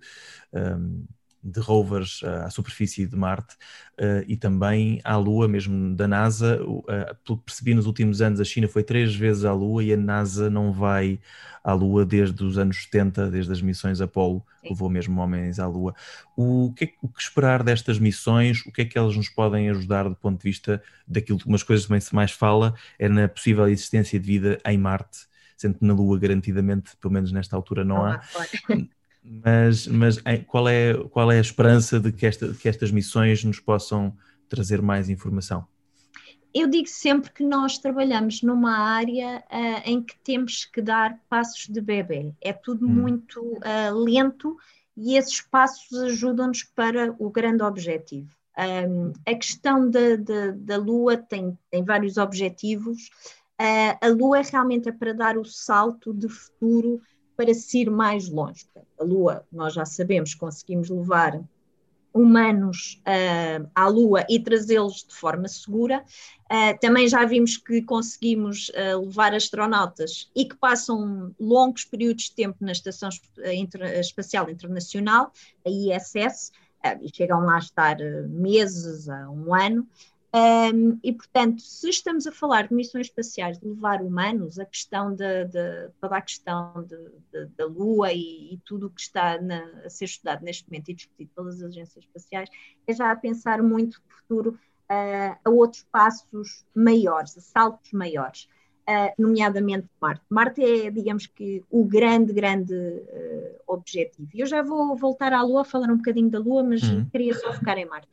Um, 0.52 1.04
de 1.48 1.60
rovers 1.60 2.22
uh, 2.22 2.44
à 2.44 2.50
superfície 2.50 3.06
de 3.06 3.16
Marte 3.16 3.54
uh, 3.98 4.24
e 4.26 4.36
também 4.36 5.00
à 5.04 5.16
Lua, 5.16 5.48
mesmo 5.48 5.94
da 5.94 6.06
NASA. 6.06 6.62
Uh, 6.62 6.84
pelo 7.24 7.38
que 7.38 7.44
percebi 7.44 7.74
nos 7.74 7.86
últimos 7.86 8.20
anos, 8.20 8.40
a 8.40 8.44
China 8.44 8.68
foi 8.68 8.82
três 8.82 9.14
vezes 9.14 9.44
à 9.44 9.52
Lua 9.52 9.82
e 9.82 9.92
a 9.92 9.96
NASA 9.96 10.48
não 10.50 10.72
vai 10.72 11.18
à 11.62 11.72
Lua 11.72 12.04
desde 12.04 12.42
os 12.44 12.56
anos 12.56 12.84
70, 12.84 13.30
desde 13.30 13.52
as 13.52 13.60
missões 13.60 14.00
Apollo, 14.00 14.42
levou 14.64 14.88
mesmo 14.88 15.20
homens 15.20 15.58
à 15.58 15.66
Lua. 15.66 15.94
O 16.36 16.72
que, 16.74 16.84
é, 16.84 16.92
o 17.02 17.08
que 17.08 17.20
esperar 17.20 17.62
destas 17.62 17.98
missões? 17.98 18.64
O 18.64 18.72
que 18.72 18.82
é 18.82 18.84
que 18.84 18.96
elas 18.96 19.16
nos 19.16 19.28
podem 19.28 19.68
ajudar 19.70 20.08
do 20.08 20.16
ponto 20.16 20.38
de 20.38 20.44
vista 20.44 20.82
daquilo 21.06 21.38
que 21.38 21.46
umas 21.46 21.62
coisas 21.62 21.86
também 21.86 22.00
se 22.00 22.14
mais 22.14 22.30
fala, 22.30 22.74
é 22.98 23.08
na 23.08 23.28
possível 23.28 23.68
existência 23.68 24.18
de 24.18 24.26
vida 24.26 24.58
em 24.64 24.78
Marte, 24.78 25.26
sendo 25.56 25.78
que 25.78 25.84
na 25.84 25.92
Lua 25.92 26.18
garantidamente, 26.18 26.96
pelo 26.96 27.12
menos 27.12 27.32
nesta 27.32 27.54
altura, 27.54 27.84
não, 27.84 27.96
não 27.96 28.06
há. 28.06 28.20
mas, 29.44 29.86
mas 29.86 30.18
qual, 30.46 30.68
é, 30.68 30.94
qual 31.10 31.30
é 31.30 31.38
a 31.38 31.40
esperança 31.40 32.00
de 32.00 32.12
que, 32.12 32.26
esta, 32.26 32.52
que 32.54 32.68
estas 32.68 32.90
missões 32.90 33.44
nos 33.44 33.60
possam 33.60 34.16
trazer 34.48 34.80
mais 34.80 35.08
informação? 35.08 35.66
Eu 36.54 36.66
digo 36.66 36.88
sempre 36.88 37.30
que 37.30 37.44
nós 37.44 37.78
trabalhamos 37.78 38.42
numa 38.42 38.78
área 38.78 39.44
uh, 39.50 39.82
em 39.84 40.02
que 40.02 40.18
temos 40.24 40.64
que 40.64 40.80
dar 40.80 41.20
passos 41.28 41.68
de 41.68 41.80
bebê. 41.80 42.32
É 42.40 42.52
tudo 42.52 42.86
hum. 42.86 42.90
muito 42.90 43.40
uh, 43.40 43.94
lento 43.94 44.56
e 44.96 45.16
esses 45.16 45.40
passos 45.40 45.96
ajudam-nos 46.02 46.64
para 46.64 47.14
o 47.18 47.30
grande 47.30 47.62
objetivo. 47.62 48.30
Um, 48.58 49.12
a 49.24 49.34
questão 49.36 49.88
da, 49.88 50.76
Lua 50.76 51.16
tem, 51.16 51.56
tem 51.70 51.84
vários 51.84 52.16
objetivos. 52.16 53.08
Uh, 53.60 53.94
a 54.00 54.08
Lua 54.08 54.42
realmente 54.42 54.88
é 54.88 54.92
para 54.92 55.12
dar 55.12 55.38
o 55.38 55.44
salto 55.44 56.12
de 56.12 56.28
futuro 56.28 57.00
para 57.38 57.54
se 57.54 57.82
ir 57.82 57.88
mais 57.88 58.28
longe. 58.28 58.66
A 58.98 59.04
Lua, 59.04 59.46
nós 59.52 59.72
já 59.72 59.84
sabemos, 59.84 60.34
conseguimos 60.34 60.90
levar 60.90 61.40
humanos 62.12 63.00
uh, 63.06 63.70
à 63.72 63.86
Lua 63.86 64.26
e 64.28 64.40
trazê-los 64.40 65.04
de 65.04 65.14
forma 65.14 65.46
segura. 65.46 66.04
Uh, 66.50 66.76
também 66.80 67.06
já 67.06 67.24
vimos 67.24 67.56
que 67.56 67.80
conseguimos 67.82 68.70
uh, 68.70 69.00
levar 69.04 69.34
astronautas 69.34 70.28
e 70.34 70.46
que 70.46 70.56
passam 70.56 71.32
longos 71.38 71.84
períodos 71.84 72.24
de 72.24 72.34
tempo 72.34 72.56
na 72.60 72.72
Estação 72.72 73.08
Espacial 74.00 74.50
Internacional, 74.50 75.30
a 75.64 75.70
ISS, 75.70 76.50
e 77.02 77.08
chegam 77.14 77.44
lá 77.44 77.56
a 77.56 77.60
estar 77.60 77.98
meses 78.28 79.08
a 79.08 79.30
um 79.30 79.54
ano. 79.54 79.86
Um, 80.34 80.98
e, 81.02 81.10
portanto, 81.12 81.62
se 81.62 81.88
estamos 81.88 82.26
a 82.26 82.32
falar 82.32 82.68
de 82.68 82.74
missões 82.74 83.06
espaciais, 83.06 83.58
de 83.58 83.66
levar 83.66 84.02
humanos, 84.02 84.58
a 84.58 84.66
questão 84.66 85.14
de, 85.14 85.44
de 85.46 85.88
toda 86.00 86.16
a 86.16 86.20
questão 86.20 86.86
da 87.56 87.66
Lua 87.66 88.12
e, 88.12 88.54
e, 88.54 88.58
tudo 88.64 88.88
o 88.88 88.90
que 88.90 89.00
está 89.00 89.40
na, 89.40 89.64
a 89.84 89.88
ser 89.88 90.04
estudado 90.04 90.44
neste 90.44 90.68
momento 90.68 90.90
e 90.90 90.94
discutido 90.94 91.30
pelas 91.34 91.62
agências 91.62 92.04
espaciais, 92.04 92.50
é 92.86 92.92
já 92.92 93.10
a 93.10 93.16
pensar 93.16 93.62
muito 93.62 94.02
no 94.06 94.16
futuro 94.16 94.58
uh, 94.90 95.38
a 95.42 95.50
outros 95.50 95.86
passos 95.90 96.64
maiores, 96.74 97.36
a 97.38 97.40
saltos 97.40 97.90
maiores, 97.92 98.48
uh, 98.86 99.14
nomeadamente 99.18 99.88
Marte. 99.98 100.24
Marte 100.28 100.62
é, 100.62 100.90
digamos 100.90 101.26
que, 101.26 101.64
o 101.70 101.84
grande, 101.84 102.34
grande 102.34 102.74
uh, 102.74 103.60
objetivo. 103.66 104.28
Eu 104.34 104.46
já 104.46 104.62
vou 104.62 104.94
voltar 104.94 105.32
à 105.32 105.42
Lua, 105.42 105.64
falar 105.64 105.90
um 105.90 105.96
bocadinho 105.96 106.28
da 106.28 106.38
Lua, 106.38 106.62
mas 106.62 106.82
uhum. 106.82 107.08
queria 107.08 107.32
só 107.32 107.52
focar 107.54 107.78
em 107.78 107.86
Marte. 107.86 108.08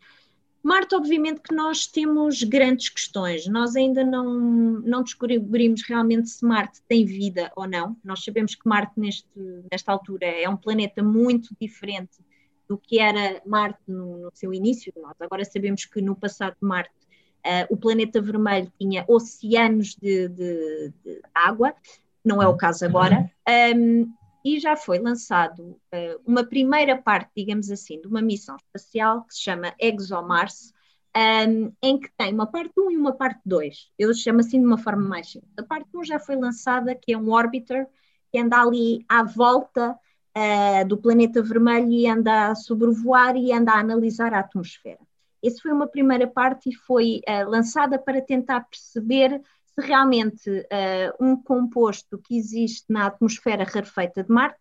Marte, 0.66 0.96
obviamente 0.96 1.42
que 1.42 1.54
nós 1.54 1.86
temos 1.86 2.42
grandes 2.42 2.90
questões. 2.90 3.46
Nós 3.46 3.76
ainda 3.76 4.04
não, 4.04 4.34
não 4.82 5.04
descobrimos 5.04 5.84
realmente 5.88 6.28
se 6.28 6.44
Marte 6.44 6.82
tem 6.88 7.06
vida 7.06 7.52
ou 7.56 7.68
não. 7.68 7.96
Nós 8.04 8.24
sabemos 8.24 8.56
que 8.56 8.68
Marte, 8.68 9.00
neste, 9.00 9.30
nesta 9.72 9.92
altura, 9.92 10.26
é 10.26 10.50
um 10.50 10.58
planeta 10.58 11.04
muito 11.04 11.56
diferente 11.62 12.18
do 12.68 12.80
que 12.80 13.00
era 13.00 13.40
Marte 13.46 13.80
no, 13.88 14.18
no 14.18 14.32
seu 14.34 14.52
início. 14.52 14.92
Nós 14.98 15.16
agora 15.20 15.46
sabemos 15.46 15.86
que 15.86 16.02
no 16.02 16.16
passado 16.16 16.56
Marte 16.60 16.96
uh, 17.46 17.68
o 17.72 17.78
planeta 17.78 18.20
vermelho 18.20 18.74
tinha 18.80 19.06
oceanos 19.08 19.96
de, 19.96 20.28
de, 20.30 20.94
de, 21.04 21.22
água, 21.32 21.76
não 22.26 22.42
é 22.42 22.48
o 22.48 22.58
caso 22.58 22.84
agora. 22.86 23.30
Um, 23.78 24.12
e 24.46 24.60
já 24.60 24.76
foi 24.76 25.00
lançado 25.00 25.62
uh, 25.62 26.22
uma 26.24 26.44
primeira 26.44 26.96
parte, 26.96 27.32
digamos 27.36 27.72
assim, 27.72 28.00
de 28.00 28.08
uma 28.08 28.22
missão 28.22 28.56
espacial 28.56 29.24
que 29.24 29.34
se 29.34 29.42
chama 29.42 29.74
ExoMars, 29.80 30.72
um, 31.18 31.72
em 31.82 32.00
que 32.00 32.12
tem 32.16 32.32
uma 32.32 32.46
parte 32.46 32.74
1 32.78 32.92
e 32.92 32.98
uma 32.98 33.14
parte 33.14 33.42
2. 33.44 33.92
Eu 33.98 34.14
chamo 34.14 34.42
assim 34.42 34.60
de 34.60 34.66
uma 34.68 34.78
forma 34.78 35.02
mais 35.02 35.32
simples. 35.32 35.52
A 35.58 35.64
parte 35.64 35.90
1 35.92 36.04
já 36.04 36.20
foi 36.20 36.36
lançada, 36.36 36.94
que 36.94 37.14
é 37.14 37.18
um 37.18 37.32
orbiter, 37.32 37.88
que 38.32 38.38
anda 38.38 38.62
ali 38.62 39.04
à 39.10 39.24
volta 39.24 39.98
uh, 40.38 40.88
do 40.88 40.98
planeta 40.98 41.42
vermelho 41.42 41.90
e 41.90 42.06
anda 42.06 42.50
a 42.50 42.56
sobrevoar 42.56 43.36
e 43.36 43.52
anda 43.52 43.72
a 43.72 43.80
analisar 43.80 44.32
a 44.32 44.42
atmosfera. 44.42 45.00
Essa 45.44 45.60
foi 45.60 45.72
uma 45.72 45.88
primeira 45.88 46.28
parte 46.28 46.70
e 46.70 46.76
foi 46.76 47.22
uh, 47.28 47.50
lançada 47.50 47.98
para 47.98 48.22
tentar 48.22 48.62
perceber 48.62 49.42
se 49.78 49.86
realmente 49.86 50.50
uh, 50.50 51.24
um 51.24 51.36
composto 51.36 52.18
que 52.18 52.38
existe 52.38 52.86
na 52.90 53.08
atmosfera 53.08 53.66
rarefeita 53.66 54.24
de 54.24 54.32
Marte, 54.32 54.60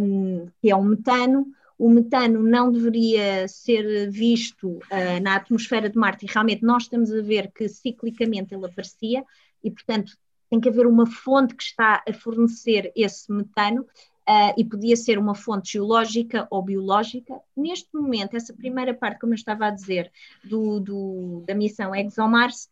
um, 0.00 0.46
que 0.60 0.70
é 0.70 0.76
o 0.76 0.82
metano, 0.82 1.46
o 1.78 1.88
metano 1.88 2.42
não 2.42 2.70
deveria 2.70 3.48
ser 3.48 4.10
visto 4.10 4.68
uh, 4.68 5.20
na 5.22 5.36
atmosfera 5.36 5.88
de 5.88 5.98
Marte 5.98 6.26
e 6.26 6.30
realmente 6.30 6.62
nós 6.62 6.84
estamos 6.84 7.12
a 7.12 7.22
ver 7.22 7.50
que 7.52 7.68
ciclicamente 7.68 8.54
ele 8.54 8.66
aparecia 8.66 9.24
e, 9.64 9.70
portanto, 9.70 10.12
tem 10.50 10.60
que 10.60 10.68
haver 10.68 10.86
uma 10.86 11.06
fonte 11.06 11.54
que 11.54 11.62
está 11.62 12.02
a 12.06 12.12
fornecer 12.12 12.92
esse 12.94 13.32
metano 13.32 13.86
Uh, 14.22 14.54
e 14.56 14.64
podia 14.64 14.94
ser 14.94 15.18
uma 15.18 15.34
fonte 15.34 15.72
geológica 15.72 16.46
ou 16.48 16.62
biológica. 16.62 17.40
Neste 17.56 17.88
momento, 17.92 18.36
essa 18.36 18.54
primeira 18.54 18.94
parte, 18.94 19.18
como 19.18 19.32
eu 19.32 19.34
estava 19.34 19.66
a 19.66 19.70
dizer, 19.70 20.12
do, 20.44 20.78
do, 20.78 21.42
da 21.44 21.56
missão 21.56 21.92
ExoMars, 21.92 22.70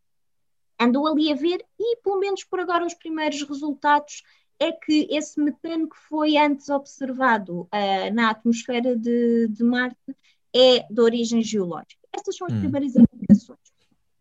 andou 0.80 1.06
ali 1.06 1.30
a 1.30 1.36
ver 1.36 1.64
e, 1.78 1.96
pelo 1.98 2.18
menos 2.18 2.42
por 2.42 2.58
agora, 2.58 2.86
os 2.86 2.94
primeiros 2.94 3.42
resultados 3.42 4.22
é 4.58 4.72
que 4.72 5.06
esse 5.10 5.40
metano 5.40 5.88
que 5.88 5.96
foi 5.96 6.36
antes 6.36 6.68
observado 6.68 7.62
uh, 7.62 8.14
na 8.14 8.30
atmosfera 8.30 8.96
de, 8.96 9.48
de, 9.48 9.64
Marte 9.64 10.16
é 10.54 10.86
de 10.90 11.00
origem 11.00 11.42
geológica. 11.42 12.00
Estas 12.14 12.36
são 12.36 12.46
as 12.46 12.52
hum. 12.52 12.60
primeiras 12.60 12.94
indicações. 12.94 13.58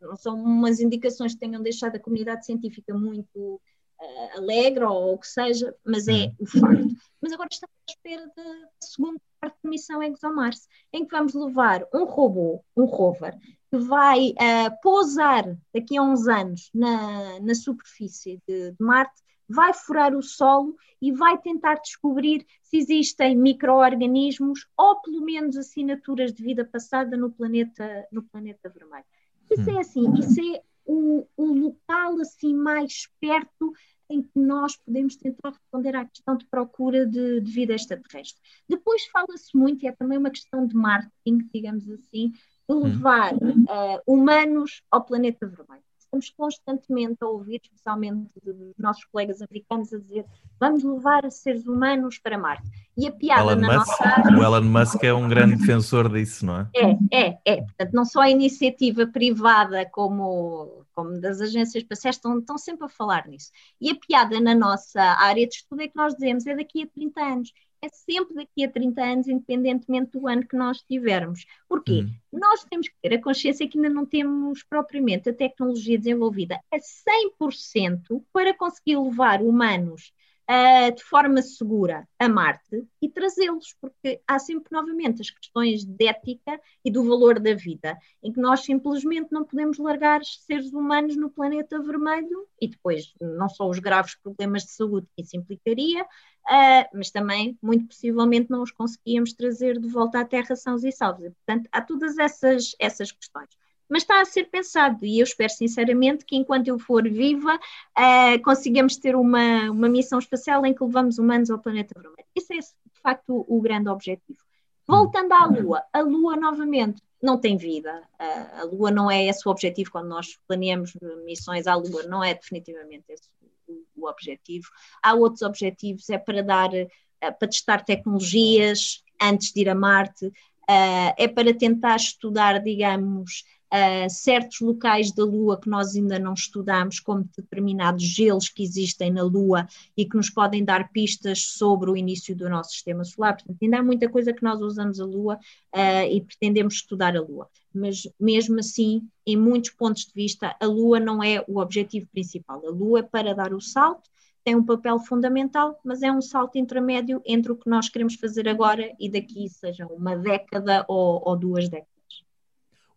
Não 0.01 0.15
são 0.15 0.35
umas 0.35 0.79
indicações 0.79 1.33
que 1.33 1.39
tenham 1.39 1.61
deixado 1.61 1.95
a 1.95 1.99
comunidade 1.99 2.45
científica 2.45 2.93
muito 2.93 3.61
uh, 4.01 4.37
alegre 4.37 4.85
ou 4.85 5.13
o 5.13 5.17
que 5.17 5.27
seja, 5.27 5.75
mas 5.85 6.07
é 6.07 6.27
hum. 6.27 6.35
o 6.39 6.45
facto. 6.45 6.87
Mas 7.21 7.33
agora 7.33 7.49
estamos 7.51 7.75
à 7.87 7.91
espera 7.91 8.31
da 8.35 8.69
segunda 8.81 9.19
parte 9.41 9.57
da 9.61 9.69
missão 9.69 10.01
ExoMars, 10.01 10.67
em 10.93 11.05
que 11.05 11.11
vamos 11.11 11.33
levar 11.33 11.85
um 11.93 12.05
robô, 12.05 12.63
um 12.77 12.85
rover, 12.85 13.37
que 13.71 13.77
vai 13.77 14.29
uh, 14.29 14.81
pousar 14.81 15.57
daqui 15.73 15.97
a 15.97 16.01
uns 16.01 16.27
anos 16.27 16.69
na, 16.73 17.39
na 17.39 17.55
superfície 17.55 18.41
de, 18.47 18.71
de 18.71 18.77
Marte, 18.83 19.21
vai 19.47 19.73
furar 19.73 20.15
o 20.15 20.21
solo 20.21 20.75
e 21.01 21.11
vai 21.11 21.37
tentar 21.39 21.75
descobrir 21.75 22.45
se 22.61 22.77
existem 22.77 23.35
micro-organismos 23.35 24.67
ou 24.77 25.01
pelo 25.01 25.21
menos 25.21 25.57
assinaturas 25.57 26.31
de 26.33 26.43
vida 26.43 26.63
passada 26.63 27.17
no 27.17 27.31
planeta, 27.31 28.07
no 28.11 28.21
planeta 28.23 28.69
vermelho. 28.69 29.05
Isso 29.49 29.69
é 29.69 29.73
hum. 29.73 29.79
assim, 29.79 30.13
isso 30.19 30.41
é 30.55 30.61
o, 30.85 31.27
o 31.35 31.45
local 31.53 32.19
assim 32.19 32.53
mais 32.53 33.07
perto 33.19 33.73
em 34.09 34.23
que 34.23 34.39
nós 34.39 34.75
podemos 34.75 35.15
tentar 35.15 35.49
responder 35.49 35.95
à 35.95 36.05
questão 36.05 36.35
de 36.35 36.45
procura 36.47 37.05
de, 37.05 37.41
de 37.41 37.51
vida 37.51 37.75
extraterrestre. 37.75 38.41
Depois 38.67 39.05
fala-se 39.05 39.55
muito, 39.55 39.83
e 39.83 39.87
é 39.87 39.91
também 39.91 40.17
uma 40.17 40.31
questão 40.31 40.65
de 40.65 40.75
marketing, 40.75 41.47
digamos 41.53 41.87
assim, 41.89 42.33
levar 42.73 43.33
uh, 43.33 44.01
humanos 44.05 44.81
ao 44.91 45.03
planeta 45.03 45.47
vermelho. 45.47 45.83
Estamos 45.97 46.31
constantemente 46.31 47.17
a 47.21 47.27
ouvir, 47.27 47.61
especialmente 47.63 48.31
dos 48.43 48.73
nossos 48.79 49.05
colegas 49.05 49.43
americanos, 49.43 49.93
a 49.93 49.99
dizer 49.99 50.25
vamos 50.59 50.83
levar 50.83 51.29
seres 51.31 51.67
humanos 51.67 52.17
para 52.17 52.35
Marte. 52.37 52.67
E 52.97 53.07
a 53.07 53.11
piada 53.11 53.51
Elon 53.51 53.61
na 53.61 53.77
Musk, 53.77 53.99
nossa... 54.01 54.37
O 54.37 54.43
Elon 54.43 54.63
Musk 54.63 55.03
é 55.03 55.13
um 55.13 55.29
grande 55.29 55.55
defensor 55.57 56.11
disso, 56.11 56.45
não 56.47 56.61
é? 56.61 56.69
É, 56.75 56.97
é, 57.11 57.39
é. 57.45 57.55
Portanto, 57.61 57.91
não 57.93 58.05
só 58.05 58.21
a 58.21 58.29
iniciativa 58.29 59.05
privada 59.05 59.85
como, 59.91 60.83
como 60.93 61.21
das 61.21 61.39
agências 61.39 61.83
espaciais 61.83 62.15
estão, 62.15 62.39
estão 62.39 62.57
sempre 62.57 62.87
a 62.87 62.89
falar 62.89 63.27
nisso. 63.27 63.51
E 63.79 63.91
a 63.91 63.95
piada 63.95 64.39
na 64.41 64.55
nossa 64.55 64.99
área 64.99 65.47
de 65.47 65.53
estudo 65.53 65.83
é 65.83 65.87
que 65.87 65.95
nós 65.95 66.13
dizemos 66.13 66.45
é 66.47 66.55
daqui 66.55 66.83
a 66.83 66.87
30 66.87 67.21
anos 67.21 67.53
é 67.81 67.89
sempre 67.89 68.35
daqui 68.35 68.63
a 68.63 68.71
30 68.71 69.01
anos, 69.01 69.27
independentemente 69.27 70.11
do 70.11 70.27
ano 70.27 70.45
que 70.45 70.55
nós 70.55 70.81
tivermos. 70.81 71.45
Porquê? 71.67 72.03
Hum. 72.03 72.11
Nós 72.31 72.65
temos 72.65 72.87
que 72.87 72.95
ter 73.01 73.15
a 73.15 73.21
consciência 73.21 73.67
que 73.67 73.77
ainda 73.77 73.89
não 73.89 74.05
temos 74.05 74.63
propriamente 74.63 75.29
a 75.29 75.33
tecnologia 75.33 75.97
desenvolvida 75.97 76.59
a 76.71 76.77
100% 76.77 78.23
para 78.33 78.53
conseguir 78.53 78.97
levar 78.97 79.41
humanos 79.41 80.11
uh, 80.49 80.95
de 80.95 81.03
forma 81.03 81.41
segura 81.41 82.07
a 82.17 82.27
Marte 82.27 82.83
e 83.01 83.07
trazê-los, 83.07 83.75
porque 83.79 84.21
há 84.27 84.39
sempre 84.39 84.69
novamente 84.71 85.21
as 85.21 85.29
questões 85.29 85.85
de 85.85 86.07
ética 86.07 86.59
e 86.83 86.91
do 86.91 87.03
valor 87.03 87.39
da 87.39 87.53
vida, 87.53 87.97
em 88.23 88.33
que 88.33 88.41
nós 88.41 88.61
simplesmente 88.61 89.31
não 89.31 89.45
podemos 89.45 89.77
largar 89.77 90.23
seres 90.23 90.73
humanos 90.73 91.15
no 91.15 91.29
planeta 91.29 91.79
vermelho 91.79 92.47
e 92.59 92.67
depois 92.67 93.13
não 93.21 93.47
só 93.47 93.69
os 93.69 93.79
graves 93.79 94.15
problemas 94.15 94.63
de 94.63 94.71
saúde 94.71 95.07
que 95.15 95.21
isso 95.21 95.37
implicaria, 95.37 96.03
uh, 96.03 96.89
mas 96.93 97.11
também, 97.11 97.57
muito 97.61 97.87
possivelmente, 97.87 98.49
não 98.49 98.63
os 98.63 98.71
conseguíamos 98.71 99.33
trazer 99.33 99.79
de 99.79 99.87
volta 99.87 100.19
à 100.19 100.25
Terra 100.25 100.55
sãos 100.55 100.83
e 100.83 100.91
salvos. 100.91 101.25
E, 101.25 101.29
portanto, 101.29 101.69
há 101.71 101.81
todas 101.81 102.17
essas, 102.17 102.75
essas 102.79 103.11
questões 103.11 103.49
mas 103.89 104.03
está 104.03 104.21
a 104.21 104.25
ser 104.25 104.45
pensado 104.45 105.05
e 105.05 105.19
eu 105.19 105.23
espero 105.23 105.51
sinceramente 105.51 106.23
que 106.23 106.35
enquanto 106.35 106.67
eu 106.67 106.77
for 106.77 107.03
viva 107.09 107.55
uh, 107.55 108.43
consigamos 108.43 108.95
ter 108.97 109.15
uma, 109.15 109.71
uma 109.71 109.89
missão 109.89 110.19
espacial 110.19 110.65
em 110.65 110.73
que 110.73 110.83
levamos 110.83 111.17
humanos 111.17 111.49
ao 111.49 111.59
planeta 111.59 111.99
vermelho. 111.99 112.27
Esse 112.35 112.53
é 112.53 112.59
de 112.59 113.01
facto 113.01 113.45
o, 113.47 113.61
grande 113.61 113.89
objetivo. 113.89 114.39
Voltando 114.87 115.33
à 115.33 115.45
Lua, 115.45 115.83
a 115.91 116.01
Lua 116.01 116.35
novamente 116.35 117.01
não 117.21 117.37
tem 117.37 117.57
vida. 117.57 118.03
Uh, 118.19 118.61
a 118.61 118.63
Lua 118.63 118.91
não 118.91 119.09
é 119.09 119.25
esse 119.25 119.47
o 119.47 119.51
objetivo 119.51 119.91
quando 119.91 120.07
nós 120.07 120.37
planeamos 120.47 120.93
missões 121.25 121.67
à 121.67 121.75
Lua, 121.75 122.03
não 122.03 122.23
é 122.23 122.33
definitivamente 122.33 123.05
esse 123.09 123.29
o, 123.67 124.03
o 124.03 124.09
objetivo. 124.09 124.67
Há 125.01 125.13
outros 125.13 125.41
objetivos, 125.41 126.09
é 126.09 126.17
para 126.17 126.43
dar, 126.43 126.69
uh, 126.69 126.87
para 127.19 127.47
testar 127.47 127.83
tecnologias 127.83 129.03
antes 129.21 129.51
de 129.51 129.61
ir 129.61 129.69
a 129.69 129.75
Marte, 129.75 130.27
uh, 130.27 131.13
é 131.17 131.27
para 131.27 131.53
tentar 131.53 131.95
estudar, 131.95 132.59
digamos, 132.59 133.43
uh, 133.73 134.09
certos 134.09 134.59
locais 134.59 135.11
da 135.11 135.23
Lua 135.23 135.59
que 135.59 135.69
nós 135.69 135.95
ainda 135.95 136.19
não 136.19 136.33
estudamos, 136.33 136.99
como 136.99 137.29
determinados 137.37 138.03
gelos 138.03 138.49
que 138.49 138.63
existem 138.63 139.11
na 139.11 139.23
Lua 139.23 139.67
e 139.95 140.05
que 140.05 140.17
nos 140.17 140.29
podem 140.29 140.63
dar 140.63 140.89
pistas 140.91 141.39
sobre 141.39 141.89
o 141.89 141.97
início 141.97 142.35
do 142.35 142.49
nosso 142.49 142.71
sistema 142.71 143.03
solar. 143.03 143.35
Portanto, 143.35 143.57
ainda 143.61 143.79
há 143.79 143.83
muita 143.83 144.09
coisa 144.09 144.33
que 144.33 144.43
nós 144.43 144.59
usamos 144.61 144.99
a 144.99 145.05
Lua 145.05 145.35
uh, 145.35 146.11
e 146.11 146.21
pretendemos 146.21 146.75
estudar 146.75 147.15
a 147.15 147.21
Lua. 147.21 147.47
Mas 147.73 148.07
mesmo 148.19 148.59
assim, 148.59 149.07
em 149.25 149.37
muitos 149.37 149.69
pontos 149.71 150.05
de 150.05 150.13
vista, 150.13 150.55
a 150.59 150.65
Lua 150.65 150.99
não 150.99 151.23
é 151.23 151.43
o 151.47 151.59
objetivo 151.59 152.07
principal. 152.07 152.61
A 152.65 152.71
Lua 152.71 152.99
é 152.99 153.03
para 153.03 153.35
dar 153.35 153.53
o 153.53 153.61
salto 153.61 154.09
tem 154.41 154.55
um 154.55 154.65
papel 154.65 154.97
fundamental, 154.99 155.79
mas 155.83 156.01
é 156.01 156.11
um 156.11 156.21
salto 156.21 156.57
intermédio 156.57 157.21
entre 157.25 157.51
o 157.51 157.55
que 157.55 157.69
nós 157.69 157.89
queremos 157.89 158.15
fazer 158.15 158.47
agora 158.47 158.95
e 158.99 159.07
daqui, 159.09 159.47
seja 159.49 159.85
uma 159.85 160.15
década 160.15 160.85
ou, 160.87 161.21
ou 161.23 161.35
duas 161.35 161.69
décadas. 161.69 161.98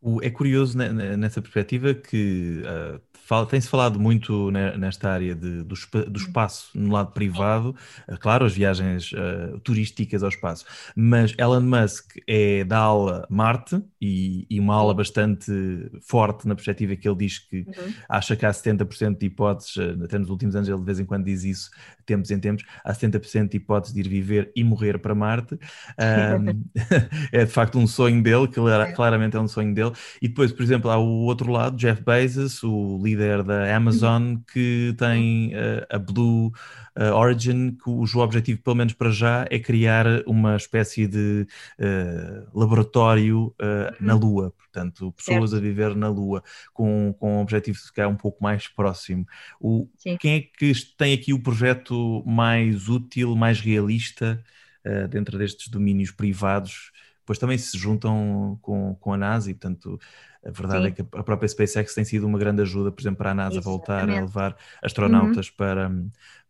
O, 0.04 0.20
é 0.20 0.30
curioso 0.30 0.76
nessa 0.76 1.40
perspectiva 1.40 1.94
que 1.94 2.60
uh, 2.64 3.00
fala, 3.24 3.46
tem-se 3.46 3.68
falado 3.68 4.00
muito 4.00 4.50
nesta 4.50 5.08
área 5.08 5.32
de, 5.32 5.62
do, 5.62 5.76
do, 5.76 5.98
uhum. 5.98 6.12
espaço 6.16 6.70
no 6.74 6.92
lado 6.92 7.12
privado, 7.12 7.72
uh, 8.08 8.18
claro, 8.18 8.44
as 8.44 8.52
viagens 8.52 9.12
uh, 9.12 9.60
turísticas 9.60 10.24
ao 10.24 10.28
espaço, 10.28 10.66
mas 10.96 11.32
Elon 11.38 11.60
Musk 11.60 12.16
é 12.26 12.64
da 12.64 12.78
ala 12.78 13.24
Marte 13.30 13.80
e, 14.00 14.44
e, 14.50 14.58
uma 14.58 14.74
ala 14.74 14.92
bastante 14.92 15.52
forte 16.00 16.48
na 16.48 16.56
perspectiva 16.56 16.96
que 16.96 17.08
ele 17.08 17.18
diz 17.18 17.38
que 17.38 17.58
uhum. 17.58 17.94
acha 18.08 18.34
que 18.34 18.44
há 18.44 18.50
70% 18.50 19.18
de 19.18 19.26
hipóteses, 19.26 19.76
até 20.02 20.18
nos 20.18 20.30
últimos 20.30 20.56
anos 20.56 20.68
ele 20.68 20.78
de 20.78 20.84
vez 20.84 20.98
em 20.98 21.04
quando 21.04 21.26
diz 21.26 21.44
isso, 21.44 21.70
tempos 22.04 22.32
em 22.32 22.40
tempos, 22.40 22.64
há 22.84 22.92
70% 22.92 23.50
de 23.50 23.56
hipóteses 23.56 23.94
de 23.94 24.00
ir 24.00 24.08
viver 24.08 24.52
e 24.56 24.64
morrer 24.64 24.98
para 24.98 25.14
Marte. 25.14 25.56
Um, 26.02 26.64
é 27.32 27.44
de 27.44 27.50
facto 27.50 27.78
um 27.78 27.86
sonho 27.86 28.22
dele, 28.22 28.48
que 28.48 28.58
claramente 28.94 29.36
é 29.36 29.40
um 29.40 29.46
sonho 29.46 29.74
dele 29.74 29.91
E 30.20 30.28
depois, 30.28 30.52
por 30.52 30.62
exemplo, 30.62 30.90
há 30.90 30.98
o 30.98 31.24
outro 31.24 31.50
lado, 31.50 31.76
Jeff 31.76 32.02
Bezos, 32.02 32.62
o 32.62 33.00
líder 33.02 33.42
da 33.42 33.74
Amazon, 33.74 34.36
que 34.52 34.94
tem 34.98 35.52
uh, 35.54 35.86
a 35.88 35.98
Blue 35.98 36.52
uh, 36.96 37.14
Origin, 37.14 37.72
cujo 37.72 38.20
objetivo, 38.20 38.62
pelo 38.62 38.76
menos 38.76 38.92
para 38.92 39.10
já, 39.10 39.46
é 39.50 39.58
criar 39.58 40.06
uma 40.26 40.56
espécie 40.56 41.06
de 41.06 41.46
uh, 41.78 42.58
laboratório 42.58 43.54
na 44.00 44.14
Lua. 44.14 44.52
Portanto, 44.56 45.12
pessoas 45.12 45.50
certo. 45.50 45.62
a 45.62 45.68
viver 45.68 45.94
na 45.94 46.08
Lua, 46.08 46.42
com, 46.72 47.14
com 47.18 47.36
um 47.36 47.40
objetivo 47.40 47.76
de 47.76 47.84
ficar 47.84 48.08
um 48.08 48.16
pouco 48.16 48.42
mais 48.42 48.68
próximo. 48.68 49.26
O, 49.60 49.86
quem 50.18 50.36
é 50.36 50.40
que 50.40 50.72
tem 50.96 51.12
aqui 51.12 51.32
o 51.32 51.42
projeto 51.42 52.22
mais 52.26 52.88
útil, 52.88 53.36
mais 53.36 53.60
realista 53.60 54.42
dentro 55.10 55.38
destes 55.38 55.68
domínios 55.68 56.10
privados? 56.10 56.90
Depois 57.22 57.38
também 57.38 57.56
se 57.56 57.78
juntam 57.78 58.58
com, 58.60 58.96
com 58.96 59.12
a 59.12 59.16
NASA 59.16 59.50
e, 59.50 59.54
portanto, 59.54 59.98
a 60.44 60.50
verdade 60.50 60.82
Sim. 60.82 60.88
é 60.88 60.90
que 60.90 61.02
a 61.02 61.22
própria 61.22 61.48
SpaceX 61.48 61.94
tem 61.94 62.04
sido 62.04 62.26
uma 62.26 62.38
grande 62.38 62.62
ajuda, 62.62 62.90
por 62.90 63.00
exemplo, 63.00 63.18
para 63.18 63.30
a 63.30 63.34
NASA 63.34 63.58
Exatamente. 63.58 63.78
voltar 63.78 64.10
a 64.10 64.20
levar 64.20 64.56
astronautas 64.82 65.48
uhum. 65.48 65.54
para, 65.56 65.92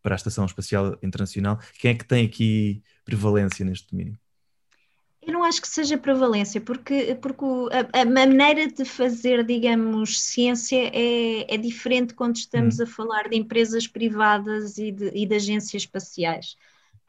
para 0.03 0.15
a 0.15 0.17
Estação 0.17 0.47
Espacial 0.47 0.97
Internacional. 1.03 1.59
Quem 1.79 1.91
é 1.91 1.95
que 1.95 2.05
tem 2.05 2.27
aqui 2.27 2.83
prevalência 3.05 3.65
neste 3.65 3.91
domínio? 3.91 4.19
Eu 5.21 5.35
não 5.35 5.45
acho 5.45 5.61
que 5.61 5.69
seja 5.69 5.97
prevalência, 5.97 6.61
porque, 6.61 7.17
porque 7.23 7.45
a, 7.71 8.01
a 8.01 8.05
maneira 8.05 8.67
de 8.67 8.85
fazer, 8.85 9.45
digamos, 9.45 10.21
ciência 10.21 10.91
é, 10.93 11.55
é 11.55 11.57
diferente 11.57 12.13
quando 12.13 12.37
estamos 12.37 12.81
hum. 12.81 12.83
a 12.83 12.87
falar 12.87 13.29
de 13.29 13.37
empresas 13.37 13.87
privadas 13.87 14.79
e 14.79 14.91
de, 14.91 15.13
e 15.15 15.25
de 15.25 15.35
agências 15.35 15.83
espaciais. 15.83 16.57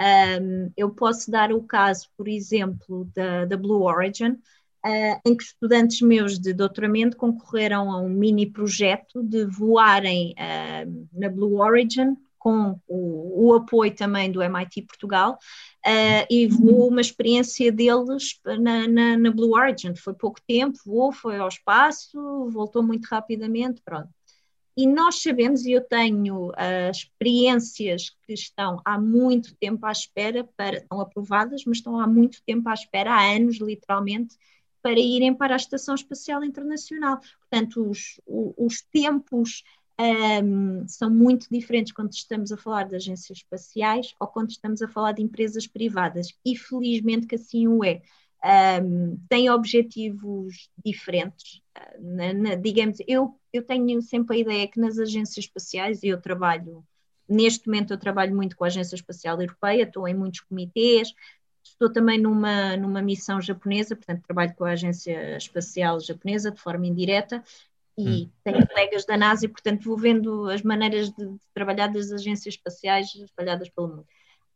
Um, 0.03 0.71
eu 0.75 0.89
posso 0.89 1.31
dar 1.31 1.51
o 1.53 1.63
caso, 1.63 2.09
por 2.17 2.27
exemplo, 2.27 3.09
da, 3.15 3.45
da 3.45 3.55
Blue 3.55 3.83
Origin, 3.83 4.31
uh, 4.31 5.21
em 5.25 5.37
que 5.37 5.43
estudantes 5.43 6.01
meus 6.01 6.37
de 6.37 6.53
doutoramento 6.53 7.15
concorreram 7.15 7.89
a 7.89 8.01
um 8.01 8.09
mini 8.09 8.45
projeto 8.45 9.23
de 9.23 9.45
voarem 9.45 10.33
uh, 10.33 11.07
na 11.13 11.29
Blue 11.29 11.61
Origin 11.61 12.17
com 12.37 12.77
o, 12.85 13.47
o, 13.47 13.53
apoio 13.53 13.95
também 13.95 14.29
do 14.29 14.43
MIT 14.43 14.81
Portugal, 14.81 15.39
uh, 15.87 16.27
e 16.29 16.45
voou 16.47 16.89
uma 16.89 16.99
experiência 16.99 17.71
deles 17.71 18.37
na, 18.59 18.85
na, 18.85 19.17
na, 19.17 19.31
Blue 19.31 19.55
Origin. 19.55 19.95
Foi 19.95 20.13
pouco 20.13 20.41
tempo, 20.45 20.77
voou, 20.85 21.13
foi 21.13 21.37
ao 21.37 21.47
espaço, 21.47 22.49
voltou 22.49 22.83
muito 22.83 23.05
rapidamente, 23.05 23.81
pronto. 23.85 24.09
E 24.75 24.87
nós 24.87 25.21
sabemos, 25.21 25.65
e 25.65 25.71
eu 25.71 25.81
tenho 25.81 26.49
uh, 26.49 26.91
experiências 26.91 28.09
que 28.25 28.33
estão 28.33 28.81
há 28.83 28.99
muito 28.99 29.55
tempo 29.55 29.85
à 29.85 29.91
espera, 29.91 30.43
para, 30.57 30.77
estão 30.77 30.99
aprovadas, 30.99 31.63
mas 31.65 31.77
estão 31.77 31.99
há 31.99 32.07
muito 32.07 32.41
tempo 32.43 32.67
à 32.67 32.73
espera, 32.73 33.13
há 33.13 33.35
anos 33.35 33.59
literalmente, 33.59 34.35
para 34.81 34.99
irem 34.99 35.33
para 35.33 35.53
a 35.53 35.57
Estação 35.57 35.95
Espacial 35.95 36.43
Internacional. 36.43 37.19
Portanto, 37.39 37.89
os, 37.89 38.19
os 38.27 38.81
tempos 38.81 39.63
um, 40.43 40.87
são 40.87 41.09
muito 41.09 41.47
diferentes 41.49 41.93
quando 41.93 42.11
estamos 42.11 42.51
a 42.51 42.57
falar 42.57 42.83
de 42.83 42.95
agências 42.95 43.37
espaciais 43.39 44.13
ou 44.19 44.27
quando 44.27 44.49
estamos 44.49 44.81
a 44.81 44.87
falar 44.87 45.13
de 45.13 45.21
empresas 45.21 45.67
privadas, 45.67 46.33
e 46.43 46.57
felizmente 46.57 47.27
que 47.27 47.35
assim 47.35 47.67
o 47.67 47.83
é. 47.83 48.01
Um, 48.83 49.17
têm 49.29 49.49
objetivos 49.49 50.69
diferentes. 50.83 51.62
Na, 51.99 52.33
na, 52.33 52.55
digamos, 52.55 52.97
eu, 53.07 53.39
eu 53.51 53.63
tenho 53.63 54.01
sempre 54.01 54.37
a 54.37 54.39
ideia 54.39 54.67
que 54.67 54.79
nas 54.79 54.99
agências 54.99 55.45
espaciais, 55.45 56.03
e 56.03 56.07
eu 56.07 56.21
trabalho, 56.21 56.85
neste 57.27 57.67
momento 57.67 57.91
eu 57.91 57.97
trabalho 57.97 58.35
muito 58.35 58.55
com 58.55 58.63
a 58.63 58.67
Agência 58.67 58.95
Espacial 58.95 59.41
Europeia, 59.41 59.83
estou 59.83 60.07
em 60.07 60.13
muitos 60.13 60.41
comitês, 60.41 61.13
estou 61.63 61.91
também 61.91 62.19
numa, 62.19 62.77
numa 62.77 63.01
missão 63.01 63.41
japonesa, 63.41 63.95
portanto 63.95 64.23
trabalho 64.23 64.53
com 64.55 64.65
a 64.65 64.71
Agência 64.71 65.37
Espacial 65.37 65.99
Japonesa 65.99 66.51
de 66.51 66.59
forma 66.59 66.85
indireta, 66.85 67.43
e 67.97 68.23
hum. 68.23 68.29
tenho 68.43 68.67
colegas 68.67 69.05
da 69.05 69.15
NASA 69.15 69.45
e, 69.45 69.47
portanto, 69.47 69.83
vou 69.83 69.95
vendo 69.95 70.49
as 70.49 70.63
maneiras 70.63 71.11
de, 71.11 71.25
de 71.25 71.39
trabalhar 71.53 71.87
das 71.87 72.11
agências 72.11 72.55
espaciais 72.55 73.13
espalhadas 73.13 73.69
pelo 73.69 73.87
mundo 73.87 74.07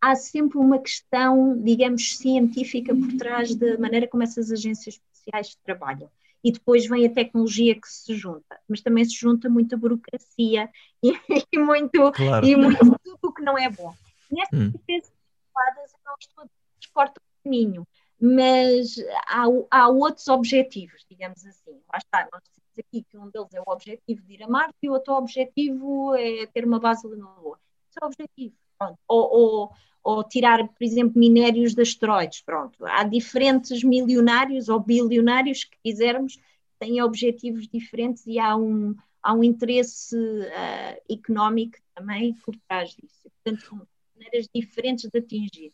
há 0.01 0.15
sempre 0.15 0.57
uma 0.57 0.79
questão, 0.79 1.59
digamos, 1.61 2.17
científica 2.17 2.95
por 2.95 3.17
trás 3.17 3.55
da 3.55 3.77
maneira 3.77 4.07
como 4.07 4.23
essas 4.23 4.51
agências 4.51 4.95
espaciais 4.95 5.55
trabalham. 5.63 6.09
E 6.43 6.51
depois 6.51 6.87
vem 6.87 7.05
a 7.05 7.13
tecnologia 7.13 7.75
que 7.75 7.87
se 7.87 8.15
junta, 8.15 8.59
mas 8.67 8.81
também 8.81 9.03
se 9.03 9.15
junta 9.15 9.49
muita 9.49 9.75
burocracia 9.75 10.69
e, 11.03 11.13
e 11.51 11.57
muito, 11.57 12.11
claro. 12.11 12.45
e 12.45 12.55
muito 12.55 12.99
tudo 13.03 13.19
o 13.23 13.33
que 13.33 13.41
não 13.41 13.57
é 13.57 13.69
bom. 13.69 13.93
Nestas 14.31 14.59
hum. 14.59 14.71
privadas, 14.71 15.93
eu 15.93 15.99
não 16.05 16.15
estou 16.19 16.43
a 16.43 16.47
corta 16.93 17.19
o 17.19 17.43
caminho, 17.43 17.87
mas 18.19 18.95
há, 19.27 19.43
há 19.71 19.87
outros 19.89 20.27
objetivos, 20.27 21.05
digamos 21.09 21.45
assim. 21.45 21.79
Lá 21.91 21.97
está, 21.97 22.27
nós 22.31 22.41
dizemos 22.43 22.79
aqui 22.79 23.03
que 23.03 23.17
um 23.17 23.29
deles 23.29 23.53
é 23.53 23.61
o 23.61 23.71
objetivo 23.71 24.21
de 24.23 24.33
ir 24.33 24.43
a 24.43 24.47
Marte 24.47 24.75
e 24.81 24.89
o 24.89 24.93
outro 24.93 25.13
objetivo 25.13 26.15
é 26.15 26.45
ter 26.47 26.65
uma 26.65 26.79
base 26.79 27.07
na 27.07 27.33
Lua. 27.35 27.59
Esse 27.89 27.99
é 28.01 28.05
o 28.05 28.07
objetivo. 28.07 28.55
Ou, 28.79 28.97
ou, 29.07 29.71
ou 30.03 30.23
tirar, 30.23 30.67
por 30.67 30.83
exemplo, 30.83 31.19
minérios 31.19 31.73
de 31.73 31.81
asteroides. 31.81 32.41
Pronto, 32.41 32.85
há 32.85 33.03
diferentes 33.03 33.83
milionários 33.83 34.69
ou 34.69 34.79
bilionários 34.79 35.63
que 35.63 35.77
quisermos, 35.83 36.39
têm 36.79 37.01
objetivos 37.01 37.67
diferentes 37.67 38.25
e 38.25 38.39
há 38.39 38.55
um, 38.55 38.95
há 39.21 39.33
um 39.33 39.43
interesse 39.43 40.15
uh, 40.15 41.01
económico 41.13 41.77
também 41.93 42.33
por 42.35 42.55
trás 42.67 42.91
disso. 42.91 43.29
Portanto, 43.43 43.87
maneiras 44.15 44.47
diferentes 44.53 45.09
de 45.09 45.19
atingir. 45.19 45.73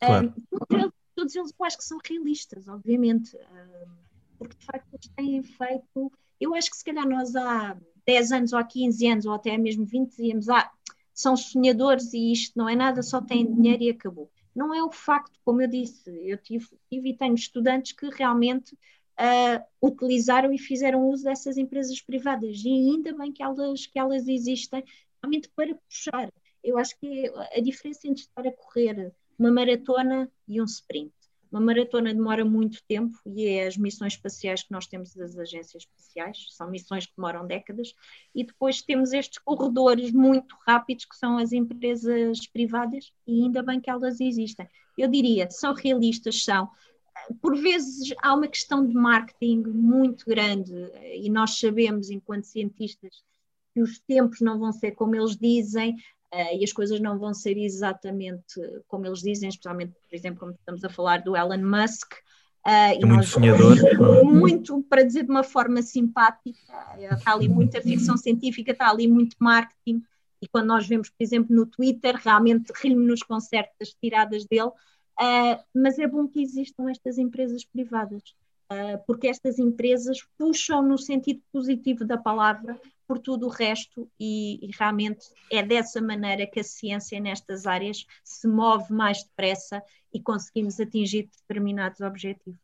Claro. 0.00 0.32
Um, 0.36 0.58
todos, 0.58 0.70
eles, 0.70 0.92
todos, 1.14 1.36
eles, 1.36 1.54
eu 1.58 1.66
acho 1.66 1.76
que 1.76 1.84
são 1.84 1.98
realistas, 2.04 2.68
obviamente, 2.68 3.36
uh, 3.36 3.90
porque 4.38 4.56
de 4.56 4.64
facto 4.64 4.86
eles 4.94 5.08
têm 5.08 5.42
feito. 5.42 6.12
Eu 6.40 6.54
acho 6.54 6.70
que 6.70 6.76
se 6.76 6.84
calhar 6.84 7.08
nós 7.08 7.34
há 7.36 7.76
10 8.06 8.32
anos 8.32 8.52
ou 8.52 8.58
há 8.58 8.64
15 8.64 9.06
anos 9.06 9.26
ou 9.26 9.34
até 9.34 9.56
mesmo 9.56 9.84
20 9.84 10.08
dizíamos, 10.08 10.48
ah, 10.48 10.70
são 11.14 11.36
sonhadores 11.36 12.12
e 12.12 12.32
isto 12.32 12.58
não 12.58 12.68
é 12.68 12.74
nada, 12.74 13.02
só 13.02 13.20
têm 13.20 13.46
dinheiro 13.46 13.84
e 13.84 13.90
acabou. 13.90 14.30
Não 14.54 14.74
é 14.74 14.82
o 14.82 14.90
facto, 14.90 15.38
como 15.44 15.62
eu 15.62 15.68
disse, 15.68 16.10
eu 16.28 16.36
tive, 16.38 16.66
tive 16.90 17.10
e 17.10 17.16
tenho 17.16 17.34
estudantes 17.34 17.92
que 17.92 18.08
realmente 18.08 18.74
uh, 18.74 19.64
utilizaram 19.80 20.52
e 20.52 20.58
fizeram 20.58 21.08
uso 21.08 21.24
dessas 21.24 21.56
empresas 21.56 22.00
privadas 22.00 22.58
e 22.64 22.68
ainda 22.68 23.16
bem 23.16 23.32
que 23.32 23.42
elas, 23.42 23.86
que 23.86 23.98
elas 23.98 24.28
existem 24.28 24.84
realmente 25.22 25.48
para 25.54 25.74
puxar. 25.74 26.32
Eu 26.62 26.78
acho 26.78 26.98
que 26.98 27.32
a 27.56 27.60
diferença 27.60 28.08
entre 28.08 28.22
estar 28.22 28.46
a 28.46 28.52
correr 28.52 29.12
uma 29.38 29.50
maratona 29.50 30.30
e 30.48 30.60
um 30.60 30.64
sprint. 30.64 31.12
Uma 31.54 31.60
maratona 31.60 32.12
demora 32.12 32.44
muito 32.44 32.82
tempo 32.88 33.16
e 33.24 33.46
é 33.46 33.68
as 33.68 33.76
missões 33.76 34.14
espaciais 34.14 34.64
que 34.64 34.72
nós 34.72 34.88
temos 34.88 35.14
das 35.14 35.38
agências 35.38 35.84
espaciais, 35.84 36.46
são 36.50 36.68
missões 36.68 37.06
que 37.06 37.12
demoram 37.16 37.46
décadas, 37.46 37.94
e 38.34 38.42
depois 38.42 38.82
temos 38.82 39.12
estes 39.12 39.38
corredores 39.38 40.10
muito 40.10 40.56
rápidos 40.66 41.04
que 41.04 41.16
são 41.16 41.38
as 41.38 41.52
empresas 41.52 42.44
privadas, 42.48 43.12
e 43.24 43.44
ainda 43.44 43.62
bem 43.62 43.80
que 43.80 43.88
elas 43.88 44.20
existem. 44.20 44.68
Eu 44.98 45.06
diria, 45.06 45.48
são 45.48 45.72
realistas, 45.72 46.42
são. 46.42 46.68
Por 47.40 47.56
vezes 47.56 48.12
há 48.20 48.34
uma 48.34 48.48
questão 48.48 48.84
de 48.84 48.92
marketing 48.92 49.62
muito 49.68 50.26
grande, 50.26 50.74
e 51.22 51.30
nós 51.30 51.56
sabemos, 51.60 52.10
enquanto 52.10 52.46
cientistas, 52.46 53.22
que 53.72 53.80
os 53.80 54.00
tempos 54.00 54.40
não 54.40 54.58
vão 54.58 54.72
ser 54.72 54.90
como 54.90 55.14
eles 55.14 55.36
dizem, 55.36 55.94
uh, 56.34 56.58
e 56.58 56.64
as 56.64 56.72
coisas 56.72 57.00
não 57.00 57.18
vão 57.18 57.32
ser 57.32 57.56
exatamente 57.56 58.60
como 58.88 59.06
eles 59.06 59.20
dizem, 59.20 59.48
especialmente, 59.48 59.92
por 59.92 60.14
exemplo, 60.14 60.40
como 60.40 60.52
estamos 60.52 60.84
a 60.84 60.88
falar 60.88 61.22
do 61.22 61.36
Elon 61.36 61.62
Musk. 61.62 62.12
Uh, 62.66 62.98
é 63.00 63.06
muito 63.06 63.26
sonhador. 63.26 63.76
Muito, 64.24 64.82
para 64.82 65.04
dizer 65.04 65.24
de 65.24 65.30
uma 65.30 65.44
forma 65.44 65.80
simpática, 65.82 66.58
está 66.98 67.32
ali 67.32 67.48
muita 67.48 67.80
ficção 67.80 68.16
científica, 68.16 68.72
está 68.72 68.90
ali 68.90 69.06
muito 69.06 69.36
marketing, 69.38 70.02
e 70.42 70.48
quando 70.48 70.66
nós 70.66 70.86
vemos, 70.86 71.08
por 71.08 71.22
exemplo, 71.22 71.54
no 71.54 71.66
Twitter, 71.66 72.16
realmente 72.16 72.72
rimos-nos 72.82 73.22
com 73.22 73.38
certas 73.38 73.94
tiradas 74.02 74.44
dele, 74.44 74.68
uh, 74.68 75.64
mas 75.74 75.98
é 75.98 76.06
bom 76.06 76.26
que 76.26 76.42
existam 76.42 76.90
estas 76.90 77.16
empresas 77.18 77.64
privadas, 77.64 78.22
porque 79.06 79.28
estas 79.28 79.60
empresas 79.60 80.18
puxam 80.36 80.82
no 80.82 80.98
sentido 80.98 81.40
positivo 81.52 82.04
da 82.04 82.18
palavra 82.18 82.80
por 83.06 83.18
tudo 83.18 83.46
o 83.46 83.50
resto, 83.50 84.08
e, 84.18 84.58
e, 84.64 84.70
realmente 84.78 85.26
é 85.50 85.62
dessa 85.62 86.00
maneira 86.00 86.46
que 86.46 86.60
a 86.60 86.64
ciência 86.64 87.20
nestas 87.20 87.66
áreas 87.66 88.06
se 88.22 88.48
move 88.48 88.92
mais 88.92 89.22
depressa 89.22 89.82
e 90.12 90.20
conseguimos 90.20 90.80
atingir 90.80 91.28
determinados 91.40 92.00
objetivos. 92.00 92.58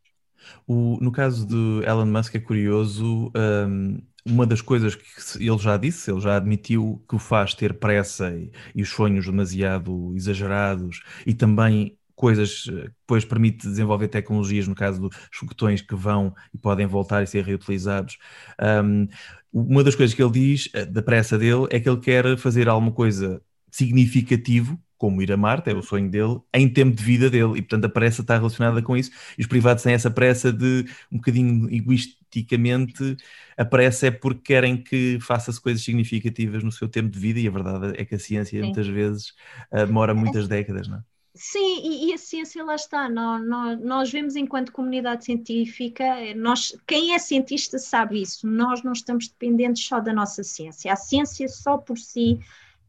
O, 0.67 0.99
no 1.01 1.13
caso 1.13 1.47
de 1.47 1.87
Elon 1.87 2.07
Musk 2.07 2.35
é 2.35 2.41
curioso, 2.41 3.31
um, 3.37 4.01
uma 4.25 4.47
das 4.47 4.61
coisas 4.61 4.95
que 4.95 5.05
ele 5.39 5.59
já 5.59 5.77
disse, 5.77 6.11
ele 6.11 6.21
já 6.21 6.37
admitiu 6.37 7.03
que 7.09 7.15
o 7.15 7.19
faz 7.19 7.55
ter 7.55 7.79
pressa 7.79 8.31
e, 8.33 8.51
e 8.75 8.83
os 8.83 8.89
sonhos 8.89 9.27
demasiado 9.27 10.15
exagerados 10.17 11.03
e 11.27 11.35
também 11.35 11.99
coisas 12.21 12.65
que 12.65 12.71
depois 12.71 13.25
permite 13.25 13.67
desenvolver 13.67 14.09
tecnologias, 14.09 14.69
no 14.69 14.75
caso 14.75 15.01
dos 15.01 15.17
foguetões 15.33 15.81
que 15.81 15.95
vão 15.95 16.35
e 16.53 16.59
podem 16.59 16.87
voltar 16.87 17.23
e 17.23 17.27
ser 17.27 17.43
reutilizados. 17.43 18.19
Um, 18.85 19.09
uma 19.51 19.83
das 19.83 19.95
coisas 19.95 20.15
que 20.15 20.23
ele 20.23 20.31
diz, 20.31 20.69
eh, 20.75 20.85
da 20.85 21.01
pressa 21.01 21.39
dele, 21.39 21.67
é 21.71 21.81
que 21.81 21.89
ele 21.89 21.99
quer 21.99 22.37
fazer 22.37 22.69
alguma 22.69 22.93
coisa 22.93 23.41
significativo, 23.71 24.79
como 24.99 25.23
ir 25.23 25.33
a 25.33 25.37
Marte, 25.37 25.71
é 25.71 25.75
o 25.75 25.83
sonho 25.83 26.11
dele, 26.11 26.39
em 26.53 26.69
tempo 26.69 26.95
de 26.95 27.03
vida 27.03 27.31
dele, 27.31 27.57
e 27.57 27.63
portanto 27.63 27.87
a 27.87 27.89
pressa 27.89 28.21
está 28.21 28.37
relacionada 28.37 28.83
com 28.83 28.95
isso, 28.95 29.11
e 29.39 29.41
os 29.41 29.47
privados 29.47 29.83
têm 29.83 29.95
essa 29.95 30.11
pressa 30.11 30.53
de 30.53 30.85
um 31.11 31.17
bocadinho 31.17 31.75
egoísta, 31.75 32.21
tipicamente 32.31 33.17
aparece 33.57 34.09
é 34.09 34.11
porque 34.11 34.43
querem 34.43 34.77
que 34.77 35.19
faça-se 35.23 35.61
coisas 35.61 35.83
significativas 35.83 36.63
no 36.63 36.71
seu 36.71 36.87
tempo 36.87 37.09
de 37.09 37.19
vida 37.19 37.41
e 37.41 37.49
a 37.49 37.51
verdade 37.51 37.95
é 37.97 38.05
que 38.05 38.15
a 38.15 38.19
ciência 38.19 38.61
Sim. 38.61 38.67
muitas 38.67 38.87
vezes 38.87 39.31
uh, 39.73 39.87
demora 39.87 40.15
muitas 40.15 40.47
décadas, 40.47 40.87
não 40.87 40.99
é? 40.99 41.10
Sim, 41.35 41.81
e, 41.85 42.11
e, 42.11 42.13
a 42.13 42.19
ciência 42.19 42.65
lá 42.65 42.75
está. 42.75 43.09
Nós, 43.09 43.47
nós, 43.47 43.81
nós, 43.81 44.11
vemos 44.11 44.35
enquanto 44.35 44.73
comunidade 44.73 45.25
científica, 45.25 46.05
nós, 46.35 46.77
quem 46.87 47.15
é 47.15 47.19
cientista 47.19 47.79
sabe 47.79 48.21
isso. 48.21 48.47
Nós 48.49 48.83
não 48.83 48.93
estamos 48.93 49.29
dependentes 49.29 49.87
só 49.87 50.01
da 50.01 50.13
nossa 50.13 50.43
ciência. 50.43 50.93
A 50.93 50.97
ciência 50.97 51.49
só 51.49 51.79
por 51.79 51.97
si 51.99 52.41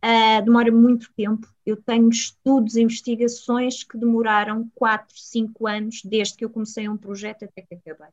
uh, 0.04 0.44
demora 0.44 0.72
muito 0.72 1.12
tempo. 1.14 1.48
Eu 1.66 1.78
tenho 1.78 2.10
estudos, 2.10 2.76
investigações 2.76 3.84
que 3.84 3.98
demoraram 3.98 4.70
4, 4.74 5.16
5 5.16 5.68
anos 5.68 6.02
desde 6.04 6.36
que 6.36 6.44
eu 6.44 6.50
comecei 6.50 6.90
um 6.90 6.98
projeto 6.98 7.46
até 7.46 7.62
que 7.62 7.76
acabei. 7.76 8.10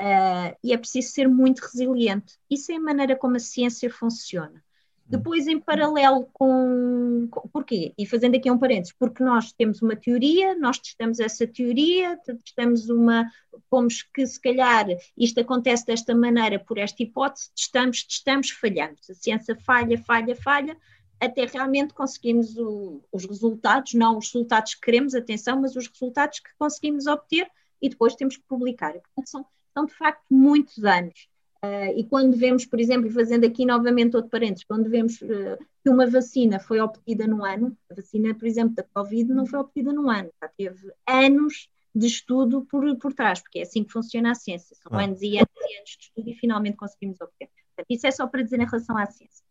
Uh, 0.00 0.56
e 0.64 0.72
é 0.72 0.78
preciso 0.78 1.12
ser 1.12 1.28
muito 1.28 1.60
resiliente. 1.60 2.38
Isso 2.50 2.72
é 2.72 2.76
a 2.76 2.80
maneira 2.80 3.14
como 3.14 3.36
a 3.36 3.40
ciência 3.40 3.88
funciona. 3.88 4.62
Depois, 5.10 5.48
em 5.48 5.58
paralelo 5.58 6.28
com, 6.32 7.26
com. 7.30 7.48
Porquê? 7.48 7.92
E 7.98 8.06
fazendo 8.06 8.36
aqui 8.36 8.48
um 8.48 8.56
parênteses, 8.56 8.94
porque 8.96 9.24
nós 9.24 9.52
temos 9.52 9.82
uma 9.82 9.96
teoria, 9.96 10.54
nós 10.54 10.78
testamos 10.78 11.18
essa 11.18 11.46
teoria, 11.48 12.16
testamos 12.44 12.88
uma. 12.88 13.28
Pomos 13.68 14.02
que 14.02 14.24
se 14.24 14.40
calhar 14.40 14.86
isto 15.16 15.40
acontece 15.40 15.84
desta 15.84 16.14
maneira 16.14 16.60
por 16.60 16.78
esta 16.78 17.02
hipótese, 17.02 17.50
testamos, 17.56 18.04
testamos, 18.04 18.50
falhamos. 18.50 19.10
A 19.10 19.14
ciência 19.14 19.56
falha, 19.56 19.98
falha, 19.98 20.36
falha, 20.36 20.76
até 21.20 21.44
realmente 21.44 21.92
conseguimos 21.92 22.56
o, 22.56 23.02
os 23.12 23.24
resultados, 23.24 23.94
não 23.94 24.16
os 24.16 24.32
resultados 24.32 24.74
que 24.74 24.80
queremos, 24.80 25.14
atenção, 25.14 25.60
mas 25.60 25.74
os 25.74 25.88
resultados 25.88 26.38
que 26.38 26.50
conseguimos 26.56 27.08
obter 27.08 27.50
e 27.82 27.88
depois 27.88 28.14
temos 28.14 28.36
que 28.36 28.44
publicar. 28.44 28.92
Portanto, 28.92 29.28
são, 29.28 29.46
são 29.74 29.86
de 29.86 29.92
facto 29.92 30.24
muitos 30.30 30.84
anos. 30.84 31.29
Uh, 31.62 31.92
e 31.94 32.04
quando 32.04 32.36
vemos, 32.36 32.64
por 32.64 32.80
exemplo, 32.80 33.10
fazendo 33.10 33.44
aqui 33.44 33.66
novamente 33.66 34.16
outro 34.16 34.30
parênteses, 34.30 34.64
quando 34.64 34.88
vemos 34.88 35.20
uh, 35.20 35.58
que 35.82 35.90
uma 35.90 36.06
vacina 36.06 36.58
foi 36.58 36.80
obtida 36.80 37.26
no 37.26 37.44
ano, 37.44 37.76
a 37.90 37.94
vacina, 37.94 38.34
por 38.34 38.46
exemplo, 38.46 38.74
da 38.74 38.82
Covid 38.82 39.30
não 39.30 39.46
foi 39.46 39.58
obtida 39.58 39.92
no 39.92 40.08
ano, 40.08 40.30
já 40.42 40.48
teve 40.48 40.90
anos 41.06 41.68
de 41.94 42.06
estudo 42.06 42.64
por, 42.64 42.96
por 42.96 43.12
trás, 43.12 43.40
porque 43.40 43.58
é 43.58 43.62
assim 43.62 43.84
que 43.84 43.92
funciona 43.92 44.30
a 44.30 44.34
ciência, 44.34 44.74
são 44.76 44.98
ah. 44.98 45.02
anos 45.02 45.20
e 45.20 45.36
anos 45.36 45.50
e 45.54 45.76
anos 45.76 45.90
de 45.90 46.04
estudo 46.04 46.30
e 46.30 46.34
finalmente 46.34 46.76
conseguimos 46.76 47.20
obter. 47.20 47.48
Portanto, 47.48 47.86
isso 47.90 48.06
é 48.06 48.10
só 48.10 48.26
para 48.26 48.42
dizer 48.42 48.60
em 48.60 48.64
relação 48.64 48.96
à 48.96 49.06
ciência. 49.06 49.44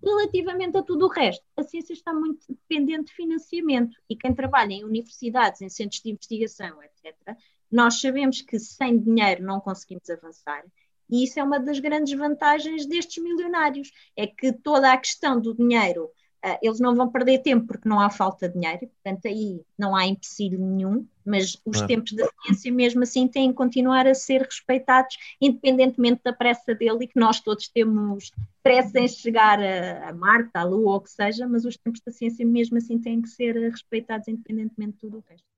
Relativamente 0.00 0.76
a 0.76 0.82
tudo 0.82 1.06
o 1.06 1.08
resto, 1.08 1.44
a 1.56 1.64
ciência 1.64 1.94
está 1.94 2.12
muito 2.12 2.46
dependente 2.48 3.06
de 3.06 3.12
financiamento 3.12 3.96
e 4.08 4.14
quem 4.14 4.32
trabalha 4.32 4.72
em 4.72 4.84
universidades, 4.84 5.62
em 5.62 5.68
centros 5.68 6.00
de 6.00 6.10
investigação, 6.10 6.80
etc., 6.82 7.36
nós 7.72 8.00
sabemos 8.00 8.42
que 8.42 8.58
sem 8.60 9.00
dinheiro 9.00 9.42
não 9.42 9.58
conseguimos 9.58 10.08
avançar 10.08 10.64
e 11.08 11.24
isso 11.24 11.38
é 11.38 11.42
uma 11.42 11.58
das 11.60 11.78
grandes 11.78 12.16
vantagens 12.18 12.86
destes 12.86 13.22
milionários, 13.22 13.90
é 14.16 14.26
que 14.26 14.52
toda 14.52 14.92
a 14.92 14.96
questão 14.96 15.40
do 15.40 15.54
dinheiro, 15.54 16.04
uh, 16.44 16.58
eles 16.62 16.80
não 16.80 16.94
vão 16.94 17.10
perder 17.10 17.38
tempo 17.38 17.66
porque 17.66 17.88
não 17.88 18.00
há 18.00 18.10
falta 18.10 18.48
de 18.48 18.54
dinheiro, 18.54 18.88
portanto 18.88 19.26
aí 19.26 19.62
não 19.78 19.94
há 19.94 20.06
empecilho 20.06 20.58
nenhum, 20.58 21.06
mas 21.24 21.56
os 21.64 21.80
tempos 21.82 22.12
da 22.12 22.28
ciência 22.44 22.72
mesmo 22.72 23.02
assim 23.02 23.28
têm 23.28 23.50
que 23.50 23.56
continuar 23.56 24.06
a 24.06 24.14
ser 24.14 24.42
respeitados, 24.42 25.16
independentemente 25.40 26.20
da 26.24 26.32
pressa 26.32 26.74
dele 26.74 27.04
e 27.04 27.08
que 27.08 27.18
nós 27.18 27.40
todos 27.40 27.68
temos 27.68 28.32
pressa 28.62 28.98
em 28.98 29.08
chegar 29.08 29.60
a, 29.60 30.08
a 30.08 30.12
Marte, 30.12 30.50
à 30.54 30.64
Lua 30.64 30.90
ou 30.90 30.96
o 30.96 31.00
que 31.00 31.10
seja, 31.10 31.46
mas 31.46 31.64
os 31.64 31.76
tempos 31.76 32.00
da 32.04 32.12
ciência 32.12 32.44
mesmo 32.44 32.78
assim 32.78 32.98
têm 32.98 33.22
que 33.22 33.28
ser 33.28 33.56
respeitados 33.70 34.28
independentemente 34.28 34.92
de 34.92 34.98
tudo 34.98 35.18
o 35.18 35.24
resto. 35.28 35.55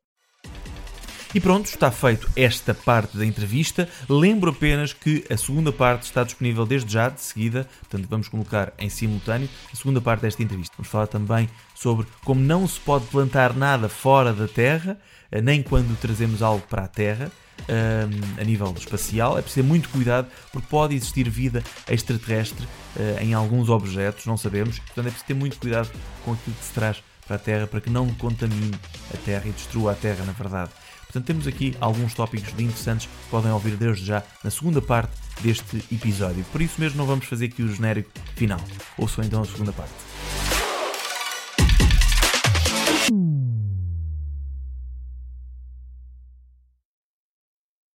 E 1.35 1.41
pronto, 1.41 1.67
está 1.67 1.91
feito 1.91 2.27
esta 2.35 2.73
parte 2.73 3.19
da 3.19 3.25
entrevista. 3.25 3.87
Lembro 4.09 4.51
apenas 4.51 4.95
que 4.95 5.27
a 5.29 5.37
segunda 5.37 5.71
parte 5.71 6.05
está 6.05 6.25
disponível 6.25 6.65
desde 6.65 6.91
já, 6.91 7.11
de 7.11 7.21
seguida, 7.21 7.69
portanto 7.81 8.09
vamos 8.09 8.29
colocar 8.29 8.73
em 8.79 8.89
simultâneo 8.89 9.47
a 9.71 9.77
segunda 9.77 10.01
parte 10.01 10.23
desta 10.23 10.43
entrevista. 10.43 10.75
Vamos 10.79 10.91
falar 10.91 11.07
também 11.07 11.49
sobre 11.75 12.07
como 12.25 12.41
não 12.41 12.67
se 12.67 12.81
pode 12.81 13.05
plantar 13.07 13.55
nada 13.55 13.91
fora 13.91 14.33
da 14.33 14.49
Terra, 14.49 14.99
eh, 15.31 15.43
nem 15.43 15.63
quando 15.63 15.99
trazemos 16.01 16.41
algo 16.41 16.67
para 16.67 16.85
a 16.85 16.89
Terra. 16.89 17.31
Um, 17.69 17.73
ehm, 17.73 18.41
a 18.41 18.45
nível 18.45 18.73
espacial, 18.79 19.37
é 19.37 19.43
preciso 19.43 19.63
ter 19.63 19.69
muito 19.69 19.89
cuidado 19.89 20.29
porque 20.53 20.69
pode 20.71 20.95
existir 20.95 21.29
vida 21.29 21.63
extraterrestre 21.91 22.65
uh, 22.65 23.21
em 23.21 23.35
alguns 23.35 23.69
objetos, 23.69 24.25
não 24.27 24.37
sabemos, 24.37 24.79
portanto 24.79 25.07
é 25.07 25.11
preciso 25.11 25.25
ter 25.27 25.35
muito 25.35 25.59
cuidado 25.59 25.91
com 26.25 26.35
aquilo 26.35 26.55
que 26.55 26.65
se 26.65 26.73
traz 26.73 27.03
para 27.27 27.35
a 27.35 27.39
Terra 27.39 27.67
para 27.67 27.81
que 27.81 27.91
não 27.91 28.09
contamine 28.15 28.75
a 29.13 29.17
Terra 29.19 29.43
e 29.47 29.51
destrua 29.51 29.91
a 29.91 29.95
Terra, 29.97 30.25
na 30.25 30.33
verdade. 30.33 30.71
Portanto, 31.09 31.25
temos 31.25 31.47
aqui 31.47 31.75
alguns 31.81 32.13
tópicos 32.13 32.55
de 32.55 32.65
interessantes 32.65 33.07
que 33.07 33.31
podem 33.31 33.51
ouvir 33.51 33.77
desde 33.77 34.05
já 34.05 34.23
na 34.45 34.51
segunda 34.51 34.83
parte 34.83 35.13
deste 35.41 35.83
episódio. 35.91 36.45
Por 36.53 36.61
isso 36.61 36.79
mesmo 36.79 36.99
não 36.99 37.07
vamos 37.07 37.25
fazer 37.25 37.47
aqui 37.47 37.63
o 37.63 37.75
genérico 37.75 38.11
final. 38.37 38.61
Ouçam 38.99 39.25
então 39.25 39.41
a 39.41 39.47
segunda 39.47 39.73
parte. 39.73 40.08